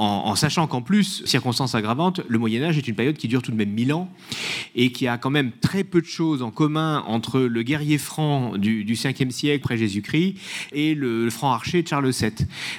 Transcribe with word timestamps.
en, 0.00 0.34
sachant 0.34 0.66
qu'en 0.66 0.82
plus, 0.82 1.22
circonstance 1.26 1.74
aggravante, 1.74 2.20
le 2.26 2.38
Moyen 2.38 2.62
Âge 2.62 2.78
est 2.78 2.88
une 2.88 2.94
période 2.94 3.16
qui 3.16 3.28
dure 3.28 3.42
tout 3.42 3.50
de 3.50 3.56
même 3.56 3.70
mille 3.70 3.92
ans 3.92 4.08
et 4.74 4.92
qui 4.92 5.06
a 5.06 5.18
quand 5.18 5.30
même 5.30 5.52
très 5.60 5.84
peu 5.84 6.00
de 6.00 6.06
choses 6.06 6.42
en 6.42 6.50
commun 6.50 7.04
entre 7.06 7.40
le 7.40 7.62
guerrier 7.62 7.98
franc 7.98 8.56
du, 8.56 8.84
du 8.84 8.94
5e 8.94 9.30
siècle 9.30 9.62
après 9.64 9.76
Jésus-Christ 9.76 10.36
et 10.72 10.94
le, 10.94 11.28
franc 11.30 11.52
archer 11.52 11.82
de 11.82 11.88
Charles 11.88 12.10
VII. 12.10 12.32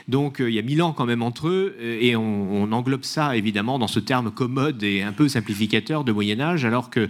Donc 0.08 0.42
euh, 0.42 0.50
il 0.50 0.56
y 0.56 0.60
a 0.60 0.62
mille 0.62 0.82
ans 0.82 0.94
quand 0.94 1.06
même 1.06 1.22
entre 1.22 1.48
eux 1.48 1.76
euh, 1.80 2.00
et 2.02 2.16
on, 2.16 2.72
englobe 2.72 3.04
ça 3.04 3.36
évidemment 3.36 3.80
dans 3.80 3.88
ce 3.88 4.00
terme 4.00 4.32
commode 4.32 4.82
et 4.84 5.02
un 5.02 5.12
peu 5.12 5.28
simplificateur 5.28 6.04
de 6.04 6.12
Moyen 6.12 6.40
Âge 6.40 6.66
alors 6.66 6.90
que 6.90 7.10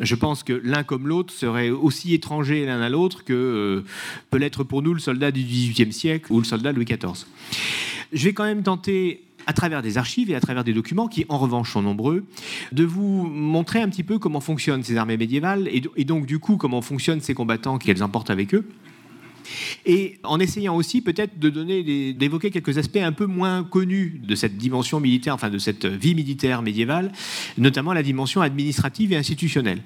je 0.00 0.14
pense 0.14 0.42
que 0.42 0.60
l'un 0.64 0.82
comme 0.82 1.08
l'autre 1.08 1.32
serait 1.32 1.70
aussi 1.70 2.14
étranger 2.14 2.66
l'un 2.66 2.80
à 2.80 2.88
l'autre 2.88 3.24
que 3.24 3.32
euh, 3.32 3.84
peut 4.30 4.38
l'être 4.38 4.64
pour 4.64 4.82
nous 4.82 4.94
le 4.94 5.00
soldat 5.00 5.30
du 5.30 5.42
XVIIIe 5.42 5.92
siècle 5.92 6.32
ou 6.32 6.38
le 6.38 6.44
soldat 6.44 6.72
Louis 6.72 6.84
XIV. 6.84 7.26
Je 8.12 8.24
vais 8.24 8.32
quand 8.32 8.44
même 8.44 8.62
tenter 8.62 9.22
à 9.48 9.54
travers 9.54 9.80
des 9.80 9.96
archives 9.96 10.30
et 10.30 10.34
à 10.34 10.40
travers 10.40 10.62
des 10.62 10.74
documents 10.74 11.08
qui, 11.08 11.24
en 11.30 11.38
revanche, 11.38 11.72
sont 11.72 11.80
nombreux, 11.80 12.24
de 12.70 12.84
vous 12.84 13.26
montrer 13.26 13.80
un 13.80 13.88
petit 13.88 14.04
peu 14.04 14.18
comment 14.18 14.40
fonctionnent 14.40 14.82
ces 14.82 14.96
armées 14.96 15.16
médiévales 15.16 15.68
et, 15.72 16.04
donc, 16.04 16.26
du 16.26 16.38
coup, 16.38 16.58
comment 16.58 16.82
fonctionnent 16.82 17.22
ces 17.22 17.32
combattants 17.32 17.78
qu'elles 17.78 18.02
emportent 18.02 18.30
avec 18.30 18.54
eux 18.54 18.68
et 19.86 20.18
en 20.22 20.40
essayant 20.40 20.76
aussi 20.76 21.00
peut-être 21.00 21.38
de 21.38 21.48
donner, 21.50 22.12
d'évoquer 22.12 22.50
quelques 22.50 22.78
aspects 22.78 22.96
un 22.96 23.12
peu 23.12 23.26
moins 23.26 23.64
connus 23.64 24.20
de 24.24 24.34
cette 24.34 24.56
dimension 24.56 25.00
militaire, 25.00 25.34
enfin 25.34 25.50
de 25.50 25.58
cette 25.58 25.86
vie 25.86 26.14
militaire 26.14 26.62
médiévale, 26.62 27.12
notamment 27.56 27.92
la 27.92 28.02
dimension 28.02 28.40
administrative 28.40 29.12
et 29.12 29.16
institutionnelle. 29.16 29.82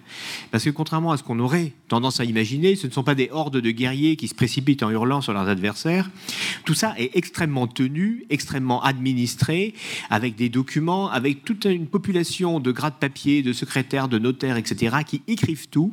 Parce 0.51 0.65
que 0.65 0.71
contrairement 0.71 1.13
à 1.13 1.17
ce 1.17 1.23
qu'on 1.23 1.39
aurait 1.39 1.73
tendance 1.89 2.21
à 2.21 2.25
imaginer, 2.25 2.77
ce 2.77 2.87
ne 2.87 2.93
sont 2.93 3.05
pas 3.05 3.15
des 3.15 3.29
hordes 3.31 3.59
de 3.59 3.71
guerriers 3.71 4.17
qui 4.17 4.29
se 4.29 4.35
précipitent 4.35 4.83
en 4.83 4.91
hurlant 4.91 5.21
sur 5.21 5.33
leurs 5.33 5.49
adversaires. 5.49 6.11
Tout 6.65 6.75
ça 6.75 6.95
est 6.99 7.17
extrêmement 7.17 7.67
tenu, 7.67 8.25
extrêmement 8.31 8.83
administré, 8.83 9.75
avec 10.11 10.37
des 10.37 10.49
documents, 10.49 11.11
avec 11.11 11.45
toute 11.45 11.65
une 11.65 11.87
population 11.87 12.61
de 12.61 12.71
grades 12.71 12.99
papier, 12.99 13.43
de 13.43 13.53
secrétaires, 13.53 14.09
de 14.09 14.19
notaires, 14.19 14.57
etc., 14.57 14.97
qui 15.07 15.23
écrivent 15.27 15.69
tout. 15.69 15.93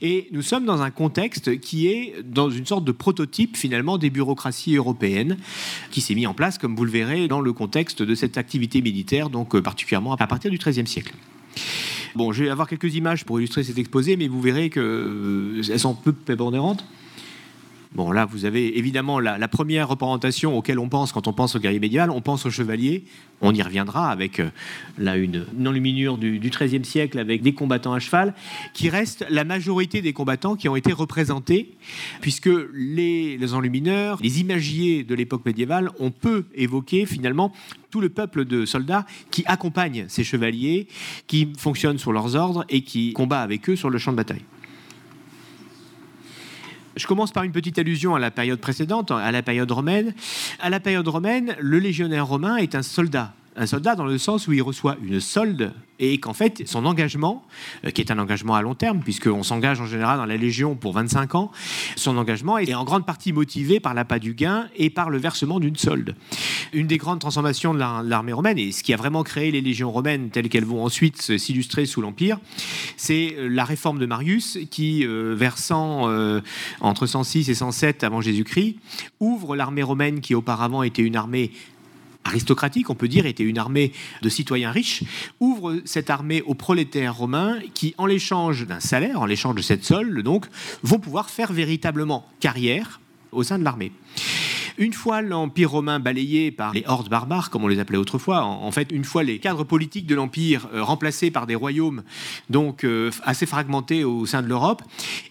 Et 0.00 0.28
nous 0.32 0.42
sommes 0.42 0.64
dans 0.64 0.82
un 0.82 0.90
contexte 0.90 1.60
qui 1.60 1.88
est 1.88 2.14
dans 2.24 2.50
une 2.50 2.66
sorte 2.66 2.84
de 2.84 2.92
prototype 2.98 3.56
finalement 3.56 3.96
des 3.96 4.10
bureaucraties 4.10 4.76
européennes 4.76 5.36
qui 5.90 6.00
s'est 6.00 6.14
mis 6.14 6.26
en 6.26 6.34
place, 6.34 6.58
comme 6.58 6.76
vous 6.76 6.84
le 6.84 6.90
verrez, 6.90 7.28
dans 7.28 7.40
le 7.40 7.52
contexte 7.52 8.02
de 8.02 8.14
cette 8.14 8.36
activité 8.36 8.82
militaire, 8.82 9.30
donc 9.30 9.54
euh, 9.54 9.62
particulièrement 9.62 10.14
à 10.14 10.26
partir 10.26 10.50
du 10.50 10.58
XIIIe 10.58 10.86
siècle. 10.86 11.14
Bon, 12.14 12.32
je 12.32 12.44
vais 12.44 12.50
avoir 12.50 12.68
quelques 12.68 12.94
images 12.94 13.24
pour 13.24 13.38
illustrer 13.38 13.62
cet 13.62 13.78
exposé, 13.78 14.16
mais 14.16 14.28
vous 14.28 14.40
verrez 14.40 14.70
qu'elles 14.70 14.82
euh, 14.82 15.78
sont 15.78 15.94
peu 15.94 16.12
prépondérantes. 16.12 16.84
Bon, 17.94 18.12
là, 18.12 18.26
vous 18.26 18.44
avez 18.44 18.78
évidemment 18.78 19.18
la, 19.18 19.48
première 19.48 19.88
représentation 19.88 20.56
auquel 20.56 20.78
on 20.78 20.88
pense 20.88 21.10
quand 21.10 21.26
on 21.26 21.32
pense 21.32 21.56
au 21.56 21.58
guerrier 21.58 21.80
médiéval, 21.80 22.10
on 22.10 22.20
pense 22.20 22.44
au 22.44 22.50
chevalier. 22.50 23.04
On 23.40 23.54
y 23.54 23.62
reviendra 23.62 24.10
avec 24.10 24.40
euh, 24.40 24.50
là 24.98 25.16
une 25.16 25.46
enluminure 25.64 26.18
du, 26.18 26.38
XIIIe 26.38 26.84
siècle 26.84 27.18
avec 27.18 27.40
des 27.40 27.54
combattants 27.54 27.94
à 27.94 27.98
cheval, 27.98 28.34
qui 28.74 28.90
reste 28.90 29.24
la 29.30 29.44
majorité 29.44 30.02
des 30.02 30.12
combattants 30.12 30.54
qui 30.54 30.68
ont 30.68 30.76
été 30.76 30.92
représentés, 30.92 31.76
puisque 32.20 32.50
les, 32.74 33.38
les 33.38 33.54
enlumineurs, 33.54 34.18
les 34.22 34.40
imagiers 34.40 35.02
de 35.02 35.14
l'époque 35.14 35.46
médiévale, 35.46 35.90
on 35.98 36.10
peut 36.10 36.44
évoquer 36.54 37.06
finalement 37.06 37.52
tout 37.90 38.00
le 38.00 38.10
peuple 38.10 38.44
de 38.44 38.66
soldats 38.66 39.06
qui 39.30 39.44
accompagnent 39.46 40.06
ces 40.08 40.24
chevaliers, 40.24 40.88
qui 41.26 41.52
fonctionnent 41.56 41.98
sur 41.98 42.12
leurs 42.12 42.36
ordres 42.36 42.66
et 42.68 42.82
qui 42.82 43.14
combat 43.14 43.40
avec 43.40 43.70
eux 43.70 43.76
sur 43.76 43.88
le 43.88 43.98
champ 43.98 44.12
de 44.12 44.16
bataille. 44.16 44.42
Je 46.98 47.06
commence 47.06 47.30
par 47.30 47.44
une 47.44 47.52
petite 47.52 47.78
allusion 47.78 48.16
à 48.16 48.18
la 48.18 48.32
période 48.32 48.58
précédente, 48.58 49.12
à 49.12 49.30
la 49.30 49.42
période 49.42 49.70
romaine. 49.70 50.14
À 50.58 50.68
la 50.68 50.80
période 50.80 51.06
romaine, 51.06 51.54
le 51.60 51.78
légionnaire 51.78 52.26
romain 52.26 52.56
est 52.56 52.74
un 52.74 52.82
soldat 52.82 53.32
un 53.58 53.66
soldat 53.66 53.96
dans 53.96 54.06
le 54.06 54.18
sens 54.18 54.46
où 54.46 54.52
il 54.52 54.62
reçoit 54.62 54.96
une 55.02 55.20
solde 55.20 55.72
et 55.98 56.18
qu'en 56.18 56.32
fait 56.32 56.62
son 56.66 56.86
engagement, 56.86 57.44
euh, 57.84 57.90
qui 57.90 58.00
est 58.00 58.12
un 58.12 58.18
engagement 58.18 58.54
à 58.54 58.62
long 58.62 58.76
terme, 58.76 59.00
puisqu'on 59.00 59.42
s'engage 59.42 59.80
en 59.80 59.86
général 59.86 60.18
dans 60.18 60.26
la 60.26 60.36
Légion 60.36 60.76
pour 60.76 60.92
25 60.92 61.34
ans, 61.34 61.50
son 61.96 62.16
engagement 62.16 62.56
est 62.56 62.72
en 62.72 62.84
grande 62.84 63.04
partie 63.04 63.32
motivé 63.32 63.80
par 63.80 63.94
l'appât 63.94 64.20
du 64.20 64.34
gain 64.34 64.68
et 64.76 64.90
par 64.90 65.10
le 65.10 65.18
versement 65.18 65.58
d'une 65.58 65.76
solde. 65.76 66.14
Une 66.72 66.86
des 66.86 66.98
grandes 66.98 67.18
transformations 67.18 67.74
de 67.74 67.80
l'armée 67.80 68.32
romaine, 68.32 68.58
et 68.58 68.70
ce 68.70 68.84
qui 68.84 68.94
a 68.94 68.96
vraiment 68.96 69.24
créé 69.24 69.50
les 69.50 69.60
légions 69.60 69.90
romaines 69.90 70.30
telles 70.30 70.48
qu'elles 70.48 70.64
vont 70.64 70.84
ensuite 70.84 71.20
s'illustrer 71.20 71.84
sous 71.84 72.00
l'Empire, 72.00 72.38
c'est 72.96 73.34
euh, 73.36 73.48
la 73.48 73.64
réforme 73.64 73.98
de 73.98 74.06
Marius 74.06 74.58
qui, 74.70 75.04
euh, 75.04 75.34
versant 75.36 76.08
entre 76.80 77.06
106 77.06 77.50
et 77.50 77.54
107 77.54 78.04
avant 78.04 78.20
Jésus-Christ, 78.20 78.76
ouvre 79.18 79.56
l'armée 79.56 79.82
romaine 79.82 80.20
qui 80.20 80.34
auparavant 80.34 80.82
était 80.82 81.02
une 81.02 81.16
armée 81.16 81.50
aristocratique, 82.24 82.90
on 82.90 82.94
peut 82.94 83.08
dire, 83.08 83.26
était 83.26 83.42
une 83.44 83.58
armée 83.58 83.92
de 84.22 84.28
citoyens 84.28 84.70
riches, 84.70 85.02
ouvre 85.40 85.80
cette 85.84 86.10
armée 86.10 86.42
aux 86.42 86.54
prolétaires 86.54 87.16
romains 87.16 87.58
qui, 87.74 87.94
en 87.98 88.06
l'échange 88.06 88.66
d'un 88.66 88.80
salaire, 88.80 89.20
en 89.20 89.26
l'échange 89.26 89.54
de 89.54 89.62
cette 89.62 89.84
solde, 89.84 90.22
donc, 90.22 90.46
vont 90.82 90.98
pouvoir 90.98 91.30
faire 91.30 91.52
véritablement 91.52 92.26
carrière 92.40 93.00
au 93.32 93.42
sein 93.42 93.58
de 93.58 93.64
l'armée. 93.64 93.92
Une 94.78 94.92
fois 94.92 95.22
l'Empire 95.22 95.72
romain 95.72 95.98
balayé 95.98 96.52
par 96.52 96.72
les 96.72 96.84
hordes 96.86 97.08
barbares, 97.08 97.50
comme 97.50 97.64
on 97.64 97.68
les 97.68 97.80
appelait 97.80 97.98
autrefois, 97.98 98.44
en, 98.44 98.70
fait, 98.70 98.92
une 98.92 99.02
fois 99.02 99.24
les 99.24 99.40
cadres 99.40 99.64
politiques 99.64 100.06
de 100.06 100.14
l'Empire 100.14 100.68
euh, 100.72 100.84
remplacés 100.84 101.32
par 101.32 101.48
des 101.48 101.56
royaumes 101.56 102.04
donc 102.48 102.84
euh, 102.84 103.10
assez 103.24 103.44
fragmentés 103.44 104.04
au 104.04 104.24
sein 104.24 104.40
de 104.40 104.46
l'Europe, 104.46 104.82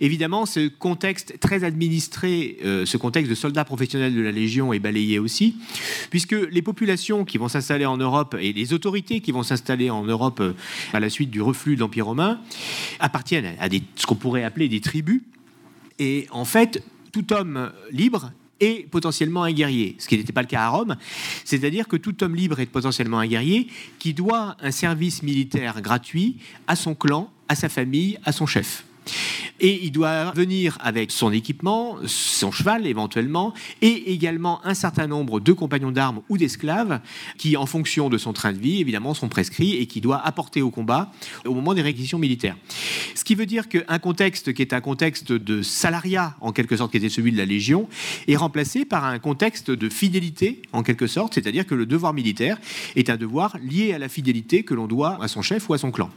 évidemment, 0.02 0.46
ce 0.46 0.68
contexte 0.68 1.40
très 1.40 1.64
administré, 1.64 2.58
euh, 2.66 2.86
ce 2.86 2.98
contexte 2.98 3.30
de 3.30 3.36
soldats 3.36 3.64
professionnels 3.64 4.14
de 4.14 4.20
la 4.22 4.34
Légion 4.34 4.74
est 4.74 4.80
balayé 4.80 5.18
aussi, 5.18 5.56
puisque 6.10 6.36
les 6.52 6.62
populations 6.62 7.24
qui 7.24 7.38
vont 7.38 7.48
s'installer 7.48 7.86
en 7.86 7.96
Europe 7.96 8.36
et 8.38 8.52
les 8.52 8.74
autorités 8.74 9.22
qui 9.22 9.32
vont 9.32 9.44
s'installer 9.44 9.90
en 9.90 10.04
Europe 10.04 10.44
à 10.92 11.00
la 11.00 11.10
suite 11.10 11.32
du 11.32 11.42
reflux 11.42 11.76
de 11.76 11.80
l'Empire 11.80 12.08
romain 12.08 12.42
appartiennent 13.00 13.56
à 13.62 13.70
ce 13.96 14.06
qu'on 14.06 14.16
pourrait 14.16 14.44
appeler 14.44 14.68
des 14.68 14.82
tribus. 14.82 15.22
Et 16.00 16.28
en 16.32 16.44
fait, 16.44 16.84
tout 17.14 17.32
homme 17.32 17.72
libre 17.92 18.32
et 18.60 18.88
potentiellement 18.90 19.44
un 19.44 19.52
guerrier, 19.52 19.96
ce 20.00 20.08
qui 20.08 20.18
n'était 20.18 20.34
pas 20.34 20.42
le 20.42 20.48
cas 20.48 20.64
à 20.64 20.70
Rome. 20.70 20.96
C'est-à-dire 21.46 21.88
que 21.88 21.98
tout 21.98 22.24
homme 22.24 22.36
libre 22.36 22.60
est 22.60 22.66
potentiellement 22.66 23.20
un 23.20 23.28
guerrier 23.28 23.68
qui 24.00 24.14
doit 24.14 24.58
un 24.62 24.72
service 24.72 25.24
militaire 25.24 25.82
gratuit 25.82 26.38
à 26.68 26.76
son 26.76 26.96
clan, 26.96 27.32
à 27.48 27.56
sa 27.56 27.70
famille, 27.70 28.18
à 28.26 28.32
son 28.32 28.46
chef. 28.46 28.87
Et 29.60 29.84
il 29.84 29.92
doit 29.92 30.32
venir 30.32 30.78
avec 30.82 31.12
son 31.12 31.32
équipement, 31.32 31.98
son 32.06 32.52
cheval 32.52 32.86
éventuellement, 32.86 33.54
et 33.82 34.14
également 34.14 34.66
un 34.66 34.74
certain 34.74 35.08
nombre 35.08 35.40
de 35.40 35.54
compagnons 35.54 35.92
d'armes 35.92 36.22
ou 36.30 36.38
d'esclaves 36.38 37.00
qui, 37.38 37.58
en 37.58 37.66
fonction 37.66 38.10
de 38.10 38.18
son 38.18 38.34
train 38.34 38.54
de 38.54 38.60
vie, 38.60 38.80
évidemment, 38.82 39.14
sont 39.14 39.30
prescrits 39.30 39.76
et 39.76 39.86
qui 39.86 40.02
doit 40.02 40.26
apporter 40.26 40.62
au 40.62 40.72
combat 40.72 41.12
au 41.46 41.54
moment 41.54 41.74
des 41.74 41.82
réquisitions 41.82 42.20
militaires. 42.20 42.56
Ce 43.16 43.24
qui 43.24 43.36
veut 43.36 43.46
dire 43.46 43.68
qu'un 43.68 44.00
contexte 44.00 44.54
qui 44.54 44.62
est 44.62 44.74
un 44.74 44.82
contexte 44.82 45.32
de 45.32 45.62
salariat, 45.62 46.36
en 46.42 46.52
quelque 46.52 46.78
sorte, 46.78 46.92
qui 46.92 46.98
était 46.98 47.10
celui 47.10 47.32
de 47.32 47.38
la 47.38 47.46
Légion, 47.46 47.88
est 48.28 48.36
remplacé 48.36 48.86
par 48.86 49.06
un 49.06 49.20
contexte 49.20 49.72
de 49.72 49.90
fidélité, 49.90 50.62
en 50.74 50.84
quelque 50.84 51.08
sorte, 51.08 51.34
c'est-à-dire 51.34 51.66
que 51.66 51.76
le 51.76 51.86
devoir 51.86 52.14
militaire 52.14 52.58
est 52.96 53.10
un 53.10 53.18
devoir 53.18 53.58
lié 53.60 53.94
à 53.94 54.00
la 54.00 54.10
fidélité 54.10 54.64
que 54.64 54.74
l'on 54.74 54.88
doit 54.88 55.18
à 55.22 55.28
son 55.28 55.42
chef 55.42 55.70
ou 55.70 55.74
à 55.74 55.78
son 55.78 55.92
clan. 55.92 56.10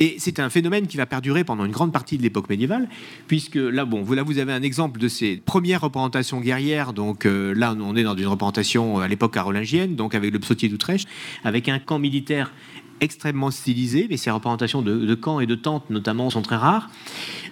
Et 0.00 0.16
c'est 0.18 0.38
un 0.38 0.48
phénomène 0.48 0.86
qui 0.86 0.96
va 0.96 1.06
perdurer 1.06 1.44
pendant 1.44 1.64
une 1.64 1.72
grande 1.72 1.92
partie 1.92 2.18
de 2.18 2.22
l'époque 2.22 2.48
médiévale, 2.48 2.88
puisque 3.26 3.56
là, 3.56 3.84
bon, 3.84 4.02
vous, 4.02 4.14
là, 4.14 4.22
vous 4.22 4.38
avez 4.38 4.52
un 4.52 4.62
exemple 4.62 5.00
de 5.00 5.08
ces 5.08 5.36
premières 5.36 5.80
représentations 5.80 6.40
guerrières. 6.40 6.92
Donc 6.92 7.26
euh, 7.26 7.52
là, 7.54 7.74
on 7.78 7.96
est 7.96 8.04
dans 8.04 8.16
une 8.16 8.26
représentation 8.26 8.98
à 8.98 9.08
l'époque 9.08 9.34
carolingienne, 9.34 9.96
donc 9.96 10.14
avec 10.14 10.32
le 10.32 10.38
psautier 10.38 10.68
d'Utrecht, 10.68 11.08
avec 11.44 11.68
un 11.68 11.78
camp 11.78 11.98
militaire 11.98 12.52
extrêmement 13.00 13.50
stylisés, 13.50 14.06
mais 14.08 14.16
ces 14.16 14.30
représentations 14.30 14.82
de, 14.82 15.14
camps 15.14 15.40
et 15.40 15.46
de 15.46 15.54
tentes 15.54 15.90
notamment 15.90 16.30
sont 16.30 16.42
très 16.42 16.56
rares. 16.56 16.90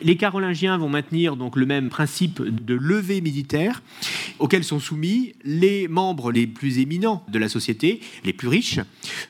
Les 0.02 0.16
Carolingiens 0.16 0.76
vont 0.76 0.88
maintenir 0.88 1.36
donc 1.36 1.56
le 1.56 1.66
même 1.66 1.88
principe 1.88 2.42
de 2.42 2.74
levée 2.74 3.20
militaire 3.20 3.82
auquel 4.38 4.64
sont 4.64 4.78
soumis 4.78 5.34
les 5.44 5.88
membres 5.88 6.30
les 6.32 6.46
plus 6.46 6.78
éminents 6.78 7.24
de 7.28 7.38
la 7.38 7.48
société, 7.48 8.00
les 8.24 8.32
plus 8.32 8.48
riches, 8.48 8.80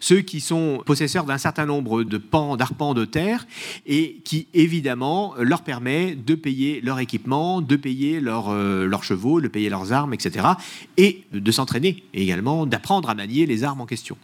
ceux 0.00 0.20
qui 0.20 0.41
sont 0.41 0.82
possesseurs 0.85 1.25
d'un 1.25 1.38
certain 1.38 1.67
nombre 1.67 2.02
de 2.02 2.19
pans, 2.19 2.56
d'arpents 2.56 2.94
de 2.94 3.05
terre 3.05 3.46
et 3.87 4.20
qui 4.25 4.49
évidemment 4.55 5.35
leur 5.38 5.62
permet 5.62 6.17
de 6.17 6.35
payer 6.35 6.81
leur 6.82 6.99
équipement, 6.99 7.61
de 7.61 7.76
payer 7.76 8.20
euh, 8.25 8.87
leurs 8.87 9.05
chevaux, 9.05 9.41
de 9.41 9.49
payer 9.49 9.69
leurs 9.69 9.93
armes, 9.93 10.14
etc. 10.14 10.46
et 10.96 11.25
de 11.32 11.52
s'entraîner 11.52 12.05
également, 12.14 12.67
d'apprendre 12.67 13.08
à 13.11 13.14
manier 13.14 13.46
les 13.46 13.64
armes 13.64 13.81
en 13.81 13.87
question. 13.87 14.17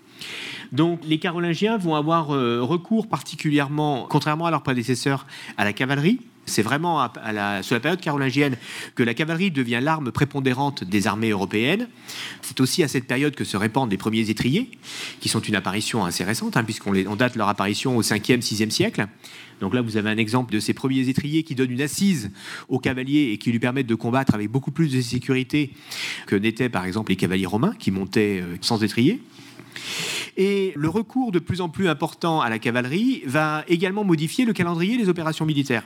Donc 0.73 1.01
les 1.05 1.19
Carolingiens 1.19 1.77
vont 1.77 1.95
avoir 1.95 2.35
euh, 2.35 2.63
recours 2.63 3.07
particulièrement, 3.07 4.07
contrairement 4.09 4.47
à 4.47 4.51
leurs 4.51 4.63
prédécesseurs, 4.63 5.27
à 5.59 5.65
la 5.65 5.75
cavalerie 5.75 6.21
C'est 6.47 6.63
vraiment 6.63 6.99
à, 6.99 7.33
la, 7.33 7.63
sur 7.63 7.75
la 7.75 7.81
période 7.81 8.01
carolingienne 8.01 8.57
que 8.95 9.03
la 9.03 9.13
cavalerie 9.13 9.51
devient 9.51 9.81
l'arme 9.83 10.11
prépondérante 10.11 10.83
des 10.83 11.07
armées 11.07 11.29
européennes. 11.29 11.89
C'est 12.41 12.59
aussi 12.61 12.83
à 12.83 12.89
cette 12.89 13.07
période 13.07 13.35
que 13.35 13.45
se 13.45 13.59
répandent 13.59 13.91
les 13.91 13.99
premiers 13.99 14.31
étriers, 14.31 14.71
qui 15.21 15.29
sont 15.29 15.41
une 15.41 15.55
apparition 15.55 16.05
assez 16.07 16.25
récente, 16.25 16.57
hein, 16.57 16.65
puisqu'on 16.65 16.95
on 17.07 17.17
date 17.17 17.37
leur 17.37 17.49
apparition 17.49 17.97
au 17.97 18.03
5e, 18.03 18.41
6e 18.41 18.71
siècle. 18.71 19.07
Donc 19.61 19.75
là, 19.75 19.83
vous 19.83 19.97
avez 19.97 20.11
un 20.11 20.17
exemple 20.17 20.53
de 20.53 20.59
ces 20.59 20.75
premiers 20.75 21.09
étriers 21.09 21.43
qui 21.45 21.55
donnent 21.55 21.71
une 21.71 21.83
assise 21.83 22.33
au 22.69 22.79
cavalier 22.79 23.31
et 23.33 23.39
qui 23.39 23.53
lui 23.53 23.61
permettent 23.61 23.87
de 23.87 23.95
combattre 23.95 24.35
avec 24.35 24.51
beaucoup 24.51 24.73
plus 24.73 24.93
de 24.93 25.01
sécurité 25.01 25.71
que 26.27 26.35
n'étaient 26.35 26.71
par 26.71 26.87
exemple 26.87 27.11
les 27.11 27.17
cavaliers 27.17 27.47
romains 27.47 27.75
qui 27.79 27.91
montaient 27.91 28.41
euh, 28.43 28.57
sans 28.63 28.83
étrier. 28.83 29.21
Et 30.37 30.73
le 30.77 30.89
recours 30.89 31.33
de 31.33 31.39
plus 31.39 31.61
en 31.61 31.69
plus 31.69 31.89
important 31.89 32.41
à 32.41 32.49
la 32.49 32.59
cavalerie 32.59 33.23
va 33.27 33.65
également 33.69 34.05
modifier 34.05 34.45
le 34.45 34.53
calendrier 34.53 34.97
des 34.97 35.09
opérations 35.09 35.45
militaires. 35.45 35.85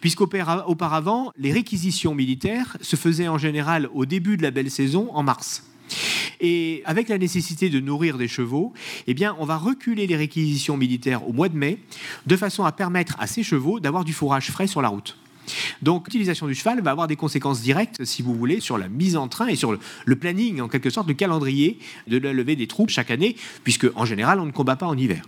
Puisqu'auparavant, 0.00 1.32
les 1.36 1.52
réquisitions 1.52 2.14
militaires 2.14 2.76
se 2.80 2.96
faisaient 2.96 3.28
en 3.28 3.38
général 3.38 3.88
au 3.92 4.06
début 4.06 4.36
de 4.36 4.42
la 4.42 4.50
belle 4.50 4.70
saison, 4.70 5.10
en 5.12 5.22
mars. 5.22 5.64
Et 6.40 6.82
avec 6.86 7.08
la 7.08 7.18
nécessité 7.18 7.68
de 7.70 7.78
nourrir 7.78 8.18
des 8.18 8.28
chevaux, 8.28 8.72
eh 9.06 9.14
bien, 9.14 9.36
on 9.38 9.44
va 9.44 9.56
reculer 9.56 10.06
les 10.06 10.16
réquisitions 10.16 10.76
militaires 10.76 11.28
au 11.28 11.32
mois 11.32 11.48
de 11.48 11.56
mai, 11.56 11.78
de 12.26 12.36
façon 12.36 12.64
à 12.64 12.72
permettre 12.72 13.16
à 13.20 13.26
ces 13.26 13.42
chevaux 13.42 13.78
d'avoir 13.78 14.04
du 14.04 14.12
fourrage 14.12 14.50
frais 14.50 14.66
sur 14.66 14.82
la 14.82 14.88
route. 14.88 15.16
Donc 15.82 16.06
l'utilisation 16.06 16.46
du 16.46 16.54
cheval 16.54 16.80
va 16.80 16.90
avoir 16.90 17.06
des 17.06 17.16
conséquences 17.16 17.60
directes, 17.60 18.04
si 18.04 18.22
vous 18.22 18.34
voulez, 18.34 18.60
sur 18.60 18.78
la 18.78 18.88
mise 18.88 19.16
en 19.16 19.28
train 19.28 19.48
et 19.48 19.56
sur 19.56 19.72
le, 19.72 20.16
planning, 20.16 20.60
en 20.60 20.68
quelque 20.68 20.90
sorte, 20.90 21.08
le 21.08 21.14
calendrier 21.14 21.78
de 22.06 22.18
la 22.18 22.32
levée 22.32 22.56
des 22.56 22.66
troupes 22.66 22.90
chaque 22.90 23.10
année, 23.10 23.36
puisque 23.64 23.86
en 23.94 24.04
général, 24.04 24.40
on 24.40 24.46
ne 24.46 24.52
combat 24.52 24.76
pas 24.76 24.86
en 24.86 24.96
hiver. 24.96 25.22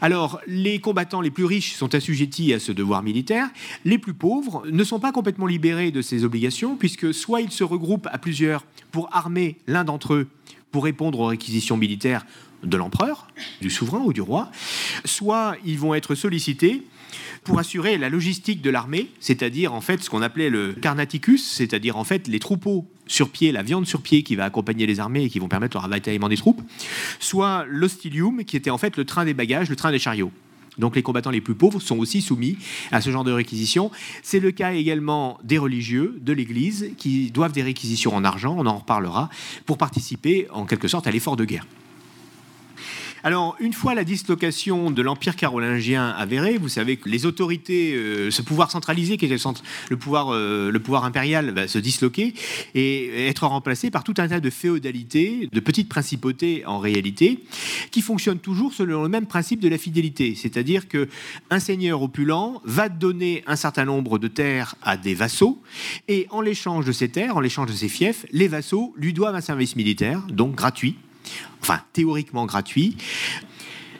Alors, 0.00 0.40
les 0.46 0.78
combattants 0.78 1.22
les 1.22 1.30
plus 1.30 1.46
riches 1.46 1.74
sont 1.74 1.94
assujettis 1.94 2.52
à 2.52 2.58
ce 2.58 2.70
devoir 2.70 3.02
militaire. 3.02 3.48
Les 3.84 3.98
plus 3.98 4.12
pauvres 4.12 4.64
ne 4.70 4.84
sont 4.84 5.00
pas 5.00 5.10
complètement 5.10 5.46
libérés 5.46 5.90
de 5.90 6.02
ces 6.02 6.24
obligations, 6.24 6.76
puisque 6.76 7.14
soit 7.14 7.40
ils 7.40 7.50
se 7.50 7.64
regroupent 7.64 8.08
à 8.12 8.18
plusieurs 8.18 8.64
pour 8.92 9.08
armer 9.12 9.56
l'un 9.66 9.84
d'entre 9.84 10.14
eux 10.14 10.28
pour 10.70 10.84
répondre 10.84 11.20
aux 11.20 11.26
réquisitions 11.26 11.78
militaires 11.78 12.26
de 12.62 12.76
l'empereur, 12.76 13.28
du 13.62 13.70
souverain 13.70 14.02
ou 14.04 14.12
du 14.12 14.20
roi, 14.20 14.50
soit 15.04 15.56
ils 15.64 15.78
vont 15.78 15.94
être 15.94 16.14
sollicités 16.14 16.82
pour 17.44 17.58
assurer 17.58 17.98
la 17.98 18.08
logistique 18.08 18.62
de 18.62 18.70
l'armée, 18.70 19.10
c'est-à-dire 19.20 19.72
en 19.74 19.80
fait 19.80 20.02
ce 20.02 20.10
qu'on 20.10 20.22
appelait 20.22 20.50
le 20.50 20.72
carnaticus, 20.72 21.44
c'est-à-dire 21.44 21.96
en 21.96 22.04
fait 22.04 22.28
les 22.28 22.38
troupeaux 22.38 22.86
sur 23.06 23.30
pied, 23.30 23.52
la 23.52 23.62
viande 23.62 23.86
sur 23.86 24.02
pied 24.02 24.22
qui 24.22 24.36
va 24.36 24.44
accompagner 24.44 24.86
les 24.86 25.00
armées 25.00 25.24
et 25.24 25.30
qui 25.30 25.38
vont 25.38 25.48
permettre 25.48 25.76
le 25.76 25.80
ravitaillement 25.80 26.28
des 26.28 26.36
troupes, 26.36 26.62
soit 27.20 27.64
l'hostilium 27.68 28.44
qui 28.44 28.56
était 28.56 28.70
en 28.70 28.78
fait 28.78 28.96
le 28.96 29.04
train 29.04 29.24
des 29.24 29.34
bagages, 29.34 29.68
le 29.70 29.76
train 29.76 29.92
des 29.92 29.98
chariots. 29.98 30.32
Donc 30.78 30.94
les 30.94 31.02
combattants 31.02 31.30
les 31.30 31.40
plus 31.40 31.54
pauvres 31.54 31.80
sont 31.80 31.98
aussi 31.98 32.20
soumis 32.20 32.58
à 32.92 33.00
ce 33.00 33.10
genre 33.10 33.24
de 33.24 33.32
réquisition. 33.32 33.90
C'est 34.22 34.40
le 34.40 34.50
cas 34.50 34.72
également 34.72 35.38
des 35.42 35.58
religieux 35.58 36.18
de 36.20 36.32
l'Église 36.32 36.90
qui 36.98 37.30
doivent 37.30 37.52
des 37.52 37.62
réquisitions 37.62 38.14
en 38.14 38.24
argent, 38.24 38.54
on 38.58 38.66
en 38.66 38.78
reparlera, 38.78 39.30
pour 39.64 39.78
participer 39.78 40.48
en 40.50 40.66
quelque 40.66 40.88
sorte 40.88 41.06
à 41.06 41.10
l'effort 41.10 41.36
de 41.36 41.44
guerre. 41.44 41.66
Alors, 43.26 43.56
une 43.58 43.72
fois 43.72 43.96
la 43.96 44.04
dislocation 44.04 44.92
de 44.92 45.02
l'Empire 45.02 45.34
carolingien 45.34 46.10
avérée, 46.10 46.58
vous 46.58 46.68
savez 46.68 46.96
que 46.96 47.08
les 47.08 47.26
autorités, 47.26 47.92
euh, 47.92 48.30
ce 48.30 48.40
pouvoir 48.40 48.70
centralisé 48.70 49.16
qui 49.16 49.24
était 49.24 49.34
le 49.90 49.96
pouvoir, 49.96 50.28
euh, 50.32 50.70
le 50.70 50.78
pouvoir 50.78 51.04
impérial, 51.04 51.50
va 51.50 51.66
se 51.66 51.80
disloquer 51.80 52.34
et 52.76 53.26
être 53.26 53.44
remplacé 53.48 53.90
par 53.90 54.04
tout 54.04 54.14
un 54.18 54.28
tas 54.28 54.38
de 54.38 54.48
féodalités, 54.48 55.48
de 55.50 55.58
petites 55.58 55.88
principautés 55.88 56.64
en 56.66 56.78
réalité, 56.78 57.40
qui 57.90 58.00
fonctionnent 58.00 58.38
toujours 58.38 58.72
selon 58.72 59.02
le 59.02 59.08
même 59.08 59.26
principe 59.26 59.58
de 59.58 59.68
la 59.68 59.76
fidélité. 59.76 60.36
C'est-à-dire 60.36 60.86
que 60.86 61.08
un 61.50 61.58
seigneur 61.58 62.02
opulent 62.02 62.62
va 62.64 62.88
donner 62.88 63.42
un 63.48 63.56
certain 63.56 63.86
nombre 63.86 64.20
de 64.20 64.28
terres 64.28 64.76
à 64.82 64.96
des 64.96 65.14
vassaux 65.14 65.60
et 66.06 66.28
en 66.30 66.42
l'échange 66.42 66.84
de 66.84 66.92
ces 66.92 67.08
terres, 67.08 67.36
en 67.36 67.40
l'échange 67.40 67.72
de 67.72 67.76
ces 67.76 67.88
fiefs, 67.88 68.24
les 68.30 68.46
vassaux 68.46 68.94
lui 68.96 69.12
doivent 69.12 69.34
un 69.34 69.40
service 69.40 69.74
militaire, 69.74 70.22
donc 70.28 70.54
gratuit 70.54 70.94
enfin 71.60 71.80
théoriquement 71.92 72.46
gratuit. 72.46 72.96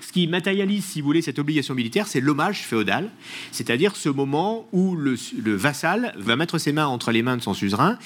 Ce 0.01 0.13
qui 0.13 0.29
matérialise, 0.29 0.85
si 0.85 1.01
vous 1.01 1.07
voulez, 1.07 1.21
cette 1.21 1.39
obligation 1.39 1.75
militaire, 1.75 2.07
c'est 2.07 2.21
l'hommage 2.21 2.61
féodal, 2.61 3.11
c'est-à-dire 3.53 3.97
ce 3.97 4.09
moment 4.09 4.67
où 4.73 4.95
le, 4.95 5.17
vassal 5.57 6.15
va 6.17 6.37
mettre 6.37 6.59
ses 6.59 6.73
mains 6.73 6.87
entre 6.87 7.11
les 7.11 7.23
mains 7.23 7.37
de 7.37 7.43
son 7.43 7.55
suzerain, 7.55 7.99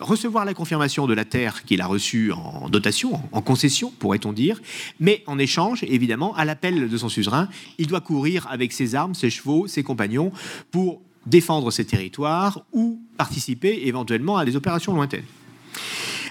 recevoir 0.00 0.44
la 0.44 0.54
confirmation 0.54 1.06
de 1.06 1.14
la 1.14 1.24
terre 1.24 1.62
qu'il 1.64 1.80
a 1.80 1.86
reçue 1.86 2.32
en 2.32 2.68
dotation, 2.68 3.20
en 3.30 3.42
concession, 3.42 3.92
pourrait-on 3.98 4.32
dire, 4.32 4.60
mais 4.98 5.22
en 5.26 5.38
échange, 5.38 5.84
évidemment, 5.84 6.34
à 6.34 6.44
l'appel 6.44 6.88
de 6.88 6.96
son 6.96 7.08
suzerain, 7.08 7.48
il 7.78 7.86
doit 7.86 8.00
courir 8.00 8.46
avec 8.50 8.72
ses 8.72 8.94
armes, 8.94 9.14
ses 9.14 9.30
chevaux, 9.30 9.66
ses 9.66 9.82
compagnons, 9.82 10.32
pour 10.70 11.02
défendre 11.26 11.70
ses 11.70 11.84
territoires 11.84 12.62
ou 12.72 13.00
participer 13.16 13.86
éventuellement 13.86 14.36
à 14.36 14.44
des 14.44 14.56
opérations 14.56 14.94
lointaines. 14.94 15.22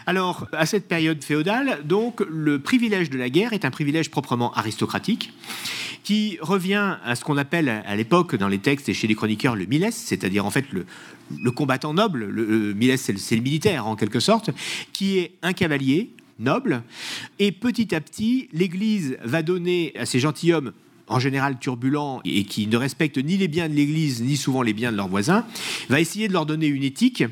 Alors, 0.08 0.48
à 0.52 0.66
cette 0.66 0.88
période 0.88 1.24
féodale, 1.24 1.80
donc, 1.86 2.22
le 2.28 2.60
privilège 2.60 3.10
de 3.10 3.18
la 3.18 3.30
guerre 3.30 3.54
est 3.54 3.66
un 3.66 3.72
privilège 3.72 4.10
proprement 4.10 4.52
aristocratique 4.54 5.34
qui 6.04 6.40
revient 6.42 6.98
à 7.06 7.16
ce 7.16 7.24
qu'on 7.24 7.38
appelle 7.38 7.70
à 7.70 7.96
l'époque 7.96 8.36
dans 8.36 8.48
les 8.48 8.58
textes 8.58 8.90
et 8.90 8.94
chez 8.94 9.08
les 9.08 9.14
chroniqueurs 9.14 9.56
le 9.56 9.66
miles, 9.66 9.90
c'est-à-dire 9.92 10.46
en 10.46 10.50
fait 10.50 10.66
le, 10.72 11.52
combattant 11.52 11.94
noble. 11.94 12.26
Le, 12.26 12.74
miles, 12.74 12.98
c'est 12.98 13.14
le, 13.14 13.42
militaire 13.42 13.86
en 13.86 13.96
quelque 13.96 14.20
sorte, 14.20 14.50
qui 14.94 15.20
est 15.20 15.34
un 15.44 15.54
cavalier 15.54 16.12
noble. 16.40 16.82
Et 17.38 17.52
petit 17.52 17.94
à 17.94 18.02
petit, 18.02 18.50
l'Église 18.52 19.18
va 19.24 19.44
donner 19.44 19.94
à 19.96 20.08
ces 20.08 20.20
gentilshommes 20.20 20.74
en 21.08 21.20
général 21.20 21.60
turbulents 21.60 22.22
et 22.26 22.46
qui 22.46 22.68
ne 22.68 22.78
respectent 22.78 23.24
ni 23.24 23.38
les 23.38 23.48
biens 23.48 23.70
de 23.70 23.76
l'Église, 23.76 24.24
ni 24.24 24.38
souvent 24.38 24.62
les 24.64 24.74
biens 24.74 24.92
de 24.92 24.98
leurs 24.98 25.10
voisins, 25.10 25.46
va 25.90 26.00
essayer 26.00 26.28
de 26.28 26.34
leur 26.34 26.46
donner 26.46 26.68
une 26.68 26.84
éthique 26.84 27.24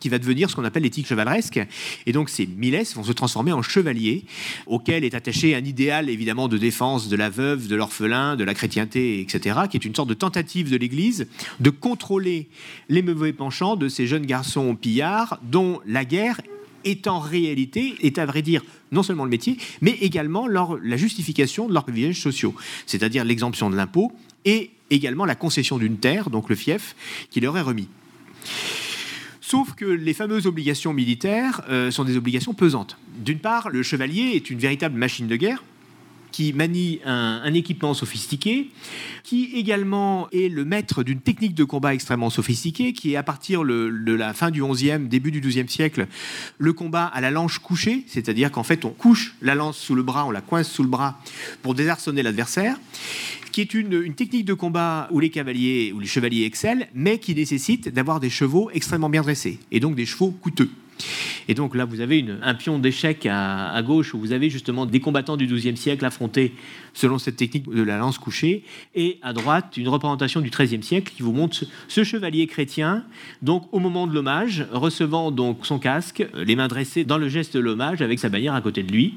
qui 0.00 0.08
va 0.08 0.18
devenir 0.18 0.50
ce 0.50 0.56
qu'on 0.56 0.64
appelle 0.64 0.82
l'éthique 0.82 1.06
chevaleresque. 1.06 1.60
Et 2.06 2.12
donc 2.12 2.28
ces 2.30 2.46
miles 2.46 2.82
vont 2.94 3.04
se 3.04 3.12
transformer 3.12 3.52
en 3.52 3.62
chevaliers, 3.62 4.24
auquel 4.66 5.04
est 5.04 5.14
attaché 5.14 5.54
un 5.54 5.64
idéal 5.64 6.10
évidemment 6.10 6.48
de 6.48 6.58
défense 6.58 7.08
de 7.08 7.16
la 7.16 7.30
veuve, 7.30 7.68
de 7.68 7.76
l'orphelin, 7.76 8.36
de 8.36 8.44
la 8.44 8.54
chrétienté, 8.54 9.20
etc., 9.20 9.60
qui 9.70 9.76
est 9.76 9.84
une 9.84 9.94
sorte 9.94 10.08
de 10.08 10.14
tentative 10.14 10.70
de 10.70 10.76
l'Église 10.76 11.26
de 11.60 11.70
contrôler 11.70 12.48
les 12.88 13.02
mauvais 13.02 13.32
penchants 13.32 13.76
de 13.76 13.88
ces 13.88 14.06
jeunes 14.06 14.26
garçons 14.26 14.74
pillards 14.74 15.38
dont 15.42 15.80
la 15.86 16.04
guerre 16.04 16.40
est 16.84 17.06
en 17.06 17.18
réalité, 17.18 17.94
est 18.00 18.18
à 18.18 18.26
vrai 18.26 18.42
dire, 18.42 18.62
non 18.92 19.02
seulement 19.02 19.24
le 19.24 19.30
métier, 19.30 19.58
mais 19.80 19.92
également 20.00 20.46
la 20.46 20.96
justification 20.96 21.68
de 21.68 21.74
leurs 21.74 21.84
privilèges 21.84 22.20
sociaux, 22.20 22.54
c'est-à-dire 22.86 23.24
l'exemption 23.24 23.70
de 23.70 23.76
l'impôt 23.76 24.12
et 24.44 24.70
également 24.90 25.24
la 25.24 25.34
concession 25.34 25.78
d'une 25.78 25.98
terre, 25.98 26.30
donc 26.30 26.48
le 26.48 26.56
fief, 26.56 26.94
qui 27.30 27.40
leur 27.40 27.56
est 27.58 27.62
remis. 27.62 27.88
Sauf 29.50 29.72
que 29.72 29.86
les 29.86 30.12
fameuses 30.12 30.46
obligations 30.46 30.92
militaires 30.92 31.62
euh, 31.70 31.90
sont 31.90 32.04
des 32.04 32.18
obligations 32.18 32.52
pesantes. 32.52 32.98
D'une 33.24 33.38
part, 33.38 33.70
le 33.70 33.82
chevalier 33.82 34.32
est 34.34 34.50
une 34.50 34.58
véritable 34.58 34.98
machine 34.98 35.26
de 35.26 35.36
guerre, 35.36 35.64
qui 36.32 36.52
manie 36.52 37.00
un, 37.04 37.52
équipement 37.54 37.94
sophistiqué, 37.94 38.70
qui 39.24 39.50
également 39.54 40.28
est 40.30 40.48
le 40.48 40.64
maître 40.64 41.02
d'une 41.02 41.20
technique 41.20 41.54
de 41.54 41.64
combat 41.64 41.94
extrêmement 41.94 42.30
sophistiquée, 42.30 42.92
qui 42.92 43.12
est 43.12 43.16
à 43.16 43.22
partir 43.22 43.64
de 43.64 44.12
la 44.12 44.34
fin 44.34 44.50
du 44.50 44.62
XIe, 44.62 44.98
début 45.00 45.30
du 45.30 45.40
XIIe 45.40 45.68
siècle, 45.68 46.06
le 46.58 46.72
combat 46.72 47.06
à 47.06 47.20
la 47.20 47.30
lance 47.30 47.58
couchée, 47.58 48.04
c'est-à-dire 48.06 48.50
qu'en 48.50 48.62
fait 48.62 48.84
on 48.84 48.90
couche 48.90 49.34
la 49.42 49.54
lance 49.54 49.78
sous 49.78 49.94
le 49.94 50.02
bras, 50.02 50.26
on 50.26 50.30
la 50.30 50.40
coince 50.40 50.70
sous 50.70 50.82
le 50.82 50.88
bras 50.88 51.20
pour 51.62 51.74
désarçonner 51.74 52.22
l'adversaire 52.22 52.76
qui 53.50 53.62
est 53.62 53.74
une, 53.74 54.02
une, 54.04 54.14
technique 54.14 54.44
de 54.44 54.54
combat 54.54 55.08
où 55.10 55.20
les 55.20 55.30
cavaliers 55.30 55.92
ou 55.92 56.00
les 56.00 56.06
chevaliers 56.06 56.44
excellent, 56.44 56.84
mais 56.94 57.18
qui 57.18 57.34
nécessite 57.34 57.88
d'avoir 57.88 58.20
des 58.20 58.30
chevaux 58.30 58.70
extrêmement 58.72 59.08
bien 59.08 59.22
dressés, 59.22 59.58
et 59.72 59.80
donc 59.80 59.96
des 59.96 60.06
chevaux 60.06 60.30
coûteux. 60.30 60.70
Et 61.48 61.54
donc 61.54 61.74
là, 61.74 61.84
vous 61.84 62.00
avez 62.00 62.24
un 62.42 62.54
pion 62.54 62.78
d'échec 62.78 63.26
à, 63.30 63.80
gauche 63.82 64.14
où 64.14 64.18
vous 64.18 64.32
avez 64.32 64.50
justement 64.50 64.86
des 64.86 65.00
combattants 65.00 65.36
du 65.36 65.46
XIIe 65.46 65.76
siècle 65.76 66.04
affrontés 66.04 66.52
selon 66.94 67.18
cette 67.18 67.36
technique 67.36 67.68
de 67.70 67.82
la 67.82 67.98
lance 67.98 68.18
couchée, 68.18 68.64
et 68.94 69.18
à 69.22 69.32
droite, 69.32 69.76
une 69.76 69.88
représentation 69.88 70.40
du 70.40 70.50
XIIIe 70.50 70.82
siècle 70.82 71.12
qui 71.14 71.22
vous 71.22 71.32
montre 71.32 71.64
ce, 71.86 72.04
chevalier 72.04 72.46
chrétien, 72.46 73.04
donc 73.42 73.68
au 73.72 73.78
moment 73.78 74.06
de 74.06 74.14
l'hommage, 74.14 74.66
recevant 74.72 75.30
donc 75.30 75.64
son 75.64 75.78
casque, 75.78 76.26
les 76.34 76.56
mains 76.56 76.68
dressées 76.68 77.04
dans 77.04 77.18
le 77.18 77.28
geste 77.28 77.54
de 77.54 77.60
l'hommage 77.60 78.02
avec 78.02 78.18
sa 78.18 78.28
bannière 78.28 78.54
à 78.54 78.60
côté 78.60 78.82
de 78.82 78.92
lui. 78.92 79.14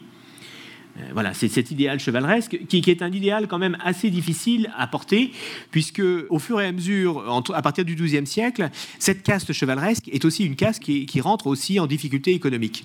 Euh, 1.02 1.10
voilà, 1.14 1.34
c'est 1.34 1.48
cet 1.48 1.72
idéal 1.72 2.00
chevaleresque 2.00 2.60
qui, 2.68 2.84
est 2.88 3.02
un 3.02 3.12
idéal 3.12 3.48
quand 3.48 3.58
même 3.58 3.78
assez 3.84 4.10
difficile 4.10 4.72
à 4.78 4.88
porter, 4.88 5.32
puisque 5.72 6.02
au 6.30 6.40
fur 6.40 6.60
et 6.62 6.68
à 6.68 6.72
mesure, 6.72 7.44
à 7.54 7.62
partir 7.62 7.86
du 7.86 7.96
XIIe 7.96 8.28
siècle, 8.28 8.70
cette 9.00 9.24
caste 9.24 9.54
chevaleresque 9.54 10.08
est 10.10 10.26
aussi 10.26 10.46
une 10.46 10.56
caste 10.56 10.82
qui, 10.82 11.22
rentre 11.22 11.48
aussi 11.48 11.80
en 11.80 11.86
difficulté 11.86 12.34
économique. 12.34 12.84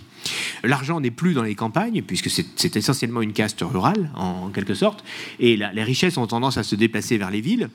L'argent 0.62 1.00
n'est 1.00 1.10
plus 1.10 1.32
dans 1.32 1.42
les 1.42 1.54
campagnes, 1.54 2.02
puisque 2.02 2.28
c'est 2.28 2.76
essentiellement 2.76 3.22
une 3.22 3.32
caste 3.32 3.62
rurale, 3.62 4.10
en 4.14 4.50
quelque 4.50 4.74
sorte, 4.74 5.04
et 5.40 5.56
les 5.56 5.82
richesses 5.82 6.18
ont 6.18 6.26
tendance 6.26 6.58
à 6.58 6.62
se 6.62 6.74
déplacer 6.74 7.16
vers 7.16 7.30
les 7.30 7.40
villes. 7.40 7.70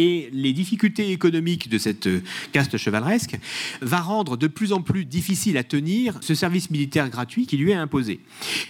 Et 0.00 0.30
les 0.32 0.52
difficultés 0.52 1.10
économiques 1.10 1.68
de 1.68 1.76
cette 1.76 2.08
caste 2.52 2.76
chevaleresque 2.76 3.36
va 3.82 3.98
rendre 3.98 4.36
de 4.36 4.46
plus 4.46 4.72
en 4.72 4.80
plus 4.80 5.04
difficile 5.04 5.58
à 5.58 5.64
tenir 5.64 6.18
ce 6.20 6.36
service 6.36 6.70
militaire 6.70 7.10
gratuit 7.10 7.46
qui 7.46 7.56
lui 7.56 7.72
est 7.72 7.74
imposé. 7.74 8.20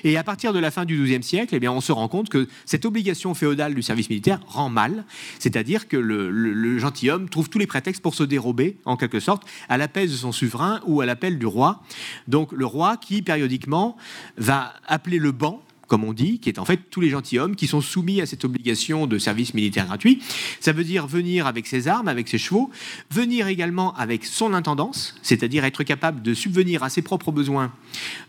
Et 0.04 0.16
à 0.16 0.24
partir 0.24 0.54
de 0.54 0.58
la 0.58 0.70
fin 0.70 0.86
du 0.86 0.98
XIIe 0.98 1.22
siècle, 1.22 1.54
eh 1.60 1.68
on 1.68 1.82
se 1.82 1.92
rend 1.92 2.08
compte 2.08 2.30
que 2.30 2.48
cette 2.64 2.86
obligation 2.86 3.34
féodale 3.34 3.74
du 3.74 3.82
service 3.82 4.08
militaire 4.08 4.40
rend 4.46 4.70
mal, 4.70 5.04
c'est-à-dire 5.38 5.86
que 5.86 5.98
le, 5.98 6.30
le 6.30 6.78
gentilhomme 6.78 7.28
trouve 7.28 7.50
tous 7.50 7.58
les 7.58 7.66
prétextes 7.66 8.00
pour 8.00 8.14
se 8.14 8.22
dérober, 8.22 8.78
en 8.86 8.96
quelque 8.96 9.20
sorte, 9.20 9.42
à 9.68 9.76
l'appel 9.76 10.08
de 10.08 10.14
son 10.14 10.32
souverain 10.32 10.80
ou 10.86 11.02
à 11.02 11.06
l'appel 11.06 11.38
du 11.38 11.44
roi. 11.44 11.82
Donc 12.26 12.52
le 12.52 12.64
roi 12.64 12.96
qui, 12.96 13.20
périodiquement, 13.20 13.98
va 14.38 14.72
appeler 14.86 15.18
le 15.18 15.32
banc 15.32 15.62
comme 15.88 16.04
on 16.04 16.12
dit, 16.12 16.38
qui 16.38 16.48
est 16.50 16.58
en 16.58 16.64
fait 16.64 16.78
tous 16.90 17.00
les 17.00 17.08
gentilshommes 17.08 17.56
qui 17.56 17.66
sont 17.66 17.80
soumis 17.80 18.20
à 18.20 18.26
cette 18.26 18.44
obligation 18.44 19.06
de 19.06 19.18
service 19.18 19.54
militaire 19.54 19.86
gratuit. 19.86 20.22
Ça 20.60 20.72
veut 20.72 20.84
dire 20.84 21.06
venir 21.06 21.46
avec 21.46 21.66
ses 21.66 21.88
armes, 21.88 22.08
avec 22.08 22.28
ses 22.28 22.38
chevaux, 22.38 22.70
venir 23.10 23.48
également 23.48 23.94
avec 23.94 24.24
son 24.24 24.54
intendance, 24.54 25.16
c'est-à-dire 25.22 25.64
être 25.64 25.82
capable 25.82 26.22
de 26.22 26.34
subvenir 26.34 26.82
à 26.82 26.90
ses 26.90 27.02
propres 27.02 27.32
besoins, 27.32 27.72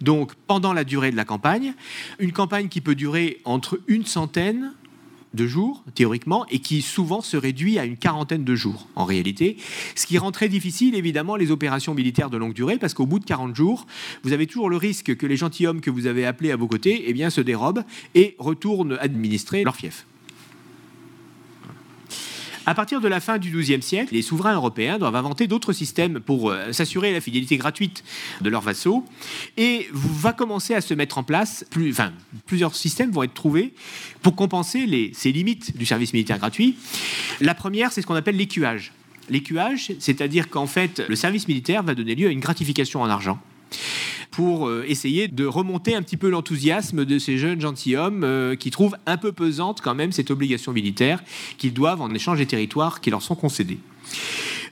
donc 0.02 0.34
pendant 0.48 0.74
la 0.74 0.84
durée 0.84 1.12
de 1.12 1.18
la 1.18 1.26
campagne. 1.26 1.74
Une 2.18 2.32
campagne 2.32 2.70
qui 2.70 2.82
peut 2.82 2.96
durer 2.96 3.42
entre 3.44 3.80
une 3.88 4.06
centaine 4.06 4.74
de 5.34 5.48
jours, 5.48 5.84
théoriquement, 5.96 6.46
et 6.50 6.60
qui 6.60 6.82
souvent 6.82 7.22
se 7.22 7.38
réduit 7.38 7.80
à 7.80 7.86
une 7.86 7.98
quarantaine 7.98 8.44
de 8.44 8.56
jours, 8.56 8.88
en 8.96 9.06
réalité. 9.06 9.58
Ce 9.96 10.06
qui 10.06 10.18
rend 10.18 10.32
très 10.32 10.50
difficile, 10.50 10.96
évidemment, 10.96 11.36
les 11.36 11.52
opérations 11.52 11.94
militaires 11.94 12.30
de 12.30 12.38
longue 12.38 12.54
durée, 12.54 12.78
parce 12.78 12.94
qu'au 12.94 13.06
bout 13.06 13.20
de 13.20 13.26
40 13.26 13.56
jours, 13.56 13.86
vous 14.24 14.34
avez 14.34 14.48
toujours 14.48 14.70
le 14.70 14.78
risque 14.78 15.16
que 15.16 15.26
les 15.26 15.38
gentilshommes 15.38 15.82
que 15.82 15.92
vous 15.92 16.08
avez 16.08 16.26
appelés 16.26 16.52
à 16.52 16.56
vos 16.56 16.68
côtés 16.68 17.04
eh 17.08 17.14
bien, 17.14 17.30
se 17.30 17.42
dérobent 17.42 17.84
et 18.16 18.36
retournent 18.40 18.98
administrer 19.00 19.64
leur 19.64 19.76
fief. 19.76 20.06
À 22.70 22.76
partir 22.76 23.02
de 23.02 23.08
la 23.08 23.20
fin 23.20 23.40
du 23.40 23.50
XIIe 23.50 23.82
siècle, 23.82 24.14
les 24.14 24.22
souverains 24.22 24.54
européens 24.54 25.00
doivent 25.00 25.16
inventer 25.16 25.48
d'autres 25.48 25.74
systèmes 25.74 26.20
pour 26.20 26.52
euh, 26.52 26.72
s'assurer 26.72 27.12
la 27.12 27.20
fidélité 27.20 27.58
gratuite 27.58 28.04
de 28.42 28.50
leurs 28.52 28.62
vassaux. 28.62 29.04
Et 29.58 29.88
va 29.92 30.34
commencer 30.34 30.76
à 30.76 30.82
se 30.82 30.94
mettre 30.94 31.18
en 31.18 31.24
place, 31.24 31.66
plusieurs 32.46 32.76
systèmes 32.76 33.10
vont 33.10 33.24
être 33.24 33.34
trouvés 33.34 33.74
pour 34.22 34.36
compenser 34.36 35.12
ces 35.16 35.32
limites 35.32 35.78
du 35.78 35.88
service 35.88 36.14
militaire 36.14 36.38
gratuit. 36.38 36.78
La 37.42 37.56
première, 37.56 37.92
c'est 37.92 38.04
ce 38.04 38.06
qu'on 38.06 38.14
appelle 38.14 38.38
l'écuage. 38.38 38.94
L'écuage, 39.32 39.92
c'est-à-dire 39.98 40.48
qu'en 40.48 40.68
fait, 40.68 41.02
le 41.10 41.16
service 41.16 41.48
militaire 41.48 41.82
va 41.82 41.96
donner 41.96 42.14
lieu 42.14 42.28
à 42.28 42.32
une 42.32 42.40
gratification 42.40 43.02
en 43.02 43.10
argent 43.10 43.40
pour 44.32 44.68
euh, 44.68 44.84
essayer 44.88 45.28
de 45.28 45.46
remonter 45.46 45.96
un 45.96 46.02
petit 46.02 46.18
peu 46.18 46.30
l'enthousiasme 46.30 47.06
de 47.06 47.20
ces 47.20 47.38
jeunes 47.38 47.62
gentilshommes 47.62 48.24
euh, 48.24 48.56
qui 48.56 48.72
trouvent 48.72 48.98
un 49.06 49.18
peu 49.18 49.32
pesante 49.32 49.82
quand 49.82 49.96
même 49.96 50.12
cette 50.12 50.32
obligation 50.32 50.72
militaire 50.72 51.24
qu'ils 51.58 51.74
doivent 51.74 52.02
en 52.02 52.14
échange 52.14 52.38
des 52.38 52.46
territoires 52.46 53.02
qui 53.02 53.10
leur 53.10 53.22
sont 53.22 53.36
concédés. 53.36 53.80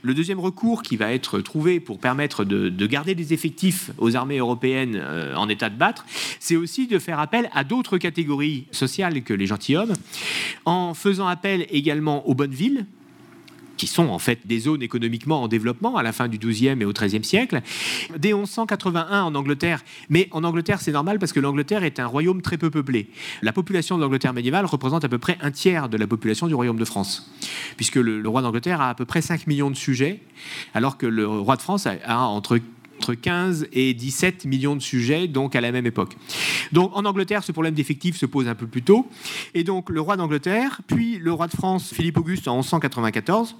Le 0.03 0.13
deuxième 0.13 0.39
recours 0.39 0.83
qui 0.83 0.95
va 0.95 1.11
être 1.11 1.39
trouvé 1.39 1.79
pour 1.79 1.99
permettre 1.99 2.45
de, 2.45 2.87
garder 2.87 3.15
des 3.15 3.33
effectifs 3.33 3.91
aux 3.97 4.15
armées 4.15 4.37
européennes 4.37 4.95
euh, 4.95 5.35
en 5.35 5.49
état 5.49 5.69
de 5.69 5.77
battre, 5.77 6.05
c'est 6.39 6.55
aussi 6.55 6.87
de 6.87 6.99
faire 6.99 7.19
appel 7.19 7.49
à 7.53 7.63
d'autres 7.63 7.97
catégories 7.97 8.65
sociales 8.71 9.23
que 9.23 9.33
les 9.33 9.47
gentilshommes, 9.47 9.93
en 10.65 10.93
faisant 10.93 11.27
appel 11.27 11.65
également 11.71 12.27
aux 12.27 12.35
bonnes 12.35 12.51
villes, 12.51 12.85
qui 13.77 13.87
sont 13.87 14.09
en 14.09 14.19
fait 14.19 14.45
des 14.45 14.59
zones 14.59 14.81
économiquement 14.81 15.43
en 15.43 15.47
développement 15.47 15.97
à 15.97 16.03
la 16.03 16.11
fin 16.11 16.27
du 16.27 16.37
XIIe 16.37 16.77
et 16.79 16.85
au 16.85 16.93
XIIIe 16.93 17.23
siècle. 17.23 17.61
Dès 18.17 18.33
1181 18.33 19.23
en 19.23 19.35
Angleterre, 19.35 19.83
mais 20.09 20.27
en 20.31 20.43
Angleterre 20.43 20.81
c'est 20.81 20.91
normal 20.91 21.19
parce 21.19 21.31
que 21.31 21.39
l'Angleterre 21.39 21.83
est 21.83 21.99
un 21.99 22.07
royaume 22.07 22.41
très 22.41 22.57
peu 22.57 22.69
peuplé. 22.69 23.09
La 23.41 23.53
population 23.53 23.97
de 23.97 24.01
l'Angleterre 24.03 24.33
médiévale 24.33 24.65
représente 24.65 25.05
à 25.05 25.09
peu 25.09 25.17
près 25.17 25.37
un 25.41 25.51
tiers 25.51 25.89
de 25.89 25.97
la 25.97 26.07
population 26.07 26.47
du 26.47 26.55
royaume 26.55 26.77
de 26.77 26.85
France, 26.85 27.31
puisque 27.75 27.95
le, 27.95 28.27
roi 28.27 28.41
d'Angleterre 28.41 28.81
a 28.81 28.89
à 28.89 28.95
peu 28.95 29.05
près 29.05 29.21
5 29.21 29.47
millions 29.47 29.69
de 29.69 29.75
sujets, 29.75 30.21
alors 30.73 30.97
que 30.97 31.05
le 31.05 31.27
roi 31.27 31.55
de 31.55 31.61
France 31.61 31.87
a, 31.87 32.19
entre 32.19 32.59
entre 33.07 33.13
15 33.13 33.67
et 33.71 33.93
17 33.93 34.45
millions 34.45 34.75
de 34.75 34.81
sujets, 34.81 35.27
donc 35.27 35.55
à 35.55 35.61
la 35.61 35.71
même 35.71 35.85
époque. 35.85 36.17
Donc 36.73 36.91
en 36.93 37.05
Angleterre, 37.05 37.41
ce 37.41 37.53
problème 37.53 37.73
d'effectifs 37.73 38.17
se 38.17 38.25
pose 38.25 38.49
un 38.49 38.55
peu 38.55 38.67
plus 38.67 38.81
tôt. 38.81 39.07
Et 39.53 39.63
donc 39.63 39.89
le 39.89 40.01
roi 40.01 40.17
d'Angleterre, 40.17 40.81
puis 40.87 41.17
le 41.17 41.31
roi 41.31 41.47
de 41.47 41.53
France, 41.53 41.93
Philippe 41.93 42.17
Auguste, 42.17 42.49
en 42.49 42.55
1194, 42.55 43.55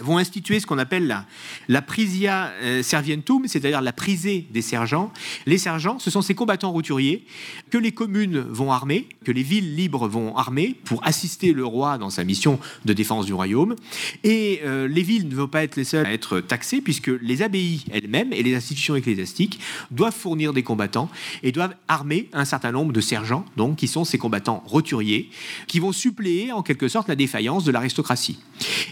vont 0.00 0.18
instituer 0.18 0.60
ce 0.60 0.66
qu'on 0.66 0.78
appelle 0.78 1.24
la, 1.68 1.82
prisia 1.82 2.52
euh, 2.62 2.82
servientum, 2.82 3.46
c'est-à-dire 3.46 3.80
la 3.80 3.92
prisée 3.92 4.46
des 4.50 4.62
sergents. 4.62 5.12
Les 5.46 5.58
sergents, 5.58 5.98
ce 5.98 6.10
sont 6.10 6.22
ces 6.22 6.34
combattants 6.34 6.72
roturiers 6.72 7.24
que 7.70 7.78
les 7.78 7.92
communes 7.92 8.40
vont 8.40 8.72
armer, 8.72 9.08
que 9.24 9.32
les 9.32 9.42
villes 9.42 9.74
libres 9.74 10.08
vont 10.08 10.36
armer 10.36 10.74
pour 10.84 11.06
assister 11.06 11.52
le 11.52 11.64
roi 11.64 11.98
dans 11.98 12.10
sa 12.10 12.24
mission 12.24 12.58
de 12.84 12.92
défense 12.92 13.26
du 13.26 13.34
royaume. 13.34 13.76
Et 14.22 14.60
euh, 14.64 14.88
les 14.88 15.02
villes 15.02 15.28
ne 15.28 15.34
vont 15.34 15.48
pas 15.48 15.62
être 15.62 15.76
les 15.76 15.84
seules 15.84 16.06
à 16.06 16.12
être 16.12 16.40
taxées, 16.40 16.80
puisque 16.80 17.10
les 17.20 17.42
abbayes 17.42 17.84
elles-mêmes 17.92 18.32
et 18.32 18.42
les 18.42 18.54
institutions 18.54 18.96
ecclésiastiques 18.96 19.60
doivent 19.90 20.14
fournir 20.14 20.52
des 20.52 20.62
combattants 20.62 21.10
et 21.42 21.52
doivent 21.52 21.74
armer 21.88 22.28
un 22.32 22.44
certain 22.44 22.72
nombre 22.72 22.92
de 22.92 23.00
sergents, 23.00 23.44
donc 23.56 23.76
qui 23.76 23.88
sont 23.88 24.04
ces 24.04 24.18
combattants 24.18 24.62
roturiers, 24.66 25.30
qui 25.66 25.80
vont 25.80 25.92
suppléer 25.92 26.52
en 26.52 26.62
quelque 26.62 26.88
sorte 26.88 27.08
la 27.08 27.16
défaillance 27.16 27.64
de 27.64 27.72
l'aristocratie. 27.72 28.38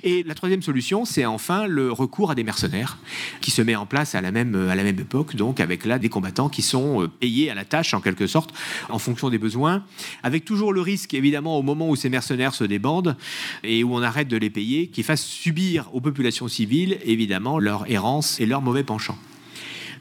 Et 0.03 0.23
la 0.25 0.35
troisième 0.35 0.63
solution, 0.63 0.92
c'est 1.05 1.25
enfin 1.25 1.67
le 1.67 1.91
recours 1.91 2.31
à 2.31 2.35
des 2.35 2.45
mercenaires 2.45 2.99
qui 3.41 3.51
se 3.51 3.63
met 3.63 3.75
en 3.75 3.87
place 3.87 4.15
à 4.15 4.21
la 4.21 4.31
même, 4.31 4.69
à 4.69 4.75
la 4.75 4.83
même 4.83 4.99
époque, 4.99 5.37
donc 5.37 5.61
avec 5.61 5.85
là 5.85 5.99
des 5.99 6.09
combattants 6.09 6.49
qui 6.49 6.63
sont 6.63 7.03
euh, 7.03 7.09
payés 7.09 7.51
à 7.51 7.55
la 7.55 7.65
tâche 7.65 7.95
en 7.95 8.01
quelque 8.01 8.27
sorte 8.27 8.53
en 8.91 8.99
fonction 8.99 9.31
des 9.31 9.39
besoins, 9.39 9.85
avec 10.23 10.45
toujours 10.45 10.73
le 10.73 10.81
risque 10.81 11.15
évidemment 11.15 11.59
au 11.59 11.63
moment 11.63 11.89
où 11.89 11.97
ces 11.97 12.11
mercenaires 12.11 12.55
se 12.55 12.65
débandent 12.65 13.17
et 13.65 13.83
où 13.85 13.95
on 13.95 14.03
arrête 14.03 14.29
de 14.29 14.37
les 14.37 14.51
payer, 14.51 14.89
qu'ils 14.89 15.05
fassent 15.05 15.25
subir 15.25 15.89
aux 15.93 16.01
populations 16.01 16.49
civiles 16.49 16.99
évidemment 17.05 17.59
leur 17.59 17.91
errance 17.91 18.41
et 18.41 18.47
leur 18.47 18.63
mauvais 18.63 18.85
penchant. 18.85 19.17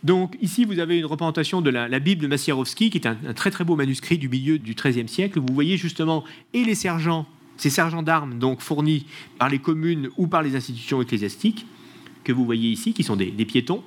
Donc 0.04 0.36
ici, 0.42 0.66
vous 0.66 0.80
avez 0.80 0.98
une 0.98 1.06
représentation 1.06 1.62
de 1.62 1.70
la, 1.70 2.00
Bible 2.00 2.24
de 2.24 2.28
Massierovski, 2.28 2.90
qui 2.90 2.98
est 2.98 3.08
un, 3.08 3.18
un, 3.28 3.34
très 3.34 3.52
très 3.52 3.64
beau 3.64 3.76
manuscrit 3.76 4.18
du 4.18 4.30
milieu 4.30 4.58
du 4.58 4.74
XIIIe 4.74 5.08
siècle. 5.08 5.40
Vous 5.40 5.54
voyez 5.54 5.78
justement 5.78 6.24
et 6.54 6.64
les 6.64 6.76
sergents 6.76 7.28
ces 7.58 7.70
sergents 7.70 8.04
d'armes, 8.04 8.40
donc 8.40 8.62
fournis 8.62 9.06
par 9.38 9.50
les 9.50 9.60
communes 9.60 10.10
ou 10.18 10.28
par 10.28 10.42
les 10.42 10.56
institutions 10.56 11.02
ecclésiastiques, 11.02 11.66
que 12.24 12.32
vous 12.32 12.46
voyez 12.46 12.70
ici, 12.70 12.94
qui 12.94 13.04
sont 13.04 13.16
des, 13.16 13.32
piétons. 13.46 13.84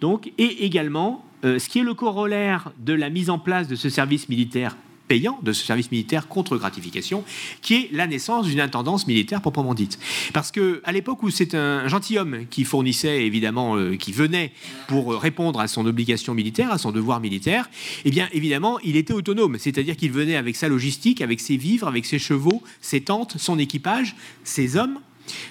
Donc, 0.00 0.32
et 0.38 0.64
également, 0.64 1.24
euh, 1.44 1.58
ce 1.58 1.68
qui 1.68 1.78
est 1.78 1.84
le 1.84 1.94
corollaire 1.94 2.72
de 2.78 2.92
la 2.92 3.10
mise 3.10 3.30
en 3.30 3.38
place 3.38 3.68
de 3.68 3.74
ce 3.74 3.88
service 3.88 4.28
militaire 4.28 4.76
payant 5.08 5.38
de 5.42 5.52
ce 5.52 5.64
service 5.64 5.90
militaire 5.90 6.28
contre 6.28 6.56
gratification, 6.56 7.24
qui 7.62 7.74
est 7.74 7.88
la 7.92 8.06
naissance 8.06 8.46
d'une 8.46 8.60
intendance 8.60 9.06
militaire 9.06 9.40
proprement 9.40 9.74
dite. 9.74 9.98
Parce 10.32 10.50
que 10.50 10.80
à 10.84 10.92
l'époque 10.92 11.22
où 11.22 11.30
c'est 11.30 11.54
un 11.54 11.86
gentilhomme 11.88 12.46
qui 12.50 12.64
fournissait 12.64 13.24
évidemment, 13.24 13.76
euh, 13.76 13.96
qui 13.96 14.12
venait 14.12 14.52
pour 14.88 15.20
répondre 15.20 15.60
à 15.60 15.68
son 15.68 15.86
obligation 15.86 16.34
militaire, 16.34 16.72
à 16.72 16.78
son 16.78 16.92
devoir 16.92 17.20
militaire, 17.20 17.68
eh 18.04 18.10
bien 18.10 18.28
évidemment 18.32 18.78
il 18.80 18.96
était 18.96 19.14
autonome, 19.14 19.58
c'est-à-dire 19.58 19.96
qu'il 19.96 20.12
venait 20.12 20.36
avec 20.36 20.56
sa 20.56 20.68
logistique, 20.68 21.20
avec 21.20 21.40
ses 21.40 21.56
vivres, 21.56 21.88
avec 21.88 22.06
ses 22.06 22.18
chevaux, 22.18 22.62
ses 22.80 23.02
tentes, 23.02 23.36
son 23.38 23.58
équipage, 23.58 24.16
ses 24.42 24.76
hommes 24.76 24.98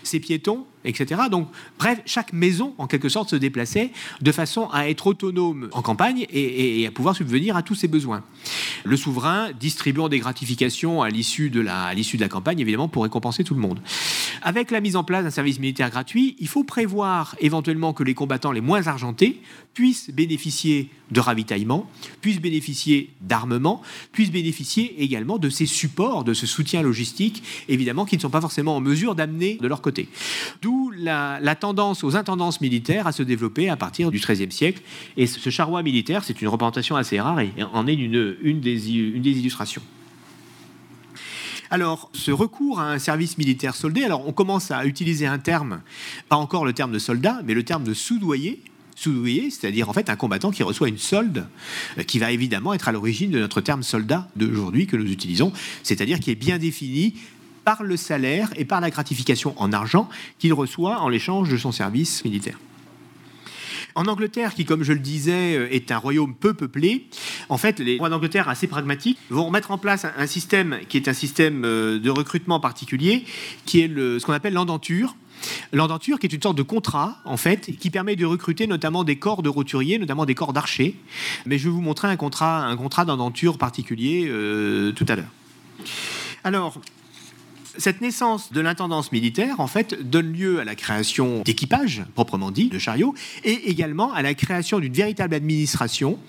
ces 0.04 0.20
piétons, 0.20 0.66
etc. 0.86 1.22
Donc, 1.30 1.48
bref, 1.80 2.02
chaque 2.06 2.34
maison, 2.34 2.74
en 2.78 2.88
quelque 2.88 3.10
sorte, 3.10 3.30
se 3.30 3.36
déplaçait 3.36 3.92
de 4.22 4.32
façon 4.32 4.70
à 4.72 4.90
être 4.90 5.08
autonome 5.08 5.70
en 5.72 5.82
campagne 5.82 6.26
et, 6.32 6.86
à 6.88 6.92
pouvoir 6.92 7.16
subvenir 7.16 7.56
à 7.56 7.64
tous 7.64 7.76
ses 7.76 7.88
besoins. 7.88 8.24
Le 8.84 8.98
souverain 8.98 9.52
distribuant 9.58 10.10
des 10.10 10.20
gratifications 10.20 11.02
à 11.02 11.10
l'issue 11.10 11.50
de, 11.50 11.62
la, 11.62 11.94
campagne, 12.30 12.60
évidemment, 12.60 12.88
pour 12.88 13.04
récompenser 13.04 13.44
tout 13.44 13.56
le 13.56 13.62
monde. 13.62 13.80
Avec 14.42 14.72
la 14.72 14.82
mise 14.82 14.96
en 14.96 15.04
place 15.04 15.24
d'un 15.24 15.30
service 15.30 15.60
militaire 15.60 15.90
gratuit, 15.90 16.36
il 16.40 16.48
faut 16.48 16.64
prévoir 16.64 17.36
éventuellement 17.40 17.94
que 17.94 18.04
les 18.04 18.14
combattants 18.14 18.52
les 18.52 18.62
moins 18.62 18.88
argentés 18.88 19.42
puissent 19.74 20.12
bénéficier 20.12 20.90
de 21.12 21.20
ravitaillement, 21.20 21.90
puissent 22.22 22.42
bénéficier 22.42 23.12
d'armement, 23.22 23.82
puissent 24.12 24.32
bénéficier 24.32 25.02
également 25.02 25.38
de 25.38 25.50
ces 25.50 25.66
supports, 25.66 26.24
de 26.24 26.34
ce 26.34 26.48
soutien 26.48 26.82
logistique, 26.82 27.44
évidemment, 27.70 28.06
qui 28.06 28.16
ne 28.16 28.22
sont 28.22 28.30
pas 28.30 28.42
forcément 28.42 28.76
en 28.76 28.82
mesure 28.82 29.16
d'amener 29.16 29.58
de 29.62 29.68
leur 29.68 29.82
côté. 29.82 30.10
La, 30.98 31.56
tendance 31.56 32.04
aux 32.04 32.16
intendances 32.16 32.62
militaires 32.62 33.08
à 33.08 33.12
se 33.12 33.24
développer 33.24 33.70
à 33.70 33.76
partir 33.76 34.12
du 34.12 34.20
XIIIe 34.20 34.52
siècle. 34.52 34.82
Et 35.18 35.28
ce 35.28 35.50
charroi 35.50 35.84
militaire, 35.84 36.24
c'est 36.24 36.42
une 36.42 36.48
représentation 36.48 36.96
assez 36.96 37.20
rare 37.20 37.40
et 37.40 37.52
en 37.74 37.88
est 37.88 37.94
une, 37.94 38.62
des 38.62 38.90
illustrations. 38.92 39.82
Alors, 41.70 42.12
ce 42.14 42.30
recours 42.30 42.80
à 42.80 42.92
un 42.92 43.00
service 43.00 43.38
militaire 43.40 43.76
soldé, 43.76 44.04
alors 44.04 44.28
on 44.28 44.32
commence 44.32 44.70
à 44.70 44.86
utiliser 44.86 45.26
un 45.26 45.40
terme, 45.40 45.82
pas 46.30 46.36
encore 46.36 46.66
le 46.66 46.74
terme 46.74 46.92
de 46.92 47.00
soldat, 47.00 47.42
mais 47.46 47.56
le 47.56 47.64
terme 47.64 47.84
de 47.84 47.96
soudoyer, 47.96 48.62
soudoyer, 48.96 49.50
c'est-à-dire 49.50 49.90
en 49.90 49.94
fait 49.94 50.10
un 50.10 50.16
combattant 50.16 50.52
qui 50.52 50.62
reçoit 50.62 50.88
une 50.88 51.00
solde, 51.00 51.48
euh, 51.98 52.04
qui 52.04 52.20
va 52.20 52.32
évidemment 52.32 52.74
être 52.74 52.88
à 52.88 52.92
l'origine 52.92 53.32
de 53.32 53.40
notre 53.40 53.62
terme 53.62 53.82
soldat 53.82 54.30
d'aujourd'hui 54.36 54.88
que 54.88 54.96
nous 54.96 55.12
utilisons, 55.12 55.52
c'est-à-dire 55.82 56.20
qui 56.20 56.32
est 56.32 56.36
bien 56.36 56.60
défini 56.60 57.16
par 57.64 57.84
le 57.84 57.98
salaire 57.98 58.50
et 58.56 58.66
par 58.66 58.82
la 58.82 58.90
gratification 58.90 59.54
en 59.58 59.72
argent 59.72 60.10
qu'il 60.40 60.54
reçoit 60.54 61.00
en 61.02 61.10
l'échange 61.10 61.50
de 61.50 61.58
son 61.58 61.72
service 61.72 62.24
militaire. 62.24 62.58
En 63.96 64.06
Angleterre, 64.06 64.56
qui, 64.56 64.66
comme 64.66 64.84
je 64.84 64.94
le 64.94 65.00
disais, 65.00 65.56
euh, 65.56 65.72
est 65.72 65.92
un 65.92 65.98
royaume 65.98 66.34
peu 66.34 66.54
peuplé, 66.54 67.08
en 67.50 67.58
fait, 67.58 67.80
les 67.80 67.98
rois 67.98 68.10
d'Angleterre, 68.10 68.50
assez 68.50 68.68
pragmatiques, 68.68 69.20
vont 69.30 69.52
mettre 69.52 69.72
en 69.72 69.78
place 69.78 70.06
un 70.18 70.28
système 70.28 70.80
qui 70.90 70.98
est 70.98 71.08
un 71.08 71.14
système 71.14 71.64
euh, 71.64 72.00
de 72.00 72.10
recrutement 72.10 72.60
particulier, 72.60 73.26
qui 73.66 73.82
est 73.82 73.88
ce 73.88 74.26
qu'on 74.26 74.34
appelle 74.34 74.54
l'endenture. 74.54 75.16
L'endenture, 75.74 76.20
qui 76.20 76.26
est 76.26 76.34
une 76.34 76.42
sorte 76.42 76.58
de 76.58 76.64
contrat, 76.64 77.18
en 77.26 77.38
fait, 77.38 77.76
qui 77.78 77.90
permet 77.90 78.16
de 78.16 78.26
recruter 78.26 78.66
notamment 78.66 79.04
des 79.04 79.18
corps 79.18 79.44
de 79.44 79.50
roturiers, 79.50 80.00
notamment 80.00 80.26
des 80.26 80.36
corps 80.36 80.54
d'archers. 80.54 80.96
Mais 81.46 81.58
je 81.58 81.66
vais 81.66 81.70
vous 81.70 81.82
montrer 81.82 82.08
un 82.08 82.16
contrat, 82.16 82.66
un 82.66 82.76
d'endenture 83.06 83.58
particulier 83.58 84.26
euh, 84.28 84.92
tout 84.94 85.06
à 85.10 85.16
l'heure. 85.16 85.32
Alors, 86.44 86.80
cette 87.78 88.02
naissance 88.02 88.52
de 88.52 88.62
l'intendance 88.62 89.12
militaire, 89.12 89.60
en 89.60 89.68
fait, 89.68 90.10
donne 90.10 90.32
lieu 90.32 90.60
à 90.60 90.64
la 90.64 90.76
création 90.76 91.42
d'équipages, 91.42 92.04
proprement 92.16 92.52
dit, 92.52 92.70
de 92.70 92.78
chariots, 92.78 93.14
et 93.44 93.70
également 93.70 94.14
à 94.14 94.22
la 94.22 94.34
création 94.34 94.80
d'une 94.80 94.94
véritable 94.94 95.34
administration 95.34 96.20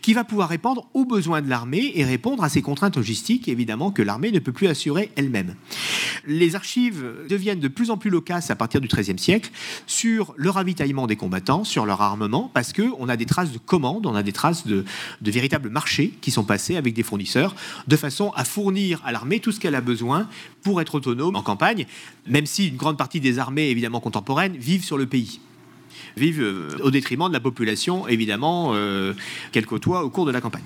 qui 0.00 0.14
va 0.14 0.24
pouvoir 0.24 0.48
répondre 0.48 0.86
aux 0.94 1.04
besoins 1.04 1.42
de 1.42 1.48
l'armée 1.48 1.92
et 1.94 2.04
répondre 2.04 2.44
à 2.44 2.48
ces 2.48 2.62
contraintes 2.62 2.96
logistiques, 2.96 3.48
évidemment, 3.48 3.90
que 3.90 4.02
l'armée 4.02 4.30
ne 4.30 4.38
peut 4.38 4.52
plus 4.52 4.68
assurer 4.68 5.10
elle-même. 5.16 5.54
Les 6.26 6.54
archives 6.54 7.04
deviennent 7.28 7.60
de 7.60 7.68
plus 7.68 7.90
en 7.90 7.96
plus 7.96 8.10
loquaces 8.10 8.50
à 8.50 8.56
partir 8.56 8.80
du 8.80 8.88
XIIIe 8.88 9.18
siècle 9.18 9.50
sur 9.86 10.34
le 10.36 10.50
ravitaillement 10.50 11.06
des 11.06 11.16
combattants, 11.16 11.64
sur 11.64 11.86
leur 11.86 12.00
armement, 12.00 12.50
parce 12.54 12.72
qu'on 12.72 13.08
a 13.08 13.16
des 13.16 13.26
traces 13.26 13.52
de 13.52 13.58
commandes, 13.58 14.06
on 14.06 14.14
a 14.14 14.22
des 14.22 14.32
traces 14.32 14.66
de, 14.66 14.84
de 15.20 15.30
véritables 15.30 15.68
marchés 15.68 16.12
qui 16.20 16.30
sont 16.30 16.44
passés 16.44 16.76
avec 16.76 16.94
des 16.94 17.02
fournisseurs, 17.02 17.54
de 17.88 17.96
façon 17.96 18.30
à 18.36 18.44
fournir 18.44 19.02
à 19.04 19.12
l'armée 19.12 19.40
tout 19.40 19.52
ce 19.52 19.58
qu'elle 19.58 19.74
a 19.74 19.80
besoin 19.80 20.28
pour 20.62 20.80
être 20.80 20.91
autonome 20.94 21.36
en 21.36 21.42
campagne, 21.42 21.86
même 22.26 22.46
si 22.46 22.68
une 22.68 22.76
grande 22.76 22.96
partie 22.96 23.20
des 23.20 23.38
armées, 23.38 23.68
évidemment 23.68 24.00
contemporaines, 24.00 24.56
vivent 24.56 24.84
sur 24.84 24.98
le 24.98 25.06
pays 25.06 25.40
vivent 26.16 26.42
euh, 26.42 26.76
au 26.82 26.90
détriment 26.90 27.28
de 27.28 27.32
la 27.32 27.40
population, 27.40 28.06
évidemment, 28.08 28.72
euh, 28.74 29.14
qu'elle 29.50 29.66
côtoie 29.66 30.04
au 30.04 30.10
cours 30.10 30.26
de 30.26 30.30
la 30.30 30.40
campagne. 30.40 30.64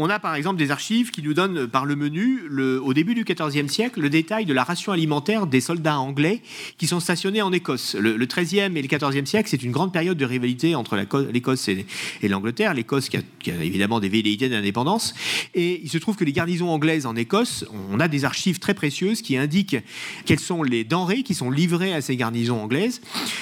On 0.00 0.08
a 0.10 0.20
par 0.20 0.36
exemple 0.36 0.58
des 0.58 0.70
archives 0.70 1.10
qui 1.10 1.22
nous 1.22 1.34
donnent 1.34 1.66
par 1.66 1.84
le 1.84 1.96
menu, 1.96 2.44
au 2.80 2.94
début 2.94 3.16
du 3.16 3.24
XIVe 3.24 3.66
siècle, 3.66 4.00
le 4.00 4.08
détail 4.08 4.44
de 4.44 4.52
la 4.52 4.62
ration 4.62 4.92
alimentaire 4.92 5.48
des 5.48 5.60
soldats 5.60 5.98
anglais 5.98 6.40
qui 6.78 6.86
sont 6.86 7.00
stationnés 7.00 7.42
en 7.42 7.52
Écosse. 7.52 7.96
Le, 7.96 8.16
XIIIe 8.24 8.70
et 8.76 8.82
le 8.82 8.86
XIVe 8.86 9.26
siècle, 9.26 9.48
c'est 9.50 9.64
une 9.64 9.72
grande 9.72 9.92
période 9.92 10.16
de 10.16 10.24
rivalité 10.24 10.76
entre 10.76 10.96
l'Écosse 11.32 11.68
et, 11.68 11.84
l'Angleterre. 12.28 12.74
L'Écosse 12.74 13.08
qui 13.08 13.16
a, 13.16 13.54
évidemment 13.60 13.98
des 13.98 14.08
velléités 14.08 14.48
d'indépendance. 14.48 15.14
Et 15.56 15.80
il 15.82 15.90
se 15.90 15.98
trouve 15.98 16.14
que 16.14 16.24
les 16.24 16.32
garnisons 16.32 16.68
anglaises 16.68 17.04
en 17.04 17.16
Écosse, 17.16 17.64
on 17.90 17.98
a 17.98 18.06
des 18.06 18.24
archives 18.24 18.60
très 18.60 18.74
précieuses 18.74 19.20
qui 19.20 19.36
indiquent 19.36 19.78
quelles 20.26 20.38
sont 20.38 20.62
les 20.62 20.84
denrées 20.84 21.24
qui 21.24 21.34
sont 21.34 21.50
livrées 21.50 21.92
à 21.92 22.02
ces 22.02 22.14
garnisons 22.14 22.62
anglaises. 22.62 23.00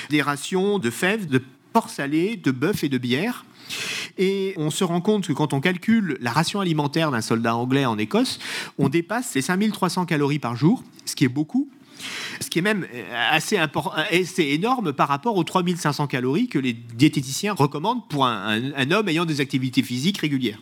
Des 0.08 0.22
rations 0.22 0.78
de 0.78 0.88
fèves, 0.88 1.26
de 1.26 1.42
porc 1.74 1.90
salé, 1.90 2.36
de 2.42 2.50
bœuf 2.50 2.82
et 2.82 2.88
de 2.88 2.96
bière. 2.96 3.44
Et 4.18 4.54
on 4.56 4.70
se 4.70 4.84
rend 4.84 5.00
compte 5.00 5.26
que 5.26 5.32
quand 5.32 5.52
on 5.52 5.60
calcule 5.60 6.16
la 6.20 6.30
ration 6.32 6.60
alimentaire 6.60 7.10
d'un 7.10 7.20
soldat 7.20 7.54
anglais 7.56 7.84
en 7.84 7.98
Écosse, 7.98 8.38
on 8.78 8.88
dépasse 8.88 9.34
les 9.34 9.42
5300 9.42 10.06
calories 10.06 10.38
par 10.38 10.56
jour, 10.56 10.82
ce 11.04 11.14
qui 11.14 11.24
est 11.24 11.28
beaucoup. 11.28 11.68
Ce 12.40 12.50
qui 12.50 12.58
est 12.58 12.62
même 12.62 12.86
assez, 13.30 13.56
important, 13.56 13.92
assez 14.10 14.44
énorme 14.44 14.92
par 14.92 15.08
rapport 15.08 15.36
aux 15.36 15.44
3500 15.44 16.06
calories 16.08 16.46
que 16.46 16.58
les 16.58 16.74
diététiciens 16.74 17.54
recommandent 17.54 18.06
pour 18.08 18.26
un 18.26 18.90
homme 18.90 19.08
ayant 19.08 19.24
des 19.24 19.40
activités 19.40 19.82
physiques 19.82 20.18
régulières. 20.18 20.60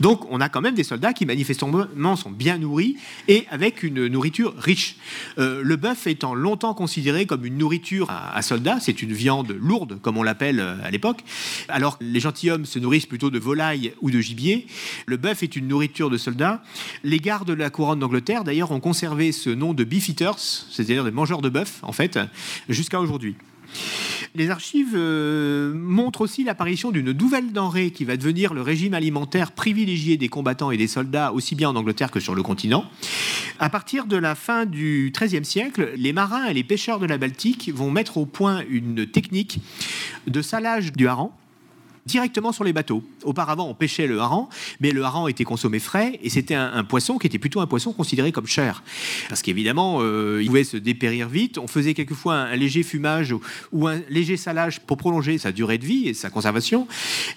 Donc 0.00 0.30
on 0.30 0.40
a 0.40 0.48
quand 0.48 0.60
même 0.60 0.74
des 0.74 0.84
soldats 0.84 1.12
qui 1.12 1.26
manifestement 1.26 1.86
sont 2.16 2.30
bien 2.30 2.58
nourris 2.58 2.96
et 3.28 3.46
avec 3.50 3.82
une 3.82 4.06
nourriture 4.06 4.54
riche. 4.56 4.96
Euh, 5.38 5.62
le 5.62 5.76
bœuf 5.76 6.06
étant 6.06 6.34
longtemps 6.34 6.74
considéré 6.74 7.26
comme 7.26 7.44
une 7.44 7.58
nourriture 7.58 8.10
à, 8.10 8.40
soldats, 8.42 8.78
c'est 8.80 9.02
une 9.02 9.12
viande 9.12 9.56
lourde 9.58 9.98
comme 10.00 10.16
on 10.16 10.22
l'appelle 10.22 10.60
euh, 10.60 10.76
à 10.84 10.90
l'époque, 10.90 11.22
alors 11.68 11.98
les 12.00 12.20
gentilshommes 12.20 12.66
se 12.66 12.78
nourrissent 12.78 13.06
plutôt 13.06 13.30
de 13.30 13.38
volailles 13.38 13.92
ou 14.00 14.10
de 14.10 14.20
gibier. 14.20 14.66
Le 15.06 15.16
bœuf 15.16 15.42
est 15.42 15.56
une 15.56 15.68
nourriture 15.68 16.10
de 16.10 16.18
soldats. 16.18 16.62
Les 17.04 17.18
gardes 17.18 17.48
de 17.48 17.54
la 17.54 17.70
couronne 17.70 17.98
d'Angleterre 17.98 18.44
d'ailleurs 18.44 18.70
ont 18.70 18.80
conservé 18.80 19.32
ce 19.32 19.50
nom 19.50 19.74
de 19.74 19.84
beef 19.84 20.08
eaters, 20.08 20.38
c'est-à-dire 20.38 21.04
des 21.04 21.10
mangeurs 21.10 21.42
de 21.42 21.48
bœuf 21.48 21.80
en 21.82 21.92
fait, 21.92 22.18
jusqu'à 22.68 23.00
aujourd'hui. 23.00 23.36
Les 24.36 24.50
archives 24.50 24.92
euh, 24.94 25.72
montrent 25.72 26.20
aussi 26.20 26.44
l'apparition 26.44 26.90
d'une 26.90 27.12
nouvelle 27.12 27.52
denrée 27.52 27.90
qui 27.90 28.04
va 28.04 28.18
devenir 28.18 28.52
le 28.52 28.60
régime 28.60 28.92
alimentaire 28.92 29.52
privilégié 29.52 30.18
des 30.18 30.28
combattants 30.28 30.70
et 30.70 30.76
des 30.76 30.88
soldats, 30.88 31.32
aussi 31.32 31.54
bien 31.54 31.70
en 31.70 31.76
Angleterre 31.76 32.10
que 32.10 32.20
sur 32.20 32.34
le 32.34 32.42
continent. 32.42 32.84
À 33.58 33.70
partir 33.70 34.04
de 34.04 34.16
la 34.18 34.34
fin 34.34 34.66
du 34.66 35.10
XIIIe 35.18 35.44
siècle, 35.44 35.90
les 35.96 36.12
marins 36.12 36.44
et 36.44 36.52
les 36.52 36.64
pêcheurs 36.64 36.98
de 36.98 37.06
la 37.06 37.16
Baltique 37.16 37.70
vont 37.74 37.90
mettre 37.90 38.18
au 38.18 38.26
point 38.26 38.62
une 38.68 39.06
technique 39.06 39.60
de 40.26 40.42
salage 40.42 40.92
du 40.92 41.08
hareng 41.08 41.32
directement 42.06 42.52
sur 42.52 42.64
les 42.64 42.72
bateaux. 42.72 43.02
Auparavant, 43.24 43.68
on 43.68 43.74
pêchait 43.74 44.06
le 44.06 44.20
hareng, 44.20 44.48
mais 44.80 44.92
le 44.92 45.02
hareng 45.02 45.28
était 45.28 45.44
consommé 45.44 45.78
frais 45.78 46.18
et 46.22 46.30
c'était 46.30 46.54
un, 46.54 46.84
poisson 46.84 47.18
qui 47.18 47.26
était 47.26 47.38
plutôt 47.38 47.60
un 47.60 47.66
poisson 47.66 47.92
considéré 47.92 48.32
comme 48.32 48.46
cher. 48.46 48.82
Parce 49.28 49.42
qu'évidemment, 49.42 49.98
euh, 50.00 50.40
il 50.40 50.46
pouvait 50.46 50.64
se 50.64 50.76
dépérir 50.76 51.28
vite. 51.28 51.58
On 51.58 51.66
faisait 51.66 51.94
quelquefois 51.94 52.34
un, 52.34 52.56
léger 52.56 52.82
fumage 52.82 53.34
ou, 53.72 53.88
un 53.88 54.00
léger 54.08 54.36
salage 54.36 54.80
pour 54.80 54.96
prolonger 54.96 55.38
sa 55.38 55.52
durée 55.52 55.78
de 55.78 55.84
vie 55.84 56.08
et 56.08 56.14
sa 56.14 56.30
conservation. 56.30 56.86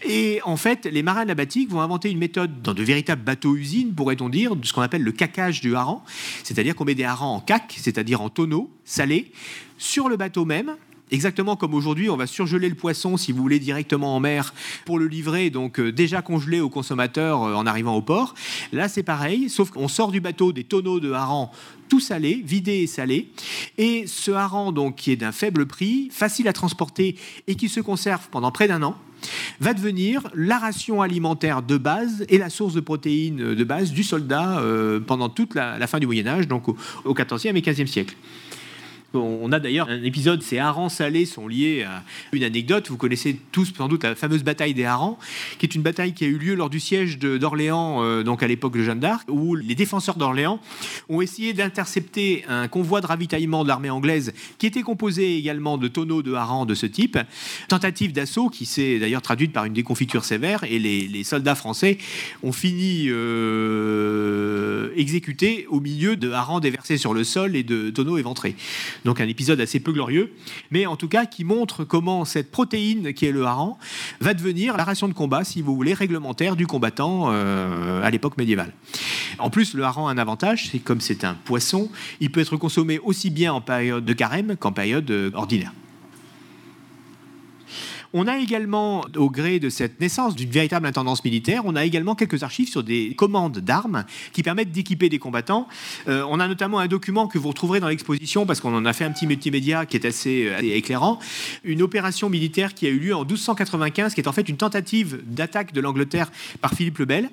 Et 0.07 0.39
en 0.43 0.55
fait, 0.55 0.85
les 0.85 1.03
marins 1.03 1.25
nabatiques 1.25 1.69
vont 1.69 1.81
inventer 1.81 2.11
une 2.11 2.19
méthode 2.19 2.61
dans 2.61 2.73
de 2.73 2.83
véritables 2.83 3.23
bateaux-usines, 3.23 3.93
pourrait-on 3.93 4.29
dire, 4.29 4.55
de 4.55 4.65
ce 4.65 4.73
qu'on 4.73 4.81
appelle 4.81 5.03
le 5.03 5.11
caquage 5.11 5.61
du 5.61 5.75
hareng. 5.75 6.01
C'est-à-dire 6.43 6.75
qu'on 6.75 6.85
met 6.85 6.95
des 6.95 7.03
harengs 7.03 7.35
en 7.35 7.39
cac, 7.39 7.75
c'est-à-dire 7.77 8.21
en 8.21 8.29
tonneaux 8.29 8.69
salés, 8.86 9.32
sur 9.77 10.10
le 10.10 10.17
bateau 10.17 10.45
même, 10.45 10.75
Exactement 11.12 11.56
comme 11.56 11.74
aujourd'hui, 11.74 12.10
on 12.10 12.17
va 12.17 12.28
surgeler 12.28 12.69
le 12.69 12.76
poisson, 12.76 13.17
si 13.17 13.32
vous 13.32 13.41
voulez, 13.41 13.60
directement 13.60 14.15
en 14.15 14.19
mer 14.19 14.54
pour 14.86 15.00
le 15.00 15.08
livrer, 15.08 15.50
donc 15.50 15.80
euh, 15.80 15.91
déjà 15.91 16.22
congelé 16.22 16.60
au 16.60 16.69
consommateur 16.69 17.43
euh, 17.43 17.56
en 17.56 17.65
arrivant 17.65 17.95
au 17.95 18.02
port. 18.02 18.36
Là, 18.72 18.88
c'est 18.88 19.04
pareil, 19.04 19.50
sauf 19.50 19.72
qu'on 19.72 19.88
sort 19.88 20.12
du 20.12 20.22
bateau 20.22 20.52
des 20.52 20.63
tonneaux 20.63 21.00
de 21.00 21.12
hareng 21.12 21.50
tout 21.89 22.00
salé, 22.00 22.43
vidé 22.45 22.74
et 22.74 22.88
salé. 22.88 23.30
Et 23.80 24.06
ce 24.06 24.30
hareng, 24.30 24.72
donc, 24.72 24.98
qui 24.98 25.12
est 25.12 25.15
d'un 25.15 25.32
faible 25.32 25.65
prix, 25.65 26.10
facile 26.12 26.48
à 26.48 26.54
transporter 26.54 27.15
et 27.48 27.56
qui 27.56 27.67
se 27.67 27.80
conserve 27.80 28.30
pendant 28.30 28.52
près 28.52 28.67
d'un 28.67 28.84
an, 28.84 28.95
va 29.60 29.74
devenir 29.74 30.30
la 30.34 30.60
ration 30.60 31.02
alimentaire 31.02 31.62
de 31.62 31.78
base 31.78 32.26
et 32.30 32.38
la 32.38 32.50
source 32.50 32.74
de 32.74 32.80
protéines 32.80 33.56
de 33.56 33.63
base 33.63 33.91
du 33.91 34.04
soldat 34.04 34.60
euh, 34.60 35.00
pendant 35.00 35.28
toute 35.30 35.56
la, 35.56 35.86
fin 35.88 36.00
du 36.00 36.06
Moyen 36.06 36.28
Âge, 36.28 36.48
donc 36.48 36.69
au, 36.69 36.78
au 37.04 37.13
XIVe 37.13 37.58
et 37.58 37.62
XVe 37.62 37.88
siècle. 37.88 38.15
On 39.13 39.52
a 39.52 39.60
d'ailleurs 39.60 39.89
un 39.89 40.04
épisode, 40.04 40.43
ces 40.43 40.60
harengs 40.60 40.89
salés 40.89 41.26
sont 41.26 41.48
liés 41.48 41.84
à 41.84 42.04
une 42.32 42.43
anecdote. 42.43 42.89
Vous 42.89 42.98
connaissez 42.98 43.39
tous 43.52 43.74
sans 43.76 43.88
doute 43.88 44.04
la 44.04 44.13
fameuse 44.13 44.43
bataille 44.43 44.76
des 44.76 44.86
harengs, 44.86 45.17
qui 45.58 45.65
est 45.65 45.74
une 45.74 45.82
bataille 45.82 46.13
qui 46.13 46.26
a 46.26 46.28
eu 46.28 46.38
lieu 46.38 46.54
lors 46.54 46.69
du 46.69 46.80
siège 46.80 47.17
d'Orléans, 47.17 48.04
euh, 48.04 48.22
donc 48.22 48.43
à 48.43 48.48
l'époque 48.48 48.78
de 48.78 48.84
Jeanne 48.84 49.00
d'Arc, 49.00 49.28
où 49.28 49.56
les 49.56 49.74
défenseurs 49.74 50.15
d'Orléans 50.15 50.60
ont 51.10 51.22
essayé 51.22 51.54
d'intercepter 51.54 52.45
un 52.48 52.67
convoi 52.67 53.02
de 53.02 53.08
ravitaillement 53.08 53.63
de 53.63 53.67
l'armée 53.67 53.89
anglaise, 53.89 54.32
qui 54.60 54.67
était 54.67 54.84
composé 54.84 55.38
également 55.38 55.80
de 55.80 55.88
tonneaux 55.88 56.22
de 56.22 56.34
harengs 56.34 56.67
de 56.67 56.76
ce 56.76 56.86
type. 56.86 57.17
Tentative 57.67 58.13
d'assaut 58.13 58.50
qui 58.50 58.67
s'est 58.67 59.00
d'ailleurs 59.00 59.24
traduite 59.24 59.54
par 59.54 59.65
une 59.65 59.74
déconfiture 59.74 60.24
sévère, 60.24 60.63
et 60.65 60.78
les, 60.78 61.24
soldats 61.24 61.56
français 61.56 61.98
ont 62.43 62.52
fini 62.52 63.06
euh, 63.08 64.91
exécutés 64.95 65.65
au 65.69 65.80
milieu 65.80 66.15
de 66.15 66.32
harengs 66.32 66.60
déversés 66.62 66.98
sur 66.98 67.13
le 67.13 67.24
sol 67.24 67.56
et 67.56 67.63
de 67.63 67.89
tonneaux 67.89 68.17
éventrés. 68.17 68.56
Donc 69.05 69.21
un 69.21 69.27
épisode 69.27 69.59
assez 69.62 69.79
peu 69.79 69.91
glorieux, 69.91 70.33
mais 70.71 70.85
en 70.85 70.95
tout 70.95 71.07
cas 71.07 71.25
qui 71.25 71.43
montre 71.43 71.83
comment 71.83 72.25
cette 72.25 72.51
protéine 72.51 73.13
qui 73.13 73.25
est 73.25 73.31
le 73.31 73.45
hareng 73.45 73.77
va 74.19 74.33
devenir 74.33 74.77
la 74.77 74.83
ration 74.83 75.07
de 75.07 75.13
combat, 75.13 75.43
si 75.43 75.62
vous 75.62 75.75
voulez, 75.75 75.93
réglementaire 75.93 76.55
du 76.55 76.67
combattant 76.67 77.27
euh, 77.29 78.03
à 78.03 78.09
l'époque 78.09 78.38
médiévale. 78.38 78.73
En 79.38 79.49
plus, 79.49 79.73
le 79.73 79.83
hareng 79.83 80.07
a 80.07 80.12
un 80.12 80.17
avantage, 80.17 80.69
c'est 80.71 80.79
comme 80.79 81.01
c'est 81.01 81.23
un 81.23 81.33
poisson, 81.33 81.89
il 82.19 82.31
peut 82.31 82.41
être 82.41 82.57
consommé 82.57 82.99
aussi 82.99 83.29
bien 83.29 83.53
en 83.53 83.62
période 83.62 84.05
de 84.05 84.13
carême 84.13 84.55
qu'en 84.57 84.71
période 84.71 85.09
euh, 85.12 85.31
ordinaire. 85.33 85.71
On 88.13 88.26
a 88.26 88.38
également, 88.38 89.06
au 89.15 89.30
gré 89.30 89.60
de 89.60 89.69
cette 89.69 90.00
naissance 90.00 90.36
d'une 90.36 90.50
véritable 90.50 90.88
intendance 90.88 91.24
militaire, 91.24 91.63
on 91.65 91.76
a 91.76 91.86
également 91.86 92.15
quelques 92.15 92.41
archives 92.41 92.67
sur 92.67 92.82
des 92.82 93.13
commandes 93.15 93.60
d'armes 93.60 94.04
qui 94.34 94.41
permettent 94.41 94.72
d'équiper 94.72 95.10
des 95.10 95.19
combattants. 95.19 95.67
Euh, 96.08 96.26
on 96.28 96.39
a 96.39 96.48
notamment 96.48 96.80
un 96.80 96.88
document 96.88 97.28
que 97.28 97.38
vous 97.38 97.50
retrouverez 97.50 97.80
dans 97.80 97.88
l'exposition, 97.88 98.48
parce 98.48 98.62
qu'on 98.62 98.76
en 98.76 98.86
a 98.86 98.93
fait 98.93 99.06
un 99.06 99.12
petit 99.12 99.28
multimédia 99.28 99.86
qui 99.86 99.95
est 99.95 100.06
assez, 100.06 100.52
éclairant, 100.62 101.19
une 101.63 101.84
opération 101.84 102.30
militaire 102.30 102.74
qui 102.74 102.88
a 102.88 102.89
eu 102.89 102.98
lieu 102.98 103.15
en 103.15 103.26
1295, 103.26 104.15
qui 104.15 104.22
est 104.22 104.28
en 104.28 104.34
fait 104.34 104.50
une 104.50 104.58
tentative 104.58 105.22
d'attaque 105.28 105.72
de 105.72 105.82
l'Angleterre 105.82 106.32
par 106.62 106.74
Philippe 106.74 106.98
le 106.98 107.06
Bel. 107.06 107.30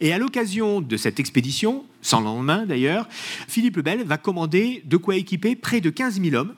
Et 0.00 0.12
à 0.12 0.18
l'occasion 0.18 0.80
de 0.80 0.96
cette 0.96 1.18
expédition, 1.18 1.84
sans 2.02 2.20
lendemain 2.20 2.66
d'ailleurs, 2.66 3.08
Philippe 3.48 3.76
le 3.76 3.82
Bel 3.82 4.04
va 4.04 4.16
commander 4.16 4.82
de 4.84 4.96
quoi 4.96 5.16
équiper 5.16 5.56
près 5.56 5.80
de 5.80 5.90
15 5.90 6.20
000 6.20 6.36
hommes 6.36 6.54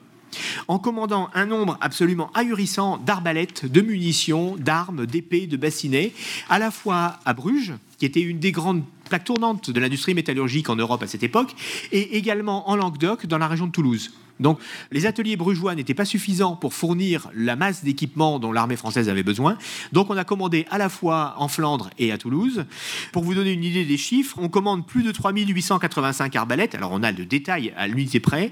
en 0.67 0.79
commandant 0.79 1.29
un 1.33 1.45
nombre 1.45 1.77
absolument 1.81 2.31
ahurissant 2.33 2.97
d'arbalètes, 2.97 3.65
de 3.65 3.81
munitions, 3.81 4.55
d'armes, 4.57 5.05
d'épées, 5.05 5.47
de 5.47 5.57
bassinets, 5.57 6.13
à 6.49 6.59
la 6.59 6.71
fois 6.71 7.19
à 7.25 7.33
Bruges, 7.33 7.73
qui 7.97 8.05
était 8.05 8.21
une 8.21 8.39
des 8.39 8.51
grandes 8.51 8.83
plaques 9.09 9.25
tournantes 9.25 9.69
de 9.69 9.79
l'industrie 9.79 10.13
métallurgique 10.13 10.69
en 10.69 10.75
Europe 10.75 11.03
à 11.03 11.07
cette 11.07 11.23
époque, 11.23 11.55
et 11.91 12.17
également 12.17 12.69
en 12.69 12.75
Languedoc, 12.75 13.25
dans 13.25 13.37
la 13.37 13.47
région 13.47 13.67
de 13.67 13.71
Toulouse. 13.71 14.11
Donc 14.39 14.59
les 14.91 15.05
ateliers 15.05 15.35
brugeois 15.35 15.75
n'étaient 15.75 15.93
pas 15.93 16.05
suffisants 16.05 16.55
pour 16.55 16.73
fournir 16.73 17.29
la 17.35 17.55
masse 17.55 17.83
d'équipements 17.83 18.39
dont 18.39 18.51
l'armée 18.51 18.75
française 18.75 19.09
avait 19.09 19.23
besoin. 19.23 19.57
Donc 19.91 20.09
on 20.09 20.17
a 20.17 20.23
commandé 20.23 20.65
à 20.71 20.77
la 20.77 20.89
fois 20.89 21.35
en 21.37 21.47
Flandre 21.47 21.89
et 21.99 22.11
à 22.11 22.17
Toulouse. 22.17 22.65
Pour 23.11 23.23
vous 23.23 23.35
donner 23.35 23.51
une 23.51 23.63
idée 23.63 23.85
des 23.85 23.97
chiffres, 23.97 24.37
on 24.39 24.49
commande 24.49 24.85
plus 24.87 25.03
de 25.03 25.11
3885 25.11 26.35
arbalètes, 26.35 26.75
alors 26.75 26.91
on 26.91 27.03
a 27.03 27.11
le 27.11 27.25
détail 27.25 27.73
à 27.77 27.87
l'unité 27.87 28.19
près, 28.19 28.51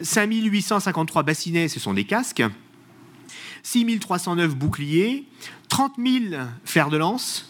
5853 0.00 1.22
bassinets, 1.22 1.68
ce 1.68 1.80
sont 1.80 1.94
des 1.94 2.04
casques, 2.04 2.42
6309 3.62 4.56
boucliers, 4.56 5.24
30 5.68 5.94
000 5.98 6.42
fers 6.64 6.88
de 6.88 6.96
lance, 6.96 7.49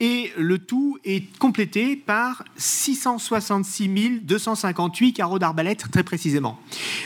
et 0.00 0.32
le 0.36 0.58
tout 0.58 0.98
est 1.04 1.24
complété 1.38 1.96
par 1.96 2.44
666 2.56 4.20
258 4.22 5.12
carreaux 5.12 5.38
d'arbalète 5.38 5.84
très 5.90 6.02
précisément. 6.02 6.58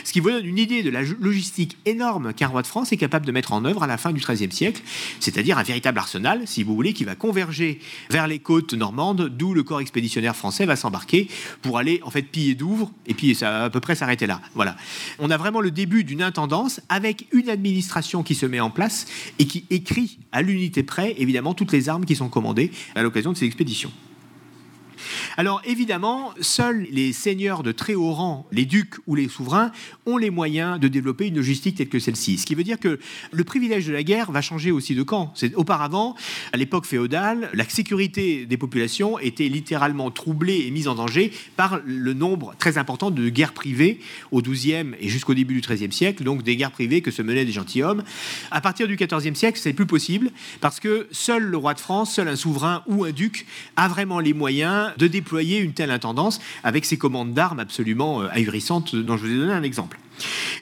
Ce 0.03 0.11
qui 0.11 0.19
vous 0.19 0.29
donne 0.29 0.45
une 0.45 0.57
idée 0.57 0.83
de 0.83 0.89
la 0.89 1.01
logistique 1.01 1.77
énorme 1.85 2.33
qu'un 2.33 2.47
roi 2.47 2.61
de 2.61 2.67
France 2.67 2.91
est 2.91 2.97
capable 2.97 3.25
de 3.25 3.31
mettre 3.31 3.53
en 3.53 3.65
œuvre 3.65 3.83
à 3.83 3.87
la 3.87 3.97
fin 3.97 4.11
du 4.11 4.21
XIIIe 4.21 4.51
siècle, 4.51 4.81
c'est-à-dire 5.19 5.57
un 5.57 5.63
véritable 5.63 5.99
arsenal, 5.99 6.43
si 6.45 6.63
vous 6.63 6.75
voulez, 6.75 6.93
qui 6.93 7.03
va 7.03 7.15
converger 7.15 7.79
vers 8.09 8.27
les 8.27 8.39
côtes 8.39 8.73
normandes, 8.73 9.29
d'où 9.29 9.53
le 9.53 9.63
corps 9.63 9.81
expéditionnaire 9.81 10.35
français 10.35 10.65
va 10.65 10.75
s'embarquer 10.75 11.27
pour 11.61 11.77
aller 11.77 11.99
en 12.03 12.09
fait 12.09 12.21
piller 12.23 12.55
Douvres 12.55 12.91
et 13.05 13.13
puis 13.13 13.35
ça 13.35 13.65
à 13.65 13.69
peu 13.69 13.79
près 13.79 13.95
s'arrêter 13.95 14.27
là. 14.27 14.41
Voilà. 14.55 14.75
On 15.19 15.29
a 15.29 15.37
vraiment 15.37 15.61
le 15.61 15.71
début 15.71 16.03
d'une 16.03 16.21
intendance 16.21 16.81
avec 16.89 17.27
une 17.31 17.49
administration 17.49 18.23
qui 18.23 18.35
se 18.35 18.45
met 18.45 18.59
en 18.59 18.69
place 18.69 19.05
et 19.39 19.45
qui 19.45 19.65
écrit 19.69 20.17
à 20.31 20.41
l'unité 20.41 20.83
près 20.83 21.15
évidemment 21.17 21.53
toutes 21.53 21.71
les 21.71 21.89
armes 21.89 22.05
qui 22.05 22.15
sont 22.15 22.26
commandées 22.29 22.71
à 22.95 23.03
l'occasion 23.03 23.31
de 23.31 23.37
ces 23.37 23.45
expéditions. 23.45 23.91
Alors 25.39 25.61
évidemment, 25.65 26.33
seuls 26.41 26.87
les 26.89 27.13
seigneurs 27.13 27.61
de 27.61 27.71
très 27.71 27.93
haut 27.93 28.11
rang, 28.11 28.47
les 28.51 28.65
ducs 28.65 28.95
ou 29.05 29.13
les 29.13 29.27
souverains, 29.27 29.71
ont 30.07 30.17
les 30.17 30.31
moyens 30.31 30.79
de 30.79 30.87
développer 30.87 31.27
une 31.27 31.35
logistique 31.35 31.75
telle 31.75 31.89
que 31.89 31.99
celle-ci. 31.99 32.39
Ce 32.39 32.45
qui 32.47 32.55
veut 32.55 32.63
dire 32.63 32.79
que 32.79 32.99
le 33.31 33.43
privilège 33.43 33.85
de 33.85 33.93
la 33.93 34.01
guerre 34.01 34.31
va 34.31 34.41
changer 34.41 34.71
aussi 34.71 34.95
de 34.95 35.03
camp. 35.03 35.35
Auparavant, 35.53 36.15
à 36.53 36.57
l'époque 36.57 36.87
féodale, 36.87 37.51
la 37.53 37.69
sécurité 37.69 38.47
des 38.47 38.57
populations 38.57 39.19
était 39.19 39.47
littéralement 39.47 40.09
troublée 40.09 40.65
et 40.65 40.71
mise 40.71 40.87
en 40.87 40.95
danger 40.95 41.31
par 41.55 41.81
le 41.85 42.13
nombre 42.15 42.55
très 42.57 42.79
important 42.79 43.11
de 43.11 43.29
guerres 43.29 43.53
privées 43.53 43.99
au 44.31 44.41
XIIe 44.41 44.95
et 44.99 45.07
jusqu'au 45.07 45.35
début 45.35 45.53
du 45.53 45.61
XIIIe 45.61 45.93
siècle, 45.93 46.23
donc 46.23 46.41
des 46.41 46.55
guerres 46.55 46.71
privées 46.71 47.01
que 47.01 47.11
se 47.11 47.21
menaient 47.21 47.45
des 47.45 47.51
gentilshommes. 47.51 48.03
À 48.49 48.59
partir 48.59 48.87
du 48.87 48.95
XIVe 48.95 49.35
siècle, 49.35 49.59
c'est 49.61 49.73
plus 49.73 49.85
possible 49.85 50.31
parce 50.61 50.79
que 50.79 51.07
seul 51.11 51.43
le 51.43 51.57
roi 51.57 51.75
de 51.75 51.79
France, 51.79 52.15
seul 52.15 52.27
un 52.27 52.35
souverain 52.35 52.81
ou 52.87 53.03
un 53.03 53.11
duc 53.11 53.45
a 53.75 53.87
vraiment 53.87 54.19
les 54.19 54.33
moyens 54.33 54.93
de 54.97 55.05
déployer 55.05 55.26
une 55.31 55.73
telle 55.73 55.91
intendance 55.91 56.39
avec 56.63 56.85
ses 56.85 56.97
commandes 56.97 57.33
d'armes 57.33 57.59
absolument 57.59 58.21
euh, 58.21 58.27
ahurissantes 58.31 58.95
dont 58.95 59.17
je 59.17 59.25
vous 59.25 59.31
ai 59.31 59.37
donné 59.37 59.53
un 59.53 59.63
exemple. 59.63 59.99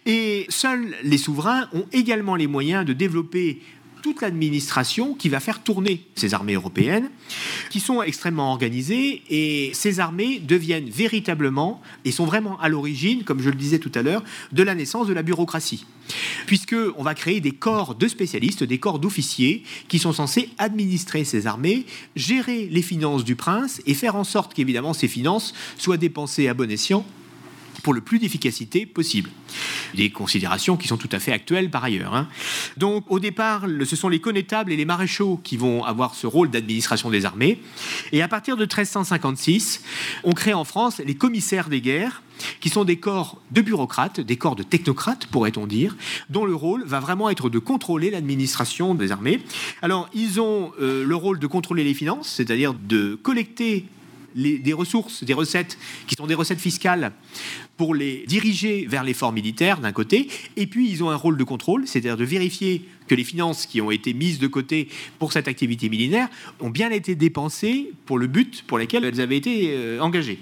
Et 0.06 0.46
seuls 0.50 0.94
les 1.04 1.18
souverains 1.18 1.70
ont 1.74 1.86
également 1.94 2.36
les 2.36 2.48
moyens 2.48 2.86
de 2.86 2.94
développer 2.94 3.62
toute 4.06 4.22
l'administration 4.22 5.16
qui 5.16 5.30
va 5.30 5.40
faire 5.40 5.64
tourner 5.64 6.06
ces 6.14 6.36
armées 6.36 6.54
européennes, 6.54 7.10
qui 7.72 7.80
sont 7.80 8.04
extrêmement 8.04 8.52
organisées, 8.52 9.24
et 9.32 9.72
ces 9.74 10.00
armées 10.00 10.38
deviennent 10.38 10.92
véritablement, 10.92 11.82
et 12.04 12.12
sont 12.12 12.26
vraiment 12.26 12.60
à 12.60 12.70
l'origine, 12.70 13.24
comme 13.24 13.42
je 13.42 13.50
le 13.50 13.56
disais 13.56 13.80
tout 13.80 13.92
à 13.96 14.04
l'heure, 14.04 14.24
de 14.52 14.62
la 14.62 14.76
naissance 14.76 15.08
de 15.08 15.14
la 15.14 15.24
bureaucratie. 15.24 15.88
Puisqu'on 16.46 17.02
va 17.02 17.16
créer 17.16 17.42
des 17.42 17.54
corps 17.54 17.96
de 17.96 18.08
spécialistes, 18.08 18.64
des 18.64 18.78
corps 18.78 19.00
d'officiers, 19.00 19.64
qui 19.88 19.98
sont 19.98 20.14
censés 20.14 20.52
administrer 20.60 21.24
ces 21.24 21.48
armées, 21.48 21.88
gérer 22.16 22.68
les 22.68 22.84
finances 22.84 23.24
du 23.24 23.36
prince, 23.36 23.82
et 23.88 23.96
faire 23.96 24.16
en 24.16 24.24
sorte 24.24 24.54
qu'évidemment 24.54 24.94
ces 24.94 25.08
finances 25.08 25.56
soient 25.80 25.98
dépensées 25.98 26.48
à 26.48 26.54
bon 26.54 26.70
escient 26.70 27.04
pour 27.86 27.94
le 27.94 28.02
plus 28.02 28.18
d'efficacité 28.18 28.88
possible. 28.88 29.30
Des 29.94 30.10
considérations 30.10 30.76
qui 30.76 30.88
sont 30.88 30.98
tout 30.98 31.10
à 31.12 31.20
fait 31.20 31.32
actuelles 31.32 31.70
par 31.70 31.84
ailleurs. 31.84 32.16
Hein. 32.16 32.28
Donc 32.78 33.06
au 33.12 33.20
départ, 33.20 33.68
ce 33.86 33.96
sont 33.96 34.10
les 34.10 34.20
connétables 34.20 34.72
et 34.72 34.76
les 34.76 34.86
maréchaux 34.86 35.40
qui 35.44 35.56
vont 35.56 35.84
avoir 35.84 36.16
ce 36.16 36.26
rôle 36.26 36.50
d'administration 36.50 37.12
des 37.12 37.26
armées. 37.26 37.62
Et 38.12 38.24
à 38.24 38.28
partir 38.28 38.58
de 38.58 38.64
1356, 38.64 39.84
on 40.24 40.32
crée 40.32 40.56
en 40.56 40.64
France 40.64 41.00
les 41.06 41.14
commissaires 41.14 41.70
des 41.70 41.80
guerres 41.80 42.24
qui 42.60 42.70
sont 42.70 42.86
des 42.86 42.98
corps 42.98 43.40
de 43.52 43.62
bureaucrates, 43.62 44.20
des 44.20 44.36
corps 44.36 44.56
de 44.56 44.64
technocrates, 44.64 45.28
pourrait-on 45.28 45.68
dire, 45.68 45.96
dont 46.32 46.46
le 46.46 46.56
rôle 46.56 46.84
va 46.86 47.00
vraiment 47.00 47.30
être 47.30 47.52
de 47.52 47.60
contrôler 47.60 48.10
l'administration 48.10 48.96
des 48.96 49.12
armées. 49.12 49.42
Alors, 49.84 50.10
ils 50.14 50.42
ont 50.42 50.72
euh, 50.82 51.06
le 51.06 51.16
rôle 51.16 51.38
de 51.38 51.48
contrôler 51.48 51.84
les 51.84 51.94
finances, 51.94 52.30
c'est-à-dire 52.30 52.74
de 52.74 53.16
collecter 53.22 53.86
des 54.36 54.74
ressources, 54.74 55.24
des 55.24 55.34
recettes 55.34 55.78
qui 56.08 56.16
sont 56.16 56.28
des 56.28 56.36
recettes 56.36 56.60
fiscales 56.60 57.14
pour 57.78 57.96
les 57.96 58.26
diriger 58.28 58.86
vers 58.88 59.04
l'effort 59.04 59.32
militaire 59.32 59.80
d'un 59.80 59.92
côté, 59.92 60.28
et 60.58 60.68
puis 60.68 60.90
ils 60.90 61.04
ont 61.04 61.10
un 61.10 61.16
rôle 61.16 61.38
de 61.38 61.44
contrôle, 61.44 61.88
c'est-à-dire 61.88 62.18
de 62.18 62.26
vérifier 62.26 62.88
que 63.08 63.16
les 63.16 63.24
finances 63.24 63.66
qui 63.66 63.82
ont 63.82 63.92
été 63.92 64.14
mises 64.14 64.40
de 64.40 64.48
côté 64.48 64.90
pour 65.20 65.32
cette 65.34 65.48
activité 65.48 65.90
militaire 65.90 66.28
ont 66.60 66.70
bien 66.70 66.90
été 66.92 67.16
dépensées 67.16 67.92
pour 68.06 68.18
le 68.18 68.28
but 68.28 68.64
pour 68.68 68.78
lequel 68.78 69.06
elles 69.06 69.22
avaient 69.22 69.38
été 69.38 69.70
euh, 69.72 70.00
engagées. 70.00 70.40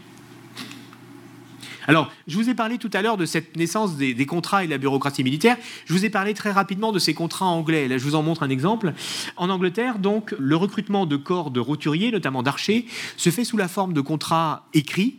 Alors, 1.88 2.12
je 2.28 2.36
vous 2.36 2.50
ai 2.50 2.54
parlé 2.54 2.78
tout 2.78 2.90
à 2.94 3.02
l'heure 3.02 3.18
de 3.18 3.26
cette 3.26 3.58
naissance 3.58 3.98
des, 3.98 4.26
contrats 4.26 4.64
et 4.64 4.68
de 4.68 4.72
la 4.72 4.78
bureaucratie 4.78 5.24
militaire. 5.24 5.58
Je 5.86 5.94
vous 5.94 6.06
ai 6.06 6.10
parlé 6.10 6.34
très 6.34 6.52
rapidement 6.52 6.92
de 6.92 7.00
ces 7.00 7.14
contrats 7.14 7.46
anglais. 7.46 7.88
Là, 7.88 7.98
je 7.98 8.04
vous 8.04 8.16
en 8.16 8.24
montre 8.24 8.44
un 8.44 8.50
exemple. 8.50 8.94
En 9.36 9.50
Angleterre, 9.50 10.00
donc, 10.00 10.34
le 10.40 10.56
recrutement 10.56 11.06
de 11.06 11.18
corps 11.18 11.52
de 11.52 11.60
roturiers, 11.60 12.12
notamment 12.12 12.44
d'archers, 12.44 12.86
se 13.18 13.30
fait 13.30 13.44
sous 13.44 13.58
la 13.58 13.68
forme 13.68 13.94
de 13.94 14.02
contrats 14.02 14.68
écrits 14.74 15.18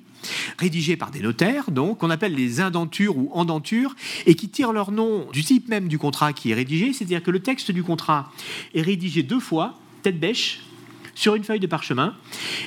rédigés 0.58 0.96
par 0.96 1.10
des 1.10 1.20
notaires, 1.20 1.70
donc, 1.70 1.98
qu'on 1.98 2.08
appelle 2.08 2.34
les 2.34 2.62
indentures 2.62 3.18
ou 3.18 3.30
endentures, 3.34 3.94
et 4.24 4.34
qui 4.34 4.48
tirent 4.48 4.72
leur 4.72 4.90
nom 4.90 5.26
du 5.32 5.44
type 5.44 5.68
même 5.68 5.86
du 5.86 5.98
contrat 5.98 6.32
qui 6.32 6.50
est 6.50 6.54
rédigé, 6.54 6.94
c'est-à-dire 6.94 7.22
que 7.22 7.30
le 7.30 7.40
texte 7.40 7.70
du 7.70 7.82
contrat 7.82 8.32
est 8.74 8.80
rédigé 8.80 9.22
deux 9.22 9.40
fois, 9.40 9.78
tête 10.02 10.18
bêche, 10.18 10.60
sur 11.14 11.34
une 11.34 11.44
feuille 11.44 11.60
de 11.60 11.66
parchemin. 11.66 12.14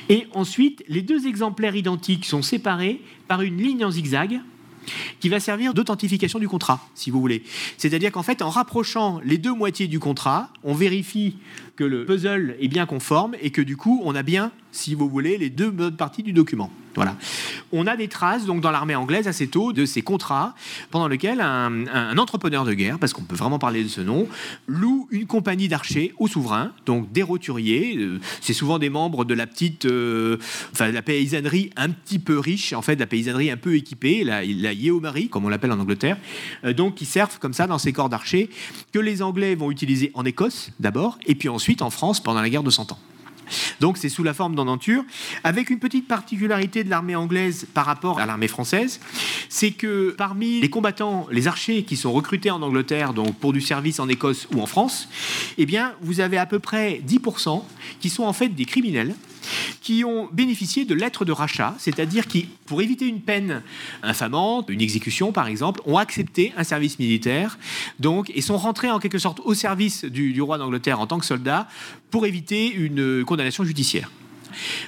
Et 0.08 0.26
ensuite, 0.34 0.82
les 0.88 1.02
deux 1.02 1.26
exemplaires 1.26 1.76
identiques 1.76 2.24
sont 2.24 2.42
séparés 2.42 3.02
par 3.28 3.42
une 3.42 3.58
ligne 3.58 3.84
en 3.84 3.90
zigzag 3.90 4.40
qui 5.20 5.28
va 5.28 5.40
servir 5.40 5.74
d'authentification 5.74 6.38
du 6.38 6.48
contrat, 6.48 6.80
si 6.94 7.10
vous 7.10 7.20
voulez. 7.20 7.42
C'est-à-dire 7.76 8.10
qu'en 8.10 8.22
fait, 8.22 8.42
en 8.42 8.50
rapprochant 8.50 9.20
les 9.24 9.38
deux 9.38 9.54
moitiés 9.54 9.86
du 9.86 9.98
contrat, 9.98 10.50
on 10.64 10.74
vérifie 10.74 11.36
que 11.76 11.84
le 11.84 12.04
puzzle 12.06 12.56
est 12.60 12.68
bien 12.68 12.86
conforme 12.86 13.34
et 13.40 13.50
que 13.50 13.60
du 13.60 13.76
coup, 13.76 14.00
on 14.04 14.14
a 14.14 14.22
bien, 14.22 14.50
si 14.72 14.94
vous 14.94 15.08
voulez, 15.08 15.38
les 15.38 15.50
deux 15.50 15.70
bonnes 15.70 15.96
parties 15.96 16.22
du 16.22 16.32
document. 16.32 16.72
Voilà. 16.98 17.14
On 17.70 17.86
a 17.86 17.96
des 17.96 18.08
traces 18.08 18.44
donc 18.44 18.60
dans 18.60 18.72
l'armée 18.72 18.96
anglaise 18.96 19.28
assez 19.28 19.46
tôt 19.46 19.72
de 19.72 19.86
ces 19.86 20.02
contrats 20.02 20.56
pendant 20.90 21.06
lesquels 21.06 21.40
un, 21.40 22.18
entrepreneur 22.18 22.64
de 22.64 22.74
guerre, 22.74 22.98
parce 22.98 23.12
qu'on 23.12 23.22
peut 23.22 23.36
vraiment 23.36 23.60
parler 23.60 23.84
de 23.84 23.88
ce 23.88 24.00
nom, 24.00 24.26
loue 24.66 25.06
une 25.12 25.26
compagnie 25.26 25.68
d'archers 25.68 26.12
au 26.18 26.26
souverain, 26.26 26.72
donc 26.86 27.12
des 27.12 27.22
roturiers. 27.22 27.96
Euh, 27.98 28.18
c'est 28.40 28.52
souvent 28.52 28.80
des 28.80 28.90
membres 28.90 29.24
de 29.24 29.32
la 29.32 29.46
petite, 29.46 29.84
euh, 29.84 30.38
enfin 30.72 30.90
la 30.90 31.02
paysannerie 31.02 31.70
un 31.76 31.90
petit 31.90 32.18
peu 32.18 32.36
riche, 32.36 32.72
en 32.72 32.82
fait, 32.82 32.96
la 32.96 33.06
paysannerie 33.06 33.52
un 33.52 33.56
peu 33.56 33.76
équipée, 33.76 34.24
la, 34.24 34.44
la 34.44 34.72
yeomarie, 34.72 35.28
comme 35.28 35.44
on 35.44 35.48
l'appelle 35.48 35.70
en 35.70 35.78
Angleterre, 35.78 36.16
euh, 36.64 36.72
donc 36.72 36.96
qui 36.96 37.04
servent 37.04 37.38
comme 37.38 37.52
ça 37.52 37.68
dans 37.68 37.78
ces 37.78 37.92
corps 37.92 38.08
d'archers 38.08 38.50
que 38.92 38.98
les 38.98 39.22
Anglais 39.22 39.54
vont 39.54 39.70
utiliser 39.70 40.10
en 40.14 40.24
Écosse 40.24 40.70
d'abord, 40.80 41.16
et 41.26 41.36
puis 41.36 41.48
ensuite 41.48 41.80
en 41.80 41.90
France 41.90 42.20
pendant 42.20 42.42
la 42.42 42.50
guerre 42.50 42.64
de 42.64 42.70
Cent 42.70 42.90
Ans. 42.90 42.98
Donc 43.80 43.98
c'est 43.98 44.08
sous 44.08 44.22
la 44.22 44.34
forme 44.34 44.54
d'endenture, 44.54 45.04
avec 45.44 45.70
une 45.70 45.78
petite 45.78 46.08
particularité 46.08 46.84
de 46.84 46.90
l'armée 46.90 47.16
anglaise 47.16 47.66
par 47.74 47.86
rapport 47.86 48.20
à 48.20 48.26
l'armée 48.26 48.48
française, 48.48 49.00
c'est 49.48 49.70
que 49.70 50.14
parmi 50.16 50.60
les 50.60 50.70
combattants, 50.70 51.26
les 51.30 51.46
archers 51.46 51.84
qui 51.84 51.96
sont 51.96 52.12
recrutés 52.12 52.50
en 52.50 52.62
Angleterre, 52.62 53.14
donc 53.14 53.36
pour 53.36 53.52
du 53.52 53.60
service 53.60 54.00
en 54.00 54.08
Écosse 54.08 54.48
ou 54.54 54.60
en 54.60 54.66
France, 54.66 55.08
eh 55.56 55.66
bien 55.66 55.94
vous 56.00 56.20
avez 56.20 56.38
à 56.38 56.46
peu 56.46 56.58
près 56.58 57.02
10% 57.06 57.62
qui 58.00 58.10
sont 58.10 58.24
en 58.24 58.32
fait 58.32 58.48
des 58.48 58.64
criminels 58.64 59.14
qui 59.80 60.04
ont 60.04 60.28
bénéficié 60.32 60.84
de 60.84 60.94
lettres 60.94 61.24
de 61.24 61.32
rachat, 61.32 61.74
c'est-à-dire 61.78 62.26
qui, 62.26 62.48
pour 62.66 62.82
éviter 62.82 63.06
une 63.06 63.20
peine 63.20 63.62
infamante, 64.02 64.66
une 64.68 64.80
exécution 64.80 65.32
par 65.32 65.46
exemple, 65.46 65.80
ont 65.86 65.96
accepté 65.98 66.52
un 66.56 66.64
service 66.64 66.98
militaire, 66.98 67.58
donc 67.98 68.30
et 68.34 68.40
sont 68.40 68.56
rentrés 68.56 68.90
en 68.90 68.98
quelque 68.98 69.18
sorte 69.18 69.40
au 69.44 69.54
service 69.54 70.04
du, 70.04 70.32
du 70.32 70.42
roi 70.42 70.58
d'Angleterre 70.58 71.00
en 71.00 71.06
tant 71.06 71.18
que 71.18 71.26
soldats 71.26 71.68
pour 72.10 72.26
éviter 72.26 72.72
une 72.72 73.24
condamnation 73.24 73.64
judiciaire. 73.64 74.10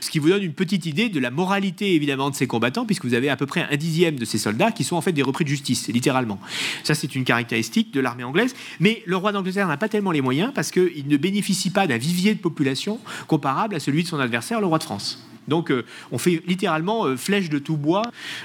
Ce 0.01 0.11
qui 0.11 0.19
vous 0.19 0.29
donne 0.29 0.43
une 0.43 0.53
petite 0.53 0.87
idée 0.87 1.09
de 1.09 1.21
la 1.21 1.31
moralité 1.31 1.95
évidemment 1.95 2.31
de 2.31 2.35
ces 2.35 2.47
combattants, 2.47 2.87
puisque 2.87 3.05
vous 3.05 3.15
avez 3.15 3.29
à 3.29 3.37
peu 3.37 3.47
près 3.47 3.67
un 3.71 3.77
dixième 3.77 4.17
de 4.17 4.25
ces 4.25 4.39
soldats 4.39 4.73
qui 4.73 4.85
sont 4.85 4.97
en 4.97 5.01
fait 5.01 5.13
des 5.13 5.23
repris 5.23 5.45
de 5.45 5.51
justice, 5.51 5.89
littéralement. 5.89 6.39
Ça, 6.85 6.95
c'est 6.95 7.15
une 7.15 7.25
caractéristique 7.25 7.93
de 7.93 8.01
l'armée 8.01 8.25
anglaise. 8.25 8.55
Mais 8.79 9.03
le 9.07 9.17
roi 9.17 9.33
d'Angleterre 9.33 9.69
n'a 9.69 9.77
pas 9.77 9.89
tellement 9.89 10.13
les 10.13 10.21
moyens 10.21 10.53
parce 10.55 10.71
qu'il 10.71 11.07
ne 11.07 11.17
bénéficie 11.17 11.71
pas 11.71 11.87
d'un 11.87 11.99
vivier 11.99 12.35
de 12.35 12.41
population 12.41 13.01
comparable 13.27 13.75
à 13.75 13.81
celui 13.81 14.03
de 14.03 14.09
son 14.09 14.19
adversaire, 14.19 14.61
le 14.61 14.67
roi 14.67 14.79
de 14.79 14.85
France. 14.85 15.27
Donc 15.49 15.71
euh, 15.71 15.85
on 16.13 16.19
fait 16.19 16.43
littéralement 16.47 17.07
euh, 17.07 17.17
flèche 17.17 17.51
de 17.51 17.59
tout 17.59 17.77
bois, 17.77 18.03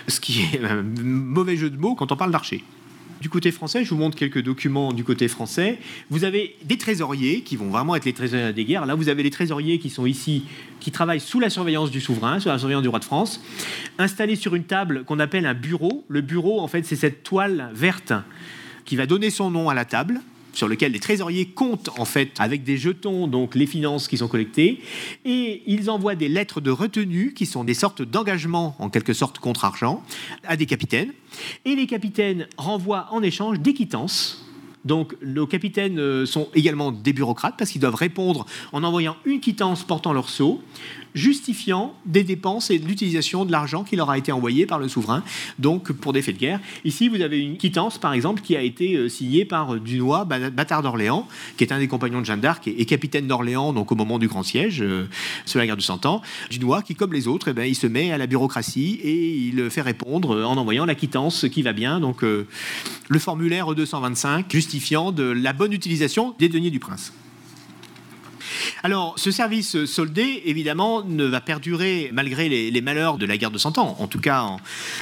ce 0.07 0.19
qui 0.19 0.41
est 0.41 0.63
un 0.63 0.81
mauvais 0.81 1.57
jeu 1.57 1.69
de 1.69 1.77
mots 1.77 1.95
quand 1.95 2.11
on 2.11 2.17
parle 2.17 2.31
d'archer. 2.31 2.63
Du 3.21 3.29
côté 3.29 3.51
français, 3.51 3.83
je 3.85 3.89
vous 3.89 3.97
montre 3.97 4.17
quelques 4.17 4.41
documents 4.41 4.91
du 4.91 5.03
côté 5.03 5.27
français. 5.27 5.79
Vous 6.09 6.25
avez 6.25 6.55
des 6.63 6.77
trésoriers 6.77 7.41
qui 7.41 7.55
vont 7.55 7.69
vraiment 7.69 7.95
être 7.95 8.05
les 8.05 8.13
trésoriers 8.13 8.53
des 8.53 8.65
guerres. 8.65 8.85
Là, 8.85 8.95
vous 8.95 9.09
avez 9.09 9.23
les 9.23 9.31
trésoriers 9.31 9.79
qui 9.79 9.89
sont 9.89 10.05
ici, 10.05 10.43
qui 10.79 10.91
travaillent 10.91 11.21
sous 11.21 11.39
la 11.39 11.49
surveillance 11.49 11.91
du 11.91 12.01
souverain, 12.01 12.39
sous 12.39 12.49
la 12.49 12.59
surveillance 12.59 12.83
du 12.83 12.89
roi 12.89 12.99
de 12.99 13.05
France, 13.05 13.41
installés 13.97 14.35
sur 14.35 14.53
une 14.53 14.65
table 14.65 15.05
qu'on 15.05 15.19
appelle 15.19 15.45
un 15.45 15.53
bureau. 15.53 16.03
Le 16.09 16.21
bureau, 16.21 16.59
en 16.59 16.67
fait, 16.67 16.85
c'est 16.85 16.95
cette 16.95 17.23
toile 17.23 17.71
verte 17.73 18.13
qui 18.83 18.95
va 18.95 19.05
donner 19.05 19.29
son 19.29 19.49
nom 19.49 19.69
à 19.69 19.73
la 19.73 19.85
table 19.85 20.21
sur 20.55 20.67
lequel 20.67 20.93
les 20.93 20.99
trésoriers 20.99 21.45
comptent 21.45 21.89
en 21.99 22.05
fait 22.05 22.31
avec 22.39 22.63
des 22.63 22.77
jetons 22.77 23.27
donc 23.27 23.55
les 23.55 23.67
finances 23.67 24.07
qui 24.07 24.17
sont 24.17 24.27
collectées. 24.27 24.81
Et 25.25 25.61
ils 25.67 25.89
envoient 25.89 26.15
des 26.15 26.29
lettres 26.29 26.61
de 26.61 26.71
retenue 26.71 27.33
qui 27.33 27.45
sont 27.45 27.63
des 27.63 27.73
sortes 27.73 28.01
d'engagements 28.01 28.75
en 28.79 28.89
quelque 28.89 29.13
sorte 29.13 29.39
contre 29.39 29.65
argent 29.65 30.03
à 30.43 30.57
des 30.57 30.65
capitaines. 30.65 31.11
Et 31.65 31.75
les 31.75 31.87
capitaines 31.87 32.47
renvoient 32.57 33.07
en 33.11 33.21
échange 33.21 33.59
des 33.59 33.73
quittances. 33.73 34.45
Donc 34.85 35.15
nos 35.23 35.47
capitaines 35.47 35.99
euh, 35.99 36.25
sont 36.25 36.47
également 36.53 36.91
des 36.91 37.11
bureaucrates 37.11 37.55
parce 37.57 37.71
qu'ils 37.71 37.81
doivent 37.81 37.95
répondre 37.95 38.45
en 38.71 38.83
envoyant 38.83 39.17
une 39.25 39.39
quittance 39.39 39.83
portant 39.83 40.13
leur 40.13 40.29
sceau, 40.29 40.61
justifiant 41.15 41.95
des 42.05 42.23
dépenses 42.23 42.69
et 42.69 42.77
de 42.77 42.85
l'utilisation 42.85 43.45
de 43.45 43.51
l'argent 43.51 43.83
qui 43.83 43.95
leur 43.95 44.09
a 44.09 44.17
été 44.17 44.31
envoyé 44.31 44.65
par 44.65 44.77
le 44.77 44.87
souverain, 44.87 45.23
donc 45.57 45.91
pour 45.93 46.13
des 46.13 46.21
faits 46.21 46.35
de 46.35 46.39
guerre. 46.41 46.59
Ici, 46.83 47.07
vous 47.07 47.21
avez 47.21 47.39
une 47.39 47.57
quittance, 47.57 47.97
par 47.97 48.13
exemple, 48.13 48.41
qui 48.41 48.55
a 48.55 48.61
été 48.61 48.95
euh, 48.95 49.09
signée 49.09 49.45
par 49.45 49.79
Dunois, 49.79 50.25
bâtard 50.25 50.83
d'Orléans, 50.83 51.27
qui 51.57 51.63
est 51.63 51.71
un 51.71 51.79
des 51.79 51.87
compagnons 51.87 52.19
de 52.19 52.25
Jeanne 52.25 52.41
d'Arc 52.41 52.67
et 52.67 52.85
capitaine 52.85 53.27
d'Orléans, 53.27 53.73
donc 53.73 53.91
au 53.91 53.95
moment 53.95 54.19
du 54.19 54.27
Grand 54.27 54.43
Siège, 54.43 54.81
euh, 54.81 55.07
sur 55.45 55.59
la 55.59 55.65
guerre 55.65 55.77
de 55.77 55.81
Cent 55.81 56.05
Ans. 56.05 56.21
Dunois, 56.51 56.81
qui, 56.81 56.95
comme 56.95 57.13
les 57.13 57.27
autres, 57.27 57.47
eh 57.47 57.53
ben, 57.53 57.63
il 57.63 57.75
se 57.75 57.87
met 57.87 58.11
à 58.11 58.17
la 58.17 58.27
bureaucratie 58.27 58.99
et 59.01 59.37
il 59.37 59.69
fait 59.69 59.81
répondre 59.81 60.43
en 60.43 60.57
envoyant 60.57 60.85
la 60.85 60.95
quittance 60.95 61.47
qui 61.49 61.61
va 61.61 61.71
bien, 61.71 61.99
donc 61.99 62.23
le 62.23 63.19
formulaire 63.19 63.73
225, 63.73 64.51
justifiant 64.51 65.11
de 65.11 65.23
la 65.23 65.53
bonne 65.53 65.73
utilisation 65.73 66.35
des 66.39 66.49
deniers 66.49 66.71
du 66.71 66.79
prince. 66.79 67.13
Alors, 68.85 69.15
ce 69.17 69.31
service 69.31 69.85
soldé, 69.85 70.43
évidemment, 70.45 71.03
ne 71.03 71.23
va 71.23 71.41
perdurer 71.41 72.11
malgré 72.13 72.49
les, 72.69 72.81
malheurs 72.81 73.17
de 73.17 73.25
la 73.25 73.35
guerre 73.35 73.49
de 73.49 73.57
Cent 73.57 73.79
Ans, 73.79 73.95
en 73.97 74.05
tout 74.05 74.19
cas 74.19 74.45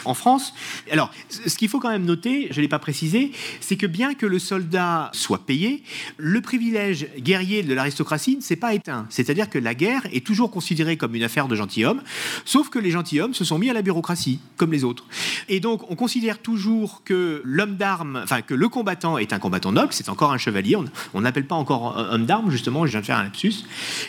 en, 0.06 0.14
France. 0.14 0.54
Alors, 0.90 1.12
ce 1.28 1.54
qu'il 1.58 1.68
faut 1.68 1.82
quand 1.82 1.90
même 1.90 2.06
noter, 2.06 2.48
je 2.50 2.56
ne 2.56 2.62
l'ai 2.62 2.70
pas 2.70 2.80
précisé, 2.80 3.34
c'est 3.60 3.76
que 3.76 3.86
bien 3.86 4.14
que 4.14 4.26
le 4.26 4.40
soldat 4.40 5.12
soit 5.12 5.46
payé, 5.46 5.84
le 6.16 6.40
privilège 6.40 7.10
guerrier 7.18 7.62
de 7.62 7.74
l'aristocratie 7.74 8.38
ne 8.38 8.42
s'est 8.42 8.56
pas 8.56 8.74
éteint. 8.74 9.06
C'est-à-dire 9.10 9.50
que 9.50 9.60
la 9.60 9.76
guerre 9.76 10.04
est 10.14 10.26
toujours 10.26 10.50
considérée 10.50 10.96
comme 10.96 11.14
une 11.14 11.24
affaire 11.24 11.50
de 11.50 11.56
gentilshommes, 11.58 12.04
sauf 12.46 12.70
que 12.70 12.80
les 12.80 12.90
gentilshommes 12.90 13.34
se 13.34 13.44
sont 13.44 13.60
mis 13.60 13.70
à 13.70 13.74
la 13.74 13.82
bureaucratie, 13.82 14.40
comme 14.56 14.72
les 14.72 14.86
autres. 14.86 15.04
Et 15.50 15.60
donc, 15.60 15.92
on 15.92 15.98
considère 15.98 16.40
toujours 16.40 17.02
que 17.04 17.42
l'homme 17.44 17.76
d'armes, 17.76 18.22
enfin, 18.24 18.44
que 18.44 18.54
le 18.54 18.70
combattant 18.70 19.18
est 19.18 19.34
un 19.34 19.40
combattant 19.40 19.74
noble, 19.74 19.92
c'est 19.92 20.08
encore 20.08 20.32
un 20.32 20.38
chevalier, 20.38 20.78
on 21.14 21.20
n'appelle 21.20 21.48
pas 21.48 21.56
encore 21.56 21.98
homme 21.98 22.26
d'armes, 22.26 22.50
justement, 22.50 22.86
je 22.86 22.92
viens 22.92 23.02
de 23.02 23.06
faire 23.06 23.18
un 23.18 23.24
lapsus, 23.24 23.66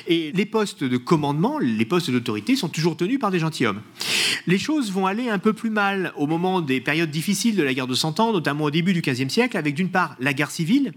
et 0.07 0.33
les 0.33 0.47
postes 0.47 0.85
de 0.85 0.97
commandement, 0.97 1.59
les 1.59 1.85
postes 1.85 2.11
d'autorité 2.11 2.57
sont 2.57 2.69
toujours 2.69 2.97
tenus 2.97 3.19
par 3.19 3.31
des 3.31 3.39
gentilshommes. 3.39 3.81
Les 4.47 4.59
choses 4.59 4.93
vont 4.93 5.07
aller 5.07 5.29
un 5.29 5.39
peu 5.39 5.53
plus 5.53 5.71
mal 5.71 6.13
au 6.17 6.27
moment 6.27 6.61
des 6.61 6.81
périodes 6.81 7.11
difficiles 7.11 7.57
de 7.57 7.63
la 7.63 7.73
guerre 7.73 7.87
de 7.87 7.95
Cent 7.95 8.21
Ans, 8.21 8.33
notamment 8.33 8.65
au 8.65 8.71
début 8.71 8.93
du 8.93 9.01
XVe 9.01 9.29
siècle, 9.29 9.57
avec 9.57 9.75
d'une 9.75 9.89
part 9.89 10.17
la 10.21 10.33
guerre 10.33 10.51
civile, 10.51 10.93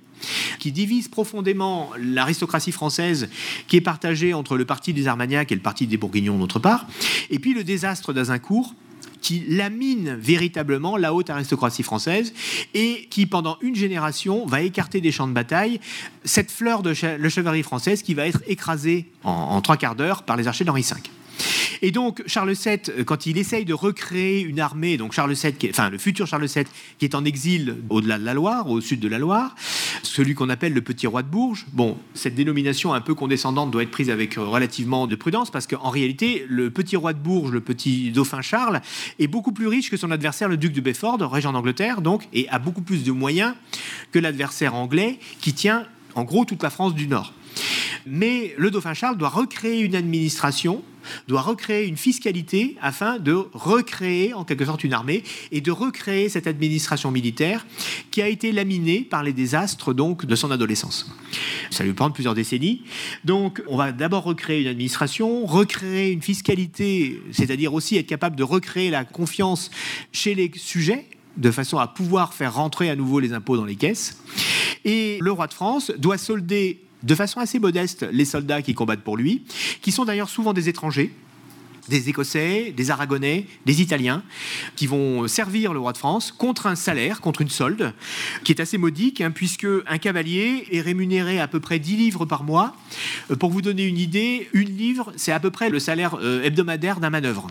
qui 0.59 0.71
divise 0.71 1.07
profondément 1.07 1.91
l'aristocratie 1.97 2.71
française, 2.71 3.29
qui 3.67 3.77
est 3.77 3.81
partagée 3.81 4.33
entre 4.33 4.57
le 4.57 4.65
parti 4.65 4.93
des 4.93 5.07
Armagnacs 5.07 5.51
et 5.51 5.55
le 5.55 5.61
parti 5.61 5.87
des 5.87 5.97
Bourguignons 5.97 6.37
d'autre 6.37 6.59
part, 6.59 6.87
et 7.29 7.39
puis 7.39 7.53
le 7.53 7.63
désastre 7.63 8.13
d'Azincourt, 8.13 8.73
qui 9.21 9.43
lamine 9.47 10.15
véritablement 10.15 10.97
la 10.97 11.13
haute 11.13 11.29
aristocratie 11.29 11.83
française 11.83 12.33
et 12.73 13.07
qui, 13.09 13.25
pendant 13.25 13.57
une 13.61 13.75
génération, 13.75 14.45
va 14.45 14.61
écarter 14.61 15.01
des 15.01 15.11
champs 15.11 15.27
de 15.27 15.33
bataille 15.33 15.79
cette 16.23 16.51
fleur 16.51 16.83
de 16.83 16.93
la 17.01 17.29
chevalerie 17.29 17.63
française 17.63 18.01
qui 18.01 18.13
va 18.13 18.27
être 18.27 18.41
écrasée 18.47 19.05
en, 19.23 19.61
trois 19.61 19.77
quarts 19.77 19.95
d'heure 19.95 20.23
par 20.23 20.37
les 20.37 20.47
archers 20.47 20.65
d'Henri 20.65 20.81
V. 20.81 20.95
Et 21.81 21.91
donc 21.91 22.23
Charles 22.25 22.53
VII, 22.53 22.79
euh, 22.89 23.03
quand 23.03 23.25
il 23.25 23.37
essaye 23.37 23.65
de 23.65 23.73
recréer 23.73 24.41
une 24.41 24.59
armée, 24.59 24.97
donc 24.97 25.13
Charles 25.13 25.33
VII, 25.33 25.71
le 25.91 25.97
futur 25.97 26.25
Charles 26.25 26.47
VII, 26.47 26.65
qui 26.97 27.05
est 27.05 27.15
en 27.15 27.23
exil 27.25 27.77
au-delà 27.89 28.17
de 28.17 28.25
la 28.25 28.33
Loire, 28.33 28.69
au 28.69 28.81
sud 28.81 28.99
de 28.99 29.07
la 29.07 29.19
Loire, 29.19 29.55
celui 30.03 30.33
qu'on 30.33 30.49
appelle 30.49 30.73
le 30.73 30.81
petit 30.81 31.07
roi 31.07 31.23
de 31.23 31.27
Bourges. 31.27 31.65
Bon, 31.73 31.97
cette 32.13 32.35
dénomination 32.35 32.93
un 32.93 33.01
peu 33.01 33.15
condescendante 33.15 33.71
doit 33.71 33.83
être 33.83 33.91
prise 33.91 34.09
avec 34.09 34.37
euh, 34.37 34.43
relativement 34.43 35.07
de 35.07 35.15
prudence 35.15 35.51
parce 35.51 35.67
qu'en 35.67 35.89
réalité, 35.89 36.45
le 36.47 36.69
petit 36.69 36.95
roi 36.95 37.13
de 37.13 37.19
Bourges, 37.19 37.51
le 37.51 37.61
petit 37.61 38.11
dauphin 38.11 38.41
Charles, 38.41 38.81
est 39.19 39.27
beaucoup 39.27 39.51
plus 39.51 39.67
riche 39.67 39.89
que 39.89 39.97
son 39.97 40.11
adversaire, 40.11 40.49
le 40.49 40.57
duc 40.57 40.73
de 40.73 40.81
Bedford, 40.81 41.19
régent 41.31 41.53
d'Angleterre, 41.53 42.01
donc, 42.01 42.27
et 42.33 42.47
a 42.49 42.59
beaucoup 42.59 42.81
plus 42.81 43.03
de 43.03 43.11
moyens 43.11 43.53
que 44.11 44.19
l'adversaire 44.19 44.75
anglais 44.75 45.19
qui 45.41 45.53
tient 45.53 45.85
en 46.15 46.23
gros 46.23 46.45
toute 46.45 46.63
la 46.63 46.69
France 46.69 46.95
du 46.95 47.07
Nord. 47.07 47.33
Mais 48.05 48.53
le 48.57 48.71
dauphin 48.71 48.93
Charles 48.93 49.17
doit 49.17 49.29
recréer 49.29 49.81
une 49.81 49.95
administration 49.95 50.83
doit 51.27 51.41
recréer 51.41 51.87
une 51.87 51.97
fiscalité 51.97 52.75
afin 52.81 53.19
de 53.19 53.33
recréer 53.53 54.33
en 54.33 54.43
quelque 54.43 54.65
sorte 54.65 54.83
une 54.83 54.93
armée 54.93 55.23
et 55.51 55.61
de 55.61 55.71
recréer 55.71 56.29
cette 56.29 56.47
administration 56.47 57.11
militaire 57.11 57.65
qui 58.11 58.21
a 58.21 58.27
été 58.27 58.51
laminée 58.51 59.01
par 59.01 59.23
les 59.23 59.33
désastres 59.33 59.93
donc 59.93 60.25
de 60.25 60.35
son 60.35 60.51
adolescence. 60.51 61.11
Ça 61.71 61.83
lui 61.83 61.93
prend 61.93 62.11
plusieurs 62.11 62.35
décennies. 62.35 62.83
Donc 63.25 63.61
on 63.67 63.77
va 63.77 63.91
d'abord 63.91 64.23
recréer 64.23 64.61
une 64.61 64.67
administration, 64.67 65.45
recréer 65.45 66.11
une 66.11 66.21
fiscalité, 66.21 67.21
c'est-à-dire 67.31 67.73
aussi 67.73 67.97
être 67.97 68.07
capable 68.07 68.35
de 68.35 68.43
recréer 68.43 68.89
la 68.89 69.05
confiance 69.05 69.71
chez 70.11 70.35
les 70.35 70.51
sujets 70.55 71.05
de 71.37 71.51
façon 71.51 71.77
à 71.77 71.87
pouvoir 71.87 72.33
faire 72.33 72.55
rentrer 72.55 72.89
à 72.89 72.95
nouveau 72.95 73.19
les 73.19 73.33
impôts 73.33 73.57
dans 73.57 73.65
les 73.65 73.75
caisses. 73.75 74.23
Et 74.85 75.19
le 75.21 75.31
roi 75.31 75.47
de 75.47 75.53
France 75.53 75.91
doit 75.97 76.17
solder 76.17 76.81
de 77.07 77.15
façon 77.15 77.39
assez 77.39 77.57
modeste 77.57 78.05
les 78.11 78.25
soldats 78.25 78.61
qui 78.61 78.73
combattent 78.73 79.01
pour 79.01 79.15
lui, 79.15 79.43
qui 79.81 79.93
sont 79.93 80.03
d'ailleurs 80.03 80.29
souvent 80.29 80.51
des 80.51 80.67
étrangers, 80.67 81.13
des 81.89 82.09
Écossais, 82.09 82.73
des 82.75 82.91
Aragonais, 82.91 83.45
des 83.65 83.81
Italiens, 83.81 84.23
qui 84.75 84.87
vont 84.87 85.27
servir 85.27 85.73
le 85.73 85.79
roi 85.79 85.93
de 85.93 85.97
France 85.97 86.31
contre 86.31 86.67
un 86.67 86.75
salaire, 86.75 87.21
contre 87.21 87.41
une 87.41 87.49
solde, 87.49 87.93
qui 88.43 88.51
est 88.51 88.61
assez 88.61 88.77
modique, 88.77 89.21
hein, 89.21 89.31
puisque 89.31 89.67
un 89.87 89.97
cavalier 89.97 90.67
est 90.71 90.81
rémunéré 90.81 91.39
à 91.39 91.47
peu 91.47 91.59
près 91.59 91.79
10 91.79 91.95
livres 91.95 92.25
par 92.25 92.43
mois. 92.43 92.75
Euh, 93.31 93.35
pour 93.35 93.51
vous 93.51 93.61
donner 93.61 93.83
une 93.83 93.97
idée, 93.97 94.49
une 94.53 94.75
livre, 94.75 95.13
c'est 95.15 95.31
à 95.31 95.39
peu 95.39 95.51
près 95.51 95.69
le 95.69 95.79
salaire 95.79 96.17
euh, 96.21 96.43
hebdomadaire 96.43 96.99
d'un 96.99 97.09
manœuvre. 97.09 97.47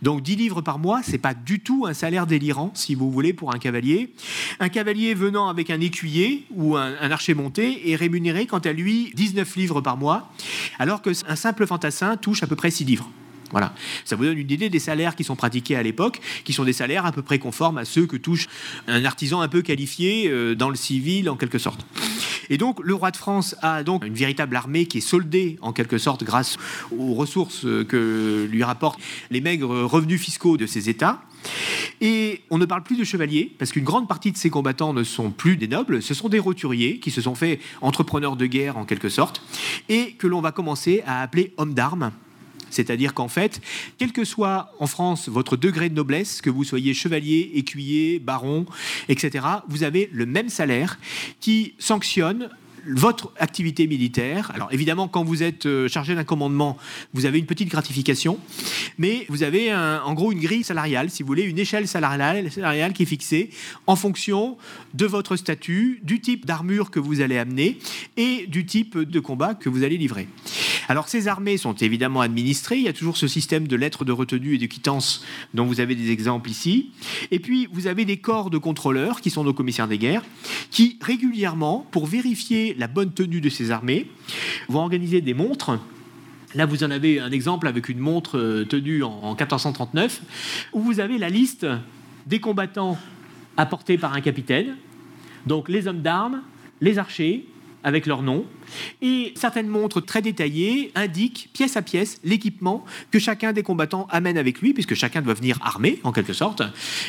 Donc 0.00 0.22
10 0.22 0.36
livres 0.36 0.60
par 0.62 0.78
mois, 0.78 1.02
c'est 1.02 1.18
pas 1.18 1.34
du 1.34 1.60
tout 1.60 1.86
un 1.86 1.94
salaire 1.94 2.26
délirant, 2.26 2.72
si 2.74 2.94
vous 2.94 3.10
voulez, 3.10 3.32
pour 3.32 3.54
un 3.54 3.58
cavalier. 3.58 4.12
Un 4.60 4.68
cavalier 4.68 5.14
venant 5.14 5.48
avec 5.48 5.70
un 5.70 5.80
écuyer 5.80 6.46
ou 6.50 6.76
un, 6.76 6.94
un 7.00 7.10
archer 7.10 7.34
monté 7.34 7.90
est 7.90 7.96
rémunéré, 7.96 8.46
quant 8.46 8.58
à 8.58 8.72
lui, 8.72 9.12
19 9.14 9.56
livres 9.56 9.80
par 9.80 9.96
mois, 9.96 10.32
alors 10.78 11.02
qu'un 11.02 11.36
simple 11.36 11.66
fantassin 11.66 12.16
touche 12.16 12.42
à 12.42 12.46
peu 12.46 12.56
près 12.56 12.70
6 12.70 12.84
livres. 12.84 13.10
Voilà. 13.52 13.74
Ça 14.04 14.16
vous 14.16 14.24
donne 14.24 14.38
une 14.38 14.50
idée 14.50 14.68
des 14.68 14.78
salaires 14.78 15.14
qui 15.14 15.24
sont 15.24 15.36
pratiqués 15.36 15.76
à 15.76 15.82
l'époque, 15.82 16.20
qui 16.44 16.52
sont 16.52 16.64
des 16.64 16.72
salaires 16.72 17.06
à 17.06 17.12
peu 17.12 17.22
près 17.22 17.38
conformes 17.38 17.78
à 17.78 17.84
ceux 17.84 18.06
que 18.06 18.16
touche 18.16 18.48
un 18.88 19.04
artisan 19.04 19.40
un 19.40 19.48
peu 19.48 19.62
qualifié 19.62 20.28
euh, 20.28 20.54
dans 20.54 20.70
le 20.70 20.76
civil, 20.76 21.30
en 21.30 21.36
quelque 21.36 21.58
sorte. 21.58 21.86
Et 22.50 22.58
donc, 22.58 22.80
le 22.82 22.94
roi 22.94 23.10
de 23.10 23.16
France 23.16 23.54
a 23.62 23.82
donc 23.82 24.04
une 24.04 24.14
véritable 24.14 24.56
armée 24.56 24.86
qui 24.86 24.98
est 24.98 25.02
soldée, 25.02 25.58
en 25.62 25.72
quelque 25.72 25.98
sorte, 25.98 26.24
grâce 26.24 26.56
aux 26.96 27.14
ressources 27.14 27.62
que 27.62 28.48
lui 28.50 28.64
rapportent 28.64 29.00
les 29.30 29.40
maigres 29.40 29.84
revenus 29.84 30.20
fiscaux 30.20 30.56
de 30.56 30.66
ses 30.66 30.88
États. 30.88 31.22
Et 32.00 32.42
on 32.50 32.58
ne 32.58 32.64
parle 32.64 32.82
plus 32.82 32.96
de 32.96 33.04
chevaliers, 33.04 33.52
parce 33.58 33.72
qu'une 33.72 33.84
grande 33.84 34.08
partie 34.08 34.32
de 34.32 34.36
ces 34.36 34.50
combattants 34.50 34.92
ne 34.92 35.04
sont 35.04 35.30
plus 35.30 35.56
des 35.56 35.68
nobles, 35.68 36.02
ce 36.02 36.14
sont 36.14 36.28
des 36.28 36.38
roturiers 36.38 36.98
qui 36.98 37.10
se 37.10 37.20
sont 37.20 37.34
faits 37.34 37.60
entrepreneurs 37.80 38.36
de 38.36 38.46
guerre 38.46 38.76
en 38.76 38.84
quelque 38.84 39.08
sorte, 39.08 39.42
et 39.88 40.12
que 40.12 40.26
l'on 40.26 40.40
va 40.40 40.52
commencer 40.52 41.02
à 41.06 41.22
appeler 41.22 41.52
hommes 41.56 41.74
d'armes 41.74 42.12
c'est-à-dire 42.72 43.14
qu'en 43.14 43.28
fait, 43.28 43.60
quel 43.98 44.12
que 44.12 44.24
soit 44.24 44.72
en 44.78 44.86
France 44.86 45.28
votre 45.28 45.56
degré 45.56 45.88
de 45.88 45.94
noblesse, 45.94 46.40
que 46.40 46.50
vous 46.50 46.64
soyez 46.64 46.94
chevalier, 46.94 47.50
écuyer, 47.54 48.18
baron, 48.18 48.66
etc., 49.08 49.46
vous 49.68 49.82
avez 49.82 50.08
le 50.12 50.26
même 50.26 50.48
salaire 50.48 50.98
qui 51.40 51.74
sanctionne 51.78 52.50
votre 52.86 53.32
activité 53.38 53.86
militaire. 53.86 54.50
Alors 54.54 54.68
évidemment, 54.72 55.08
quand 55.08 55.24
vous 55.24 55.42
êtes 55.42 55.66
euh, 55.66 55.88
chargé 55.88 56.14
d'un 56.14 56.24
commandement, 56.24 56.76
vous 57.14 57.26
avez 57.26 57.38
une 57.38 57.46
petite 57.46 57.68
gratification, 57.68 58.38
mais 58.98 59.26
vous 59.28 59.42
avez 59.42 59.72
en 59.74 60.12
gros 60.14 60.32
une 60.32 60.40
grille 60.40 60.64
salariale, 60.64 61.10
si 61.10 61.22
vous 61.22 61.26
voulez, 61.26 61.44
une 61.44 61.58
échelle 61.58 61.88
salariale, 61.88 62.50
salariale 62.50 62.92
qui 62.92 63.04
est 63.04 63.06
fixée 63.06 63.50
en 63.86 63.96
fonction 63.96 64.56
de 64.94 65.06
votre 65.06 65.36
statut, 65.36 66.00
du 66.02 66.20
type 66.20 66.46
d'armure 66.46 66.90
que 66.90 67.00
vous 67.00 67.20
allez 67.20 67.38
amener 67.38 67.78
et 68.16 68.46
du 68.46 68.66
type 68.66 68.98
de 68.98 69.20
combat 69.20 69.54
que 69.54 69.68
vous 69.68 69.84
allez 69.84 69.98
livrer. 69.98 70.28
Alors 70.88 71.08
ces 71.08 71.28
armées 71.28 71.56
sont 71.56 71.74
évidemment 71.74 72.20
administrées, 72.20 72.76
il 72.76 72.82
y 72.82 72.88
a 72.88 72.92
toujours 72.92 73.16
ce 73.16 73.28
système 73.28 73.68
de 73.68 73.76
lettres 73.76 74.04
de 74.04 74.12
retenue 74.12 74.54
et 74.54 74.58
de 74.58 74.66
quittance 74.66 75.24
dont 75.54 75.64
vous 75.64 75.80
avez 75.80 75.94
des 75.94 76.10
exemples 76.10 76.50
ici. 76.50 76.90
Et 77.30 77.38
puis 77.38 77.68
vous 77.72 77.86
avez 77.86 78.04
des 78.04 78.16
corps 78.16 78.50
de 78.50 78.58
contrôleurs 78.58 79.20
qui 79.20 79.30
sont 79.30 79.44
nos 79.44 79.54
commissaires 79.54 79.88
des 79.88 79.98
guerres, 79.98 80.24
qui 80.70 80.98
régulièrement, 81.00 81.86
pour 81.90 82.06
vérifier 82.06 82.71
la 82.74 82.88
bonne 82.88 83.12
tenue 83.12 83.40
de 83.40 83.48
ces 83.48 83.70
armées, 83.70 84.08
vont 84.68 84.80
organiser 84.80 85.20
des 85.20 85.34
montres 85.34 85.78
Là, 86.54 86.66
vous 86.66 86.84
en 86.84 86.90
avez 86.90 87.18
un 87.18 87.30
exemple 87.30 87.66
avec 87.66 87.88
une 87.88 87.98
montre 87.98 88.38
euh, 88.38 88.64
tenue 88.64 89.02
en 89.02 89.34
1439, 89.34 90.20
où 90.74 90.82
vous 90.82 91.00
avez 91.00 91.16
la 91.16 91.30
liste 91.30 91.66
des 92.26 92.40
combattants 92.40 92.98
apportés 93.56 93.96
par 93.96 94.12
un 94.12 94.20
capitaine. 94.20 94.76
Donc 95.46 95.68
les 95.68 95.88
hommes 95.88 96.02
d'armes, 96.02 96.42
les 96.80 96.98
archers, 96.98 97.46
avec 97.84 98.06
leur 98.06 98.22
nom. 98.22 98.44
Et 99.00 99.32
certaines 99.36 99.68
montres 99.68 100.04
très 100.04 100.22
détaillées 100.22 100.92
indiquent 100.94 101.50
pièce 101.52 101.76
à 101.76 101.82
pièce 101.82 102.20
l'équipement 102.24 102.84
que 103.10 103.18
chacun 103.18 103.52
des 103.52 103.62
combattants 103.62 104.06
amène 104.10 104.38
avec 104.38 104.60
lui, 104.60 104.72
puisque 104.72 104.94
chacun 104.94 105.22
doit 105.22 105.34
venir 105.34 105.58
armé, 105.62 106.00
en 106.04 106.12
quelque 106.12 106.32
sorte. 106.32 106.62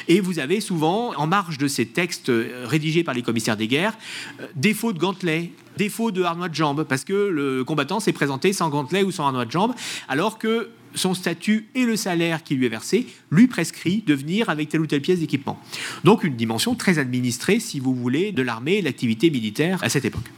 Et 0.08 0.20
vous 0.20 0.40
avez 0.40 0.60
souvent, 0.60 1.14
en 1.16 1.28
marge 1.28 1.58
de 1.58 1.68
ces 1.68 1.86
textes 1.86 2.30
euh, 2.30 2.66
rédigés 2.66 3.04
par 3.04 3.14
les 3.14 3.22
commissaires 3.22 3.58
des 3.58 3.68
guerres, 3.68 3.98
euh, 4.40 4.48
défaut 4.56 4.94
de 4.94 5.00
gantelets, 5.00 5.52
défaut 5.78 6.12
de 6.12 6.24
harnois 6.24 6.50
de 6.50 6.56
jambes, 6.56 6.84
parce 6.84 7.04
que 7.04 7.14
le 7.14 7.64
combattant 7.64 8.00
s'est 8.00 8.14
présenté 8.14 8.54
sans 8.54 8.70
gantelets 8.70 9.04
ou 9.04 9.12
sans 9.12 9.28
harnois 9.28 9.46
de 9.46 9.52
jambes, 9.52 9.74
alors 10.08 10.38
que 10.38 10.70
son 10.96 11.14
statut 11.14 11.68
et 11.76 11.86
le 11.86 11.96
salaire 11.96 12.44
qui 12.44 12.56
lui 12.56 12.66
est 12.66 12.70
versé 12.70 13.08
lui 13.32 13.48
prescrit 13.48 14.04
de 14.06 14.14
venir 14.14 14.50
avec 14.50 14.70
telle 14.70 14.82
ou 14.82 14.88
telle 14.88 15.02
pièce 15.02 15.20
d'équipement. 15.20 15.60
Donc 16.04 16.24
une 16.24 16.36
dimension 16.36 16.76
très 16.76 17.00
administrée, 17.00 17.60
si 17.60 17.80
vous 17.80 17.96
voulez, 17.96 18.32
de 18.32 18.44
l'armée 18.44 18.76
et 18.76 18.80
de 18.82 18.86
l'activité 18.86 19.30
militaire 19.30 19.80
à 19.84 19.90
cette 19.90 20.06
époque. 20.06 20.30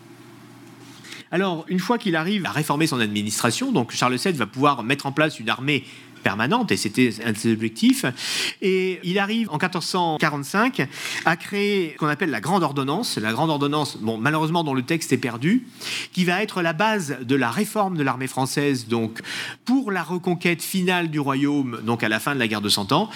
Alors, 1.31 1.65
une 1.67 1.79
fois 1.79 1.97
qu'il 1.97 2.15
arrive 2.15 2.45
à 2.45 2.51
réformer 2.51 2.87
son 2.87 2.99
administration, 2.99 3.73
Charles 3.89 4.17
VII 4.17 4.33
va 4.33 4.45
pouvoir 4.45 4.83
mettre 4.83 5.05
en 5.05 5.11
place 5.11 5.39
une 5.39 5.49
armée 5.49 5.83
permanente, 6.25 6.71
et 6.71 6.77
c'était 6.77 7.11
un 7.23 7.33
de 7.33 7.37
ses 7.37 7.53
objectifs. 7.53 8.03
Et 8.61 8.99
il 9.03 9.19
arrive 9.19 9.47
en 9.49 9.57
1445 9.57 10.87
à 11.23 11.35
créer 11.37 11.91
ce 11.93 11.97
qu'on 11.99 12.07
appelle 12.07 12.31
la 12.31 12.41
Grande 12.41 12.63
Ordonnance. 12.63 13.17
La 13.17 13.31
Grande 13.31 13.51
Ordonnance, 13.51 13.99
malheureusement, 14.01 14.63
dont 14.63 14.73
le 14.73 14.81
texte 14.81 15.13
est 15.13 15.17
perdu, 15.17 15.67
qui 16.13 16.25
va 16.25 16.41
être 16.41 16.63
la 16.63 16.73
base 16.73 17.17
de 17.21 17.35
la 17.35 17.51
réforme 17.51 17.95
de 17.95 18.01
l'armée 18.01 18.27
française, 18.27 18.87
donc 18.87 19.21
pour 19.65 19.91
la 19.91 20.01
reconquête 20.01 20.63
finale 20.63 21.11
du 21.11 21.19
royaume, 21.19 21.81
donc 21.83 22.03
à 22.03 22.09
la 22.09 22.19
fin 22.19 22.33
de 22.33 22.39
la 22.39 22.47
guerre 22.47 22.61
de 22.61 22.69
Cent 22.69 22.91
Ans 22.91 23.09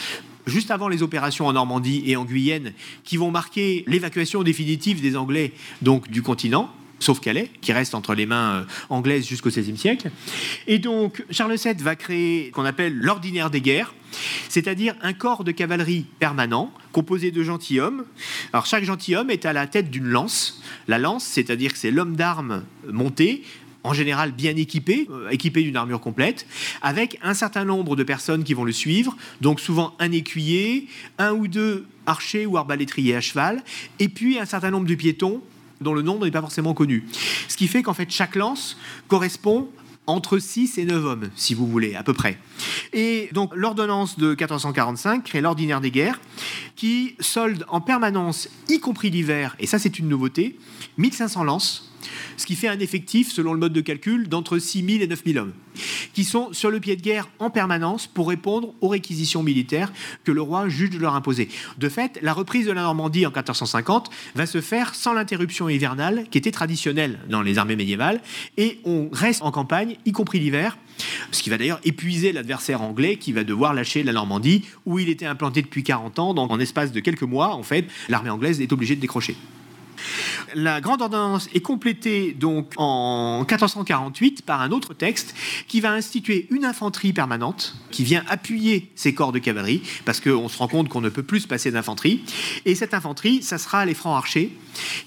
juste 0.48 0.72
avant 0.72 0.88
les 0.88 1.04
opérations 1.04 1.46
en 1.46 1.54
Normandie 1.54 2.02
et 2.08 2.16
en 2.16 2.26
Guyenne, 2.26 2.74
qui 3.04 3.18
vont 3.18 3.30
marquer 3.30 3.84
l'évacuation 3.86 4.42
définitive 4.42 5.00
des 5.00 5.16
Anglais 5.16 5.54
du 5.82 6.24
continent 6.24 6.72
sauf 7.00 7.20
Calais, 7.20 7.50
qui 7.62 7.72
reste 7.74 7.96
entre 7.96 8.14
les 8.14 8.26
mains 8.26 8.52
euh, 8.52 8.64
anglaises 8.90 9.28
jusqu'au 9.28 9.50
XVIe 9.50 9.78
siècle. 9.78 10.12
Et 10.68 10.80
donc, 10.80 11.24
Charles 11.32 11.56
VII 11.56 11.74
va 11.76 11.96
créer 11.96 12.48
ce 12.48 12.52
qu'on 12.52 12.66
appelle 12.66 12.96
l'ordinaire 12.98 13.50
des 13.50 13.62
guerres, 13.62 13.94
c'est-à-dire 14.50 14.96
un 15.02 15.14
corps 15.14 15.44
de 15.44 15.52
cavalerie 15.52 16.06
permanent, 16.20 16.74
composé 16.92 17.32
de 17.32 17.44
gentilshommes. 17.44 18.06
Alors, 18.54 18.66
chaque 18.66 18.84
gentilhomme 18.84 19.30
est 19.30 19.46
à 19.46 19.54
la 19.54 19.68
tête 19.68 19.90
d'une 19.90 20.08
lance. 20.08 20.62
La 20.88 20.98
lance, 20.98 21.24
c'est-à-dire 21.24 21.74
que 21.74 21.80
c'est 21.80 21.92
l'homme 21.92 22.16
d'armes 22.16 22.64
monté, 22.92 23.44
en 23.84 23.94
général 23.94 24.32
bien 24.32 24.56
équipé, 24.56 25.08
euh, 25.10 25.30
équipé 25.30 25.64
d'une 25.64 25.78
armure 25.78 26.02
complète, 26.02 26.46
avec 26.82 27.18
un 27.22 27.34
certain 27.34 27.66
nombre 27.66 27.96
de 27.96 28.04
personnes 28.04 28.44
qui 28.44 28.54
vont 28.54 28.66
le 28.66 28.72
suivre, 28.72 29.16
donc 29.42 29.60
souvent 29.60 29.96
un 30.00 30.12
écuyer, 30.12 30.88
un 31.18 31.32
ou 31.32 31.48
deux 31.48 31.86
archers 32.06 32.46
ou 32.46 32.58
arbalétriers 32.58 33.16
à 33.16 33.22
cheval, 33.22 33.64
et 34.00 34.10
puis 34.10 34.40
un 34.40 34.46
certain 34.46 34.72
nombre 34.72 34.88
de 34.88 34.96
piétons 34.96 35.42
dont 35.82 35.94
le 35.94 36.02
nombre 36.02 36.26
n'est 36.26 36.32
pas 36.32 36.42
forcément 36.42 36.74
connu. 36.74 37.06
Ce 37.48 37.58
qui 37.58 37.68
fait 37.68 37.84
qu'en 37.84 37.94
fait, 37.94 38.10
chaque 38.10 38.36
lance 38.36 38.78
correspond 39.08 39.70
entre 40.10 40.40
6 40.40 40.78
et 40.80 40.86
9 40.86 41.06
hommes, 41.06 41.30
si 41.36 41.54
vous 41.54 41.68
voulez, 41.68 41.96
à 41.96 42.04
peu 42.04 42.14
près. 42.14 42.40
Et 42.94 43.30
donc 43.32 43.56
l'ordonnance 43.56 44.18
de 44.18 44.30
1445 44.30 45.24
crée 45.24 45.42
l'ordinaire 45.42 45.82
des 45.82 45.92
guerres, 45.92 46.20
qui 46.76 47.16
solde 47.20 47.64
en 47.68 47.80
permanence, 47.80 48.50
y 48.70 48.80
compris 48.80 49.12
l'hiver, 49.12 49.56
et 49.60 49.68
ça 49.68 49.78
c'est 49.78 50.00
une 50.00 50.10
nouveauté, 50.10 50.58
1500 50.98 51.44
lances, 51.44 51.89
ce 52.38 52.46
qui 52.46 52.56
fait 52.56 52.68
un 52.68 52.80
effectif, 52.80 53.32
selon 53.32 53.54
le 53.54 53.60
mode 53.60 53.74
de 53.74 53.82
calcul, 53.82 54.28
d'entre 54.28 54.58
6 54.58 54.86
000 54.86 55.04
et 55.04 55.08
9 55.08 55.22
000 55.26 55.40
hommes, 55.40 55.54
qui 56.14 56.24
sont 56.24 56.54
sur 56.54 56.72
le 56.72 56.80
pied 56.80 56.96
de 56.96 57.02
guerre 57.02 57.30
en 57.40 57.50
permanence 57.50 58.08
pour 58.08 58.30
répondre 58.30 58.74
aux 58.82 58.88
réquisitions 58.88 59.44
militaires 59.44 59.92
que 60.24 60.32
le 60.32 60.42
roi 60.42 60.70
juge 60.70 60.90
de 60.90 60.98
leur 60.98 61.16
imposer. 61.16 61.50
De 61.78 61.90
fait, 61.90 62.20
la 62.22 62.34
reprise 62.34 62.66
de 62.66 62.72
la 62.72 62.82
Normandie 62.82 63.26
en 63.26 63.30
1450 63.30 64.10
va 64.36 64.46
se 64.46 64.62
faire 64.62 64.96
sans 64.96 65.14
l'interruption 65.14 65.70
hivernale 65.70 66.26
qui 66.32 66.38
était 66.38 66.52
traditionnelle 66.52 67.20
dans 67.30 67.42
les 67.42 67.58
armées 67.58 67.76
médiévales, 67.76 68.22
et 68.58 68.80
on 68.86 69.10
reste 69.12 69.42
en 69.42 69.52
campagne, 69.52 69.98
y 70.06 70.12
compris 70.12 70.40
l'hiver, 70.40 70.78
ce 71.32 71.42
qui 71.42 71.50
va 71.50 71.58
d'ailleurs 71.58 71.80
épuiser 71.84 72.32
l'adversaire 72.32 72.82
anglais 72.82 73.16
qui 73.16 73.32
va 73.32 73.44
devoir 73.44 73.74
lâcher 73.74 74.04
la 74.04 74.14
Normandie, 74.14 74.66
où 74.86 75.00
il 75.00 75.10
était 75.10 75.26
implanté 75.26 75.62
depuis 75.62 75.84
40 75.84 76.20
ans, 76.20 76.34
donc 76.34 76.52
en 76.52 76.60
espace 76.60 76.92
de 76.92 77.00
quelques 77.00 77.24
mois, 77.24 77.56
en 77.56 77.64
fait, 77.64 77.86
l'armée 78.10 78.30
anglaise 78.30 78.62
est 78.62 78.72
obligée 78.74 78.96
de 78.96 79.02
décrocher. 79.02 79.36
La 80.56 80.82
grande 80.82 81.02
ordonnance 81.02 81.48
est 81.54 81.62
complétée 81.62 82.34
donc 82.34 82.74
en 82.78 83.40
1448 83.40 84.44
par 84.44 84.62
un 84.62 84.72
autre 84.72 84.94
texte 84.94 85.36
qui 85.68 85.82
va 85.82 85.92
instituer 85.92 86.48
une 86.52 86.66
infanterie 86.66 87.14
permanente 87.14 87.76
qui 87.92 88.04
vient 88.04 88.24
appuyer 88.28 88.92
ces 88.96 89.14
corps 89.14 89.32
de 89.32 89.40
cavalerie 89.40 89.82
parce 90.06 90.20
qu'on 90.20 90.50
se 90.50 90.58
rend 90.58 90.68
compte 90.68 90.90
qu'on 90.90 91.02
ne 91.02 91.10
peut 91.10 91.24
plus 91.24 91.42
se 91.42 91.48
passer 91.48 91.72
d'infanterie. 91.72 92.24
Et 92.66 92.76
cette 92.76 92.94
infanterie, 92.94 93.44
ça 93.44 93.58
sera 93.58 93.86
les 93.86 93.94
francs 93.94 94.18
archers 94.18 94.52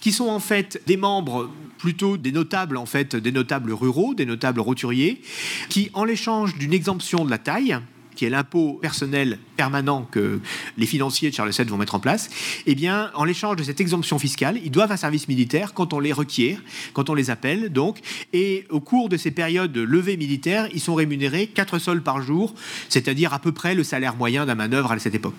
qui 0.00 0.12
sont 0.12 0.28
en 0.28 0.40
fait 0.40 0.82
des 0.86 0.96
membres 0.96 1.50
plutôt 1.78 2.16
des 2.16 2.30
notables 2.30 2.76
en 2.76 2.86
fait, 2.86 3.16
des 3.16 3.32
notables 3.32 3.72
ruraux, 3.72 4.14
des 4.14 4.26
notables 4.26 4.60
roturiers, 4.60 5.20
qui 5.68 5.90
en 5.94 6.04
l'échange 6.04 6.56
d'une 6.56 6.72
exemption 6.72 7.24
de 7.24 7.30
la 7.30 7.38
taille, 7.38 7.76
qui 8.14 8.24
est 8.24 8.30
l'impôt 8.30 8.78
personnel 8.80 9.38
permanent 9.56 10.06
que 10.10 10.40
les 10.76 10.86
financiers 10.86 11.30
de 11.30 11.34
Charles 11.34 11.50
VII 11.50 11.66
vont 11.66 11.76
mettre 11.76 11.94
en 11.94 12.00
place, 12.00 12.30
eh 12.66 12.74
bien, 12.74 13.10
en 13.14 13.24
l'échange 13.24 13.56
de 13.56 13.62
cette 13.62 13.80
exemption 13.80 14.18
fiscale, 14.18 14.60
ils 14.64 14.70
doivent 14.70 14.92
un 14.92 14.96
service 14.96 15.28
militaire 15.28 15.74
quand 15.74 15.92
on 15.92 16.00
les 16.00 16.12
requiert, 16.12 16.58
quand 16.92 17.10
on 17.10 17.14
les 17.14 17.30
appelle, 17.30 17.70
donc, 17.70 17.98
et 18.32 18.64
au 18.70 18.80
cours 18.80 19.08
de 19.08 19.16
ces 19.16 19.30
périodes 19.30 19.72
de 19.72 19.80
levée 19.80 20.16
militaire, 20.16 20.68
ils 20.72 20.80
sont 20.80 20.94
rémunérés 20.94 21.46
4 21.46 21.78
sols 21.78 22.02
par 22.02 22.22
jour, 22.22 22.54
c'est-à-dire 22.88 23.32
à 23.32 23.38
peu 23.38 23.52
près 23.52 23.74
le 23.74 23.84
salaire 23.84 24.16
moyen 24.16 24.46
d'un 24.46 24.54
manœuvre 24.54 24.92
à 24.92 24.98
cette 24.98 25.14
époque. 25.14 25.34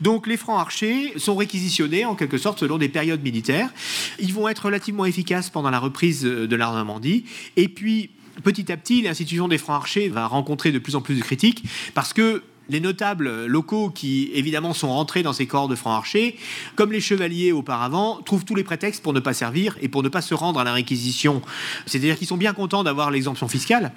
Donc, 0.00 0.26
les 0.26 0.36
francs 0.36 0.60
archers 0.60 1.12
sont 1.16 1.36
réquisitionnés, 1.36 2.04
en 2.04 2.14
quelque 2.14 2.38
sorte, 2.38 2.58
selon 2.60 2.78
des 2.78 2.88
périodes 2.88 3.22
militaires. 3.22 3.70
Ils 4.18 4.32
vont 4.32 4.48
être 4.48 4.66
relativement 4.66 5.04
efficaces 5.04 5.50
pendant 5.50 5.70
la 5.70 5.78
reprise 5.78 6.22
de 6.22 6.56
la 6.56 6.66
Normandie, 6.66 7.24
et 7.56 7.68
puis, 7.68 8.10
petit 8.42 8.70
à 8.72 8.76
petit, 8.76 9.02
l'institution 9.02 9.48
des 9.48 9.58
francs 9.58 9.76
archers 9.76 10.08
va 10.08 10.26
rencontrer 10.26 10.72
de 10.72 10.78
plus 10.78 10.96
en 10.96 11.00
plus 11.00 11.16
de 11.16 11.22
critiques 11.22 11.64
parce 11.94 12.12
que 12.12 12.42
les 12.72 12.80
notables 12.80 13.44
locaux 13.44 13.90
qui, 13.90 14.30
évidemment, 14.32 14.72
sont 14.72 14.88
rentrés 14.88 15.22
dans 15.22 15.34
ces 15.34 15.46
corps 15.46 15.68
de 15.68 15.74
francs 15.74 15.98
archers, 15.98 16.36
comme 16.74 16.90
les 16.90 17.02
chevaliers 17.02 17.52
auparavant, 17.52 18.22
trouvent 18.24 18.46
tous 18.46 18.54
les 18.54 18.64
prétextes 18.64 19.02
pour 19.02 19.12
ne 19.12 19.20
pas 19.20 19.34
servir 19.34 19.76
et 19.82 19.88
pour 19.88 20.02
ne 20.02 20.08
pas 20.08 20.22
se 20.22 20.32
rendre 20.32 20.58
à 20.58 20.64
la 20.64 20.72
réquisition. 20.72 21.42
C'est-à-dire 21.84 22.16
qu'ils 22.16 22.26
sont 22.26 22.38
bien 22.38 22.54
contents 22.54 22.82
d'avoir 22.82 23.10
l'exemption 23.10 23.46
fiscale, 23.46 23.92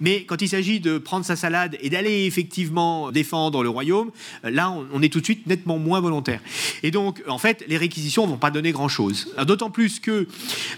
mais 0.00 0.24
quand 0.24 0.42
il 0.42 0.48
s'agit 0.48 0.80
de 0.80 0.98
prendre 0.98 1.24
sa 1.24 1.36
salade 1.36 1.78
et 1.80 1.88
d'aller 1.88 2.24
effectivement 2.24 3.12
défendre 3.12 3.62
le 3.62 3.68
royaume, 3.68 4.10
là, 4.42 4.74
on 4.92 5.02
est 5.02 5.08
tout 5.08 5.20
de 5.20 5.24
suite 5.24 5.46
nettement 5.46 5.78
moins 5.78 6.00
volontaire. 6.00 6.40
Et 6.82 6.90
donc, 6.90 7.22
en 7.28 7.38
fait, 7.38 7.64
les 7.68 7.76
réquisitions 7.76 8.26
ne 8.26 8.32
vont 8.32 8.38
pas 8.38 8.50
donner 8.50 8.72
grand-chose. 8.72 9.32
D'autant 9.46 9.70
plus 9.70 10.00
que 10.00 10.26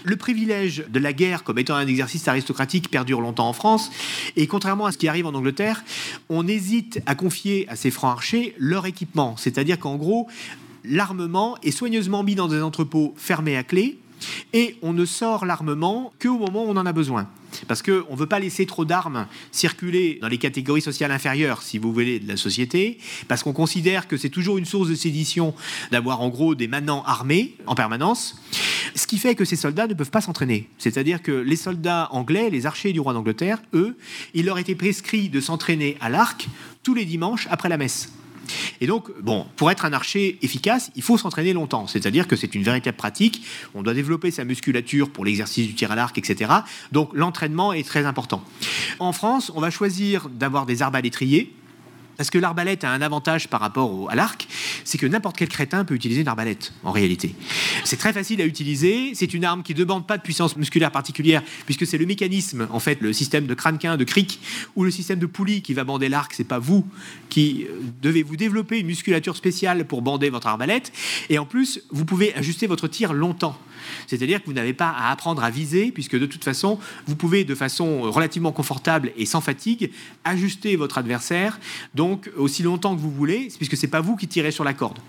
le 0.03 0.15
privilège 0.17 0.83
de 0.87 0.99
la 0.99 1.13
guerre 1.13 1.43
comme 1.43 1.57
étant 1.57 1.75
un 1.75 1.87
exercice 1.87 2.27
aristocratique 2.27 2.91
perdure 2.91 3.21
longtemps 3.21 3.49
en 3.49 3.53
France, 3.53 3.89
et 4.35 4.45
contrairement 4.45 4.85
à 4.85 4.91
ce 4.91 4.99
qui 4.99 5.07
arrive 5.07 5.25
en 5.25 5.33
Angleterre, 5.33 5.83
on 6.29 6.47
hésite 6.47 7.01
à 7.07 7.15
confier 7.15 7.38
à 7.67 7.75
ces 7.75 7.91
francs 7.91 8.11
archers 8.11 8.53
leur 8.57 8.85
équipement. 8.85 9.35
C'est-à-dire 9.37 9.79
qu'en 9.79 9.95
gros, 9.95 10.27
l'armement 10.83 11.57
est 11.63 11.71
soigneusement 11.71 12.23
mis 12.23 12.35
dans 12.35 12.47
des 12.47 12.61
entrepôts 12.61 13.13
fermés 13.17 13.57
à 13.57 13.63
clé 13.63 13.97
et 14.53 14.75
on 14.81 14.93
ne 14.93 15.05
sort 15.05 15.45
l'armement 15.45 16.13
qu'au 16.21 16.37
moment 16.37 16.65
où 16.65 16.69
on 16.69 16.77
en 16.77 16.85
a 16.85 16.93
besoin. 16.93 17.27
Parce 17.67 17.81
qu'on 17.81 18.11
ne 18.11 18.15
veut 18.15 18.27
pas 18.27 18.39
laisser 18.39 18.65
trop 18.65 18.85
d'armes 18.85 19.27
circuler 19.51 20.19
dans 20.21 20.27
les 20.27 20.37
catégories 20.37 20.81
sociales 20.81 21.11
inférieures, 21.11 21.61
si 21.61 21.77
vous 21.77 21.91
voulez, 21.91 22.19
de 22.19 22.27
la 22.27 22.37
société, 22.37 22.99
parce 23.27 23.43
qu'on 23.43 23.53
considère 23.53 24.07
que 24.07 24.17
c'est 24.17 24.29
toujours 24.29 24.57
une 24.57 24.65
source 24.65 24.87
de 24.87 24.95
sédition 24.95 25.53
d'avoir 25.91 26.21
en 26.21 26.29
gros 26.29 26.55
des 26.55 26.67
manants 26.67 27.03
armés 27.03 27.55
en 27.65 27.75
permanence. 27.75 28.39
Ce 28.95 29.07
qui 29.07 29.17
fait 29.17 29.35
que 29.35 29.45
ces 29.45 29.55
soldats 29.55 29.87
ne 29.87 29.93
peuvent 29.93 30.11
pas 30.11 30.21
s'entraîner. 30.21 30.69
C'est-à-dire 30.77 31.21
que 31.21 31.31
les 31.31 31.55
soldats 31.55 32.07
anglais, 32.11 32.49
les 32.49 32.65
archers 32.65 32.93
du 32.93 32.99
roi 32.99 33.13
d'Angleterre, 33.13 33.61
eux, 33.73 33.97
il 34.33 34.45
leur 34.45 34.57
était 34.59 34.75
prescrit 34.75 35.29
de 35.29 35.41
s'entraîner 35.41 35.97
à 36.01 36.09
l'arc 36.09 36.47
tous 36.89 36.95
les 36.95 37.05
dimanches 37.05 37.47
après 37.51 37.69
la 37.69 37.77
messe. 37.77 38.11
Et 38.81 38.87
donc, 38.87 39.11
bon, 39.21 39.45
pour 39.57 39.69
être 39.69 39.85
un 39.85 39.93
archer 39.93 40.39
efficace, 40.41 40.89
il 40.95 41.03
faut 41.03 41.19
s'entraîner 41.19 41.53
longtemps. 41.53 41.85
C'est-à-dire 41.85 42.27
que 42.27 42.35
c'est 42.35 42.55
une 42.55 42.63
véritable 42.63 42.97
pratique. 42.97 43.43
On 43.75 43.83
doit 43.83 43.93
développer 43.93 44.31
sa 44.31 44.43
musculature 44.43 45.11
pour 45.11 45.23
l'exercice 45.23 45.67
du 45.67 45.75
tir 45.75 45.91
à 45.91 45.95
l'arc, 45.95 46.17
etc. 46.17 46.51
Donc, 46.91 47.11
l'entraînement 47.13 47.73
est 47.73 47.87
très 47.87 48.07
important. 48.07 48.43
En 48.97 49.11
France, 49.11 49.51
on 49.53 49.61
va 49.61 49.69
choisir 49.69 50.29
d'avoir 50.29 50.65
des 50.65 50.81
arbalétriers 50.81 51.53
parce 52.19 52.29
que 52.29 52.37
l'arbalète 52.37 52.83
a 52.83 52.91
un 52.91 53.01
avantage 53.01 53.47
par 53.47 53.61
rapport 53.61 54.11
à 54.11 54.15
l'arc, 54.15 54.45
c'est 54.83 54.97
que 54.97 55.05
n'importe 55.05 55.37
quel 55.37 55.47
crétin 55.47 55.85
peut 55.85 55.95
utiliser 55.95 56.19
une 56.19 56.27
arbalète, 56.27 56.73
en 56.83 56.91
réalité. 56.91 57.33
C'est 57.85 57.95
très 57.95 58.11
facile 58.11 58.41
à 58.41 58.45
utiliser, 58.45 59.11
c'est 59.15 59.33
une 59.33 59.45
arme 59.45 59.63
qui 59.63 59.73
ne 59.73 59.79
demande 59.79 60.05
pas 60.05 60.17
de 60.17 60.21
puissance 60.21 60.57
musculaire 60.57 60.91
particulière, 60.91 61.41
puisque 61.63 61.87
c'est 61.87 61.97
le 61.97 62.05
mécanisme, 62.05 62.67
en 62.71 62.79
fait, 62.81 62.99
le 62.99 63.13
système 63.13 63.47
de 63.47 63.53
cranequin, 63.53 63.95
de 63.95 64.03
cric, 64.03 64.41
ou 64.75 64.83
le 64.83 64.91
système 64.91 65.17
de 65.17 65.27
poulie 65.27 65.61
qui 65.61 65.73
va 65.73 65.85
bander 65.85 66.09
l'arc, 66.09 66.33
c'est 66.33 66.43
pas 66.43 66.59
vous 66.59 66.85
qui 67.29 67.65
euh, 67.69 67.79
devez 68.01 68.21
vous 68.21 68.35
développer 68.35 68.79
une 68.79 68.87
musculature 68.87 69.37
spéciale 69.37 69.85
pour 69.85 70.01
bander 70.01 70.29
votre 70.29 70.47
arbalète, 70.47 70.91
et 71.29 71.39
en 71.39 71.45
plus, 71.45 71.83
vous 71.89 72.03
pouvez 72.03 72.35
ajuster 72.35 72.67
votre 72.67 72.89
tir 72.89 73.13
longtemps. 73.13 73.57
C'est-à-dire 74.07 74.41
que 74.41 74.45
vous 74.45 74.53
n'avez 74.53 74.73
pas 74.73 74.89
à 74.89 75.09
apprendre 75.09 75.41
à 75.41 75.49
viser, 75.49 75.93
puisque 75.93 76.19
de 76.19 76.25
toute 76.25 76.43
façon, 76.43 76.79
vous 77.07 77.15
pouvez 77.15 77.45
de 77.45 77.55
façon 77.55 78.01
relativement 78.11 78.51
confortable 78.51 79.13
et 79.15 79.25
sans 79.25 79.39
fatigue 79.39 79.91
ajuster 80.25 80.75
votre 80.75 80.97
adversaire, 80.97 81.59
donc 81.95 82.08
aussi 82.37 82.63
longtemps 82.63 82.95
que 82.95 83.01
vous 83.01 83.11
voulez, 83.11 83.49
puisque 83.57 83.77
c'est 83.77 83.87
pas 83.87 84.01
vous 84.01 84.15
qui 84.15 84.27
tirez 84.27 84.51
sur 84.51 84.63
la 84.63 84.73
corde. 84.73 84.99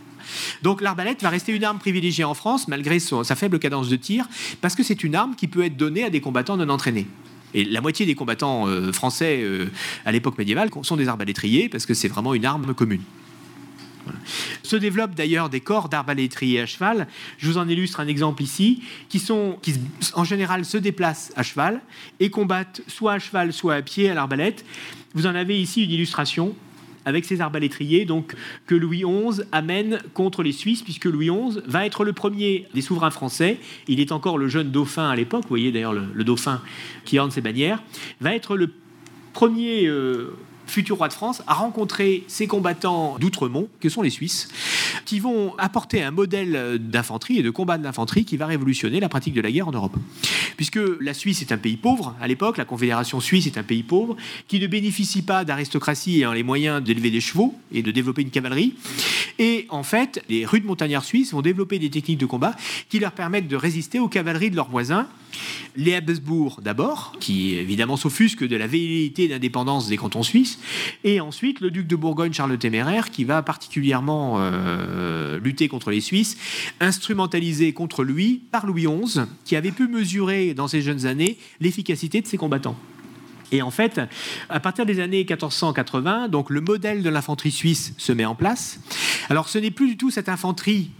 Donc 0.62 0.80
l'arbalète 0.80 1.22
va 1.22 1.28
rester 1.28 1.52
une 1.52 1.64
arme 1.64 1.78
privilégiée 1.78 2.24
en 2.24 2.34
France, 2.34 2.68
malgré 2.68 2.98
sa 2.98 3.34
faible 3.34 3.58
cadence 3.58 3.88
de 3.88 3.96
tir, 3.96 4.28
parce 4.60 4.74
que 4.74 4.82
c'est 4.82 5.02
une 5.04 5.14
arme 5.14 5.34
qui 5.34 5.48
peut 5.48 5.64
être 5.64 5.76
donnée 5.76 6.04
à 6.04 6.10
des 6.10 6.20
combattants 6.20 6.56
non 6.56 6.68
entraînés. 6.68 7.06
Et 7.54 7.64
la 7.64 7.80
moitié 7.80 8.06
des 8.06 8.14
combattants 8.14 8.68
euh, 8.68 8.92
français 8.92 9.40
euh, 9.42 9.66
à 10.04 10.12
l'époque 10.12 10.38
médiévale 10.38 10.70
sont 10.82 10.96
des 10.96 11.08
arbalétriers, 11.08 11.68
parce 11.68 11.86
que 11.86 11.94
c'est 11.94 12.08
vraiment 12.08 12.34
une 12.34 12.44
arme 12.44 12.74
commune. 12.74 13.02
Se 14.62 14.76
développent 14.76 15.14
d'ailleurs 15.14 15.50
des 15.50 15.60
corps 15.60 15.88
d'arbalétriers 15.88 16.60
à 16.60 16.66
cheval. 16.66 17.06
Je 17.38 17.48
vous 17.48 17.58
en 17.58 17.68
illustre 17.68 18.00
un 18.00 18.08
exemple 18.08 18.42
ici, 18.42 18.82
qui, 19.08 19.22
en 20.14 20.24
général 20.24 20.64
se 20.64 20.78
déplacent 20.78 21.32
à 21.36 21.42
cheval 21.42 21.80
et 22.18 22.30
combattent 22.30 22.82
soit 22.86 23.14
à 23.14 23.18
cheval, 23.18 23.52
soit 23.52 23.74
à 23.74 23.82
pied 23.82 24.08
à 24.08 24.14
l'arbalète. 24.14 24.64
Vous 25.14 25.26
en 25.26 25.34
avez 25.34 25.60
ici 25.60 25.84
une 25.84 25.90
illustration 25.90 26.54
avec 27.04 27.24
ces 27.24 27.40
arbalétriers 27.40 28.04
donc, 28.04 28.34
que 28.66 28.74
Louis 28.74 29.04
XI 29.04 29.42
amène 29.52 30.00
contre 30.14 30.42
les 30.42 30.52
Suisses, 30.52 30.82
puisque 30.82 31.06
Louis 31.06 31.30
XI 31.30 31.60
va 31.66 31.86
être 31.86 32.04
le 32.04 32.12
premier 32.12 32.66
des 32.74 32.82
souverains 32.82 33.10
français. 33.10 33.58
Il 33.88 34.00
est 34.00 34.12
encore 34.12 34.38
le 34.38 34.48
jeune 34.48 34.70
dauphin 34.70 35.08
à 35.08 35.16
l'époque, 35.16 35.42
vous 35.42 35.48
voyez 35.48 35.72
d'ailleurs 35.72 35.92
le, 35.92 36.24
dauphin 36.24 36.60
qui 37.04 37.18
orne 37.18 37.30
ses 37.30 37.40
bannières, 37.40 37.82
va 38.20 38.34
être 38.34 38.56
le 38.56 38.70
premier 39.32 39.86
euh, 39.86 40.36
futur 40.66 40.96
roi 40.96 41.08
de 41.08 41.12
France, 41.12 41.42
a 41.46 41.54
rencontré 41.54 42.24
ces 42.28 42.46
combattants 42.46 43.16
d'Outremont, 43.18 43.68
que 43.80 43.88
sont 43.88 44.02
les 44.02 44.10
Suisses, 44.10 44.48
qui 45.04 45.20
vont 45.20 45.54
apporter 45.58 46.02
un 46.02 46.10
modèle 46.10 46.78
d'infanterie 46.80 47.38
et 47.38 47.42
de 47.42 47.50
combat 47.50 47.78
d'infanterie 47.78 48.24
qui 48.24 48.36
va 48.36 48.46
révolutionner 48.46 49.00
la 49.00 49.08
pratique 49.08 49.34
de 49.34 49.40
la 49.40 49.50
guerre 49.50 49.68
en 49.68 49.72
Europe. 49.72 49.96
Puisque 50.56 50.80
la 51.00 51.14
Suisse 51.14 51.42
est 51.42 51.52
un 51.52 51.58
pays 51.58 51.76
pauvre 51.76 52.14
à 52.20 52.28
l'époque, 52.28 52.58
la 52.58 52.64
Confédération 52.64 53.20
suisse 53.20 53.46
est 53.46 53.58
un 53.58 53.62
pays 53.62 53.82
pauvre, 53.82 54.16
qui 54.48 54.60
ne 54.60 54.66
bénéficie 54.66 55.22
pas 55.22 55.44
d'aristocratie 55.44 56.18
ayant 56.18 56.32
les 56.32 56.42
moyens 56.42 56.82
d'élever 56.82 57.10
des 57.10 57.20
chevaux 57.20 57.54
et 57.72 57.82
de 57.82 57.90
développer 57.90 58.22
une 58.22 58.30
cavalerie. 58.30 58.74
Et 59.38 59.66
en 59.70 59.82
fait, 59.82 60.22
les 60.28 60.44
rudes 60.44 60.64
montagnards 60.64 61.04
suisses 61.04 61.32
vont 61.32 61.42
développer 61.42 61.78
des 61.78 61.90
techniques 61.90 62.18
de 62.18 62.26
combat 62.26 62.54
qui 62.88 62.98
leur 62.98 63.12
permettent 63.12 63.48
de 63.48 63.56
résister 63.56 63.98
aux 63.98 64.08
cavaleries 64.08 64.50
de 64.50 64.56
leurs 64.56 64.70
voisins 64.70 65.08
les 65.76 65.94
Habsbourg 65.94 66.60
d'abord, 66.62 67.12
qui 67.20 67.54
évidemment 67.54 67.96
s'offusquent 67.96 68.46
de 68.46 68.56
la 68.56 68.66
velléité 68.66 69.28
d'indépendance 69.28 69.88
des 69.88 69.96
cantons 69.96 70.22
suisses, 70.22 70.58
et 71.04 71.20
ensuite 71.20 71.60
le 71.60 71.70
duc 71.70 71.86
de 71.86 71.96
Bourgogne 71.96 72.32
Charles 72.32 72.50
le 72.50 72.58
Téméraire, 72.58 73.10
qui 73.10 73.24
va 73.24 73.42
particulièrement 73.42 74.40
euh, 74.40 74.79
lutter 75.42 75.68
contre 75.68 75.90
les 75.90 76.00
Suisses, 76.00 76.36
instrumentalisé 76.80 77.72
contre 77.72 78.04
lui 78.04 78.42
par 78.50 78.66
Louis 78.66 78.86
XI, 78.86 79.20
qui 79.44 79.56
avait 79.56 79.70
pu 79.70 79.88
mesurer 79.88 80.54
dans 80.54 80.68
ses 80.68 80.82
jeunes 80.82 81.06
années 81.06 81.38
l'efficacité 81.60 82.20
de 82.20 82.26
ses 82.26 82.36
combattants. 82.36 82.76
Et 83.52 83.62
en 83.62 83.70
fait, 83.70 84.00
à 84.48 84.60
partir 84.60 84.86
des 84.86 85.00
années 85.00 85.24
1480, 85.24 86.28
donc 86.28 86.50
le 86.50 86.60
modèle 86.60 87.02
de 87.02 87.10
l'infanterie 87.10 87.50
suisse 87.50 87.94
se 87.98 88.12
met 88.12 88.24
en 88.24 88.34
place. 88.34 88.80
Alors 89.28 89.48
ce 89.48 89.58
n'est 89.58 89.70
plus 89.70 89.88
du 89.88 89.96
tout 89.96 90.10
cette 90.10 90.28
infanterie 90.28 90.90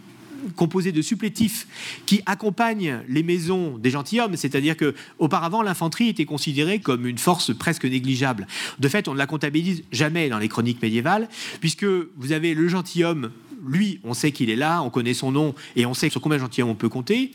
composé 0.57 0.91
de 0.91 1.03
supplétifs 1.03 1.67
qui 2.07 2.23
accompagnent 2.25 3.01
les 3.09 3.23
maisons 3.23 3.77
des 3.79 3.91
gentilshommes, 3.91 4.37
c'est-à-dire 4.37 4.77
que 4.77 4.95
auparavant 5.19 5.63
l'infanterie 5.63 6.09
était 6.09 6.25
considérée 6.25 6.81
comme 6.81 7.07
une 7.07 7.19
force 7.19 7.55
presque 7.55 7.85
négligeable. 7.85 8.47
De 8.79 8.89
fait, 8.89 9.07
on 9.07 9.13
ne 9.13 9.19
la 9.19 9.27
comptabilise 9.27 9.83
jamais 9.93 10.29
dans 10.29 10.39
les 10.39 10.49
chroniques 10.49 10.81
médiévales, 10.81 11.29
puisque 11.61 11.85
vous 11.85 12.33
avez 12.33 12.55
le 12.55 12.69
gentilhomme 12.69 13.31
lui, 13.67 14.01
on 14.05 14.15
sait 14.15 14.33
qu'il 14.33 14.51
est 14.51 14.57
là, 14.57 14.83
on 14.83 14.91
connaît 14.91 15.15
son 15.15 15.33
nom 15.33 15.55
et 15.77 15.87
on 15.87 15.95
sait 15.95 16.09
sur 16.09 16.21
combien 16.21 16.39
de 16.39 16.43
gentilshommes 16.43 16.71
on 16.71 16.75
peut 16.75 16.89
compter. 16.89 17.33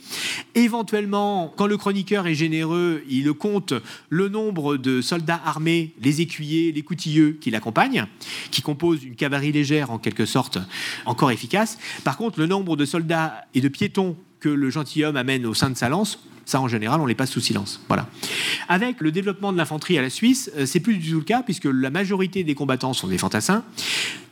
Éventuellement, 0.55 1.53
quand 1.55 1.67
le 1.67 1.77
chroniqueur 1.77 2.27
est 2.27 2.35
généreux, 2.35 3.03
il 3.09 3.31
compte 3.33 3.73
le 4.09 4.29
nombre 4.29 4.77
de 4.77 5.01
soldats 5.01 5.41
armés, 5.45 5.93
les 6.01 6.21
écuyers, 6.21 6.71
les 6.71 6.81
coutilleux 6.81 7.37
qui 7.39 7.51
l'accompagnent, 7.51 8.05
qui 8.51 8.61
composent 8.61 9.03
une 9.03 9.15
cavalerie 9.15 9.51
légère 9.51 9.91
en 9.91 9.97
quelque 9.97 10.25
sorte 10.25 10.57
encore 11.05 11.31
efficace. 11.31 11.77
Par 12.03 12.17
contre, 12.17 12.39
le 12.39 12.47
nombre 12.47 12.75
de 12.75 12.85
soldats 12.85 13.45
et 13.53 13.61
de 13.61 13.67
piétons 13.67 14.15
que 14.39 14.49
le 14.49 14.69
gentilhomme 14.69 15.17
amène 15.17 15.45
au 15.45 15.53
sein 15.53 15.69
de 15.69 15.75
sa 15.75 15.89
lance, 15.89 16.19
ça, 16.45 16.61
en 16.61 16.67
général, 16.67 17.01
on 17.01 17.07
les 17.07 17.15
passe 17.15 17.31
sous 17.31 17.41
silence. 17.41 17.81
Voilà. 17.87 18.07
Avec 18.69 19.01
le 19.01 19.11
développement 19.11 19.51
de 19.51 19.57
l'infanterie 19.57 19.97
à 19.97 20.03
la 20.03 20.11
Suisse, 20.11 20.51
euh, 20.55 20.67
c'est 20.67 20.79
plus 20.79 20.97
du 20.97 21.09
tout 21.09 21.17
le 21.17 21.23
cas, 21.23 21.41
puisque 21.41 21.65
la 21.65 21.89
majorité 21.89 22.43
des 22.43 22.53
combattants 22.53 22.93
sont 22.93 23.07
des 23.07 23.17
fantassins 23.17 23.63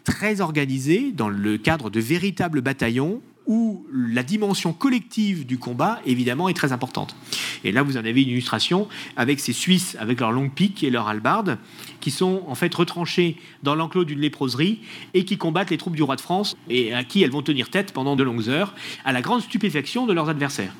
très 0.03 0.41
organisés 0.41 1.11
dans 1.11 1.29
le 1.29 1.57
cadre 1.57 1.89
de 1.89 1.99
véritables 1.99 2.61
bataillons 2.61 3.21
où 3.45 3.85
la 3.91 4.23
dimension 4.23 4.73
collective 4.73 5.45
du 5.45 5.57
combat, 5.57 5.99
évidemment, 6.05 6.47
est 6.47 6.53
très 6.53 6.71
importante. 6.71 7.15
Et 7.63 7.71
là, 7.71 7.83
vous 7.83 7.97
en 7.97 8.05
avez 8.05 8.21
une 8.21 8.29
illustration 8.29 8.87
avec 9.17 9.39
ces 9.39 9.53
Suisses, 9.53 9.97
avec 9.99 10.19
leurs 10.19 10.31
longues 10.31 10.53
piques 10.53 10.83
et 10.83 10.89
leurs 10.89 11.07
halbardes, 11.07 11.57
qui 11.99 12.11
sont 12.11 12.43
en 12.47 12.55
fait 12.55 12.73
retranchés 12.73 13.37
dans 13.61 13.75
l'enclos 13.75 14.05
d'une 14.05 14.19
léproserie 14.19 14.79
et 15.13 15.25
qui 15.25 15.37
combattent 15.37 15.71
les 15.71 15.77
troupes 15.77 15.95
du 15.95 16.03
roi 16.03 16.15
de 16.15 16.21
France 16.21 16.55
et 16.69 16.93
à 16.93 17.03
qui 17.03 17.21
elles 17.23 17.31
vont 17.31 17.41
tenir 17.41 17.69
tête 17.69 17.91
pendant 17.91 18.15
de 18.15 18.23
longues 18.23 18.49
heures, 18.49 18.73
à 19.05 19.11
la 19.11 19.21
grande 19.21 19.41
stupéfaction 19.41 20.05
de 20.05 20.13
leurs 20.13 20.29
adversaires. 20.29 20.73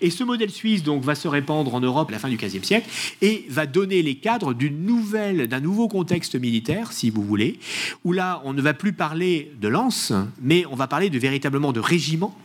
Et 0.00 0.10
ce 0.10 0.24
modèle 0.24 0.50
suisse 0.50 0.82
donc 0.82 1.02
va 1.02 1.14
se 1.14 1.28
répandre 1.28 1.74
en 1.74 1.80
Europe 1.80 2.08
à 2.08 2.12
la 2.12 2.18
fin 2.18 2.28
du 2.28 2.36
XVe 2.36 2.62
siècle 2.62 2.88
et 3.22 3.44
va 3.48 3.66
donner 3.66 4.02
les 4.02 4.16
cadres 4.16 4.54
d'un 4.54 5.60
nouveau 5.60 5.88
contexte 5.88 6.34
militaire, 6.34 6.92
si 6.92 7.10
vous 7.10 7.22
voulez, 7.22 7.58
où 8.04 8.12
là 8.12 8.42
on 8.44 8.52
ne 8.52 8.62
va 8.62 8.74
plus 8.74 8.92
parler 8.92 9.52
de 9.60 9.68
lance, 9.68 10.12
mais 10.40 10.64
on 10.70 10.76
va 10.76 10.86
parler 10.86 11.10
de 11.10 11.18
véritablement 11.18 11.72
de 11.72 11.80
régiment, 11.80 12.36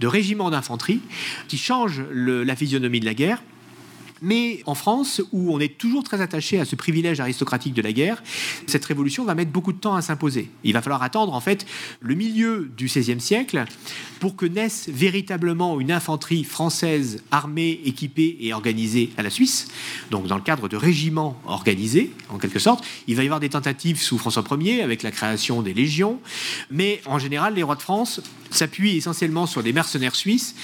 de 0.00 0.06
régiment 0.06 0.50
d'infanterie, 0.50 1.00
qui 1.48 1.58
change 1.58 2.02
la 2.12 2.56
physionomie 2.56 3.00
de 3.00 3.04
la 3.04 3.14
guerre 3.14 3.42
mais 4.22 4.62
en 4.66 4.74
France, 4.74 5.22
où 5.32 5.54
on 5.54 5.60
est 5.60 5.78
toujours 5.78 6.04
très 6.04 6.20
attaché 6.20 6.58
à 6.60 6.64
ce 6.64 6.76
privilège 6.76 7.20
aristocratique 7.20 7.74
de 7.74 7.82
la 7.82 7.92
guerre, 7.92 8.22
cette 8.66 8.84
révolution 8.84 9.24
va 9.24 9.34
mettre 9.34 9.50
beaucoup 9.50 9.72
de 9.72 9.78
temps 9.78 9.94
à 9.94 10.02
s'imposer. 10.02 10.50
Il 10.64 10.72
va 10.72 10.82
falloir 10.82 11.02
attendre 11.02 11.34
en 11.34 11.40
fait 11.40 11.66
le 12.00 12.14
milieu 12.14 12.70
du 12.76 12.86
XVIe 12.86 13.20
siècle 13.20 13.64
pour 14.20 14.36
que 14.36 14.46
naisse 14.46 14.88
véritablement 14.88 15.80
une 15.80 15.92
infanterie 15.92 16.44
française 16.44 17.22
armée, 17.30 17.80
équipée 17.84 18.36
et 18.40 18.52
organisée 18.52 19.10
à 19.16 19.22
la 19.22 19.30
Suisse, 19.30 19.68
donc 20.10 20.26
dans 20.26 20.36
le 20.36 20.42
cadre 20.42 20.68
de 20.68 20.76
régiments 20.76 21.40
organisés 21.46 22.10
en 22.28 22.38
quelque 22.38 22.58
sorte. 22.58 22.84
Il 23.06 23.16
va 23.16 23.22
y 23.22 23.26
avoir 23.26 23.40
des 23.40 23.48
tentatives 23.48 24.00
sous 24.00 24.18
François 24.18 24.44
Ier 24.60 24.82
avec 24.82 25.02
la 25.02 25.10
création 25.10 25.62
des 25.62 25.74
légions, 25.74 26.20
mais 26.70 27.00
en 27.06 27.18
général 27.18 27.54
les 27.54 27.62
rois 27.62 27.76
de 27.76 27.82
France 27.82 28.20
s'appuient 28.50 28.96
essentiellement 28.96 29.46
sur 29.46 29.62
des 29.62 29.72
mercenaires 29.72 30.16
suisses 30.16 30.54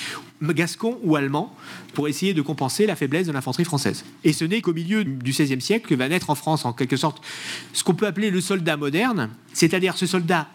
gascons 0.42 0.98
ou 1.02 1.16
allemands 1.16 1.54
pour 1.94 2.08
essayer 2.08 2.34
de 2.34 2.42
compenser 2.42 2.86
la 2.86 2.96
faiblesse 2.96 3.26
de 3.26 3.32
l'infanterie 3.32 3.64
française. 3.64 4.04
Et 4.24 4.32
ce 4.32 4.44
n'est 4.44 4.60
qu'au 4.60 4.72
milieu 4.72 5.04
du 5.04 5.30
XVIe 5.32 5.60
siècle 5.60 5.88
que 5.88 5.94
va 5.94 6.08
naître 6.08 6.30
en 6.30 6.34
France, 6.34 6.64
en 6.64 6.72
quelque 6.72 6.96
sorte, 6.96 7.22
ce 7.72 7.84
qu'on 7.84 7.94
peut 7.94 8.06
appeler 8.06 8.30
le 8.30 8.40
soldat 8.40 8.76
moderne, 8.76 9.30
c'est-à-dire 9.52 9.96
ce 9.96 10.06
soldat 10.06 10.48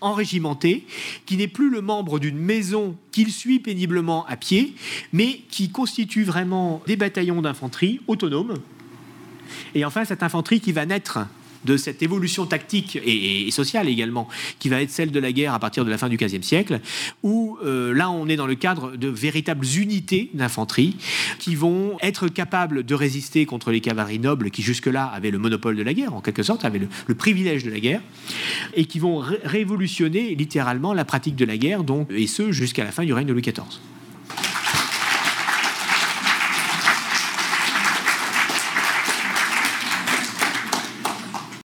enrégimenté, 0.00 0.86
qui 1.26 1.36
n'est 1.36 1.48
plus 1.48 1.70
le 1.70 1.82
membre 1.82 2.18
d'une 2.18 2.38
maison 2.38 2.96
qu'il 3.12 3.30
suit 3.30 3.60
péniblement 3.60 4.26
à 4.26 4.36
pied, 4.36 4.74
mais 5.12 5.42
qui 5.50 5.70
constitue 5.70 6.24
vraiment 6.24 6.82
des 6.86 6.96
bataillons 6.96 7.42
d'infanterie 7.42 8.00
autonomes. 8.06 8.54
Et 9.74 9.84
enfin, 9.84 10.04
cette 10.04 10.22
infanterie 10.22 10.60
qui 10.60 10.72
va 10.72 10.86
naître 10.86 11.18
de 11.64 11.76
cette 11.76 12.02
évolution 12.02 12.46
tactique 12.46 12.98
et, 13.04 13.50
sociale 13.50 13.88
également, 13.88 14.28
qui 14.58 14.68
va 14.68 14.82
être 14.82 14.90
celle 14.90 15.10
de 15.10 15.20
la 15.20 15.32
guerre 15.32 15.54
à 15.54 15.58
partir 15.58 15.84
de 15.84 15.90
la 15.90 15.98
fin 15.98 16.08
du 16.08 16.16
XVe 16.16 16.42
siècle, 16.42 16.80
où 17.22 17.58
euh, 17.64 17.92
là 17.94 18.10
on 18.10 18.28
est 18.28 18.36
dans 18.36 18.46
le 18.46 18.54
cadre 18.54 18.96
de 18.96 19.08
véritables 19.08 19.66
unités 19.76 20.30
d'infanterie 20.34 20.96
qui 21.38 21.54
vont 21.54 21.96
être 22.02 22.28
capables 22.28 22.84
de 22.84 22.94
résister 22.94 23.46
contre 23.46 23.70
les 23.70 23.80
cavaleries 23.80 24.18
nobles 24.18 24.50
qui 24.50 24.62
jusque-là 24.62 25.04
avaient 25.04 25.30
le 25.30 25.38
monopole 25.38 25.76
de 25.76 25.82
la 25.82 25.94
guerre, 25.94 26.14
en 26.14 26.20
quelque 26.20 26.42
sorte, 26.42 26.64
avaient 26.64 26.80
le, 27.06 27.14
privilège 27.14 27.64
de 27.64 27.70
la 27.70 27.80
guerre, 27.80 28.00
et 28.74 28.86
qui 28.86 28.98
vont 28.98 29.22
révolutionner 29.44 30.34
littéralement 30.34 30.94
la 30.94 31.04
pratique 31.04 31.36
de 31.36 31.44
la 31.44 31.56
guerre, 31.56 31.84
donc, 31.84 32.10
et 32.10 32.26
ce 32.26 32.52
jusqu'à 32.52 32.84
la 32.84 32.92
fin 32.92 33.04
du 33.04 33.12
règne 33.12 33.26
de 33.26 33.32
Louis 33.32 33.42
XIV. 33.42 33.80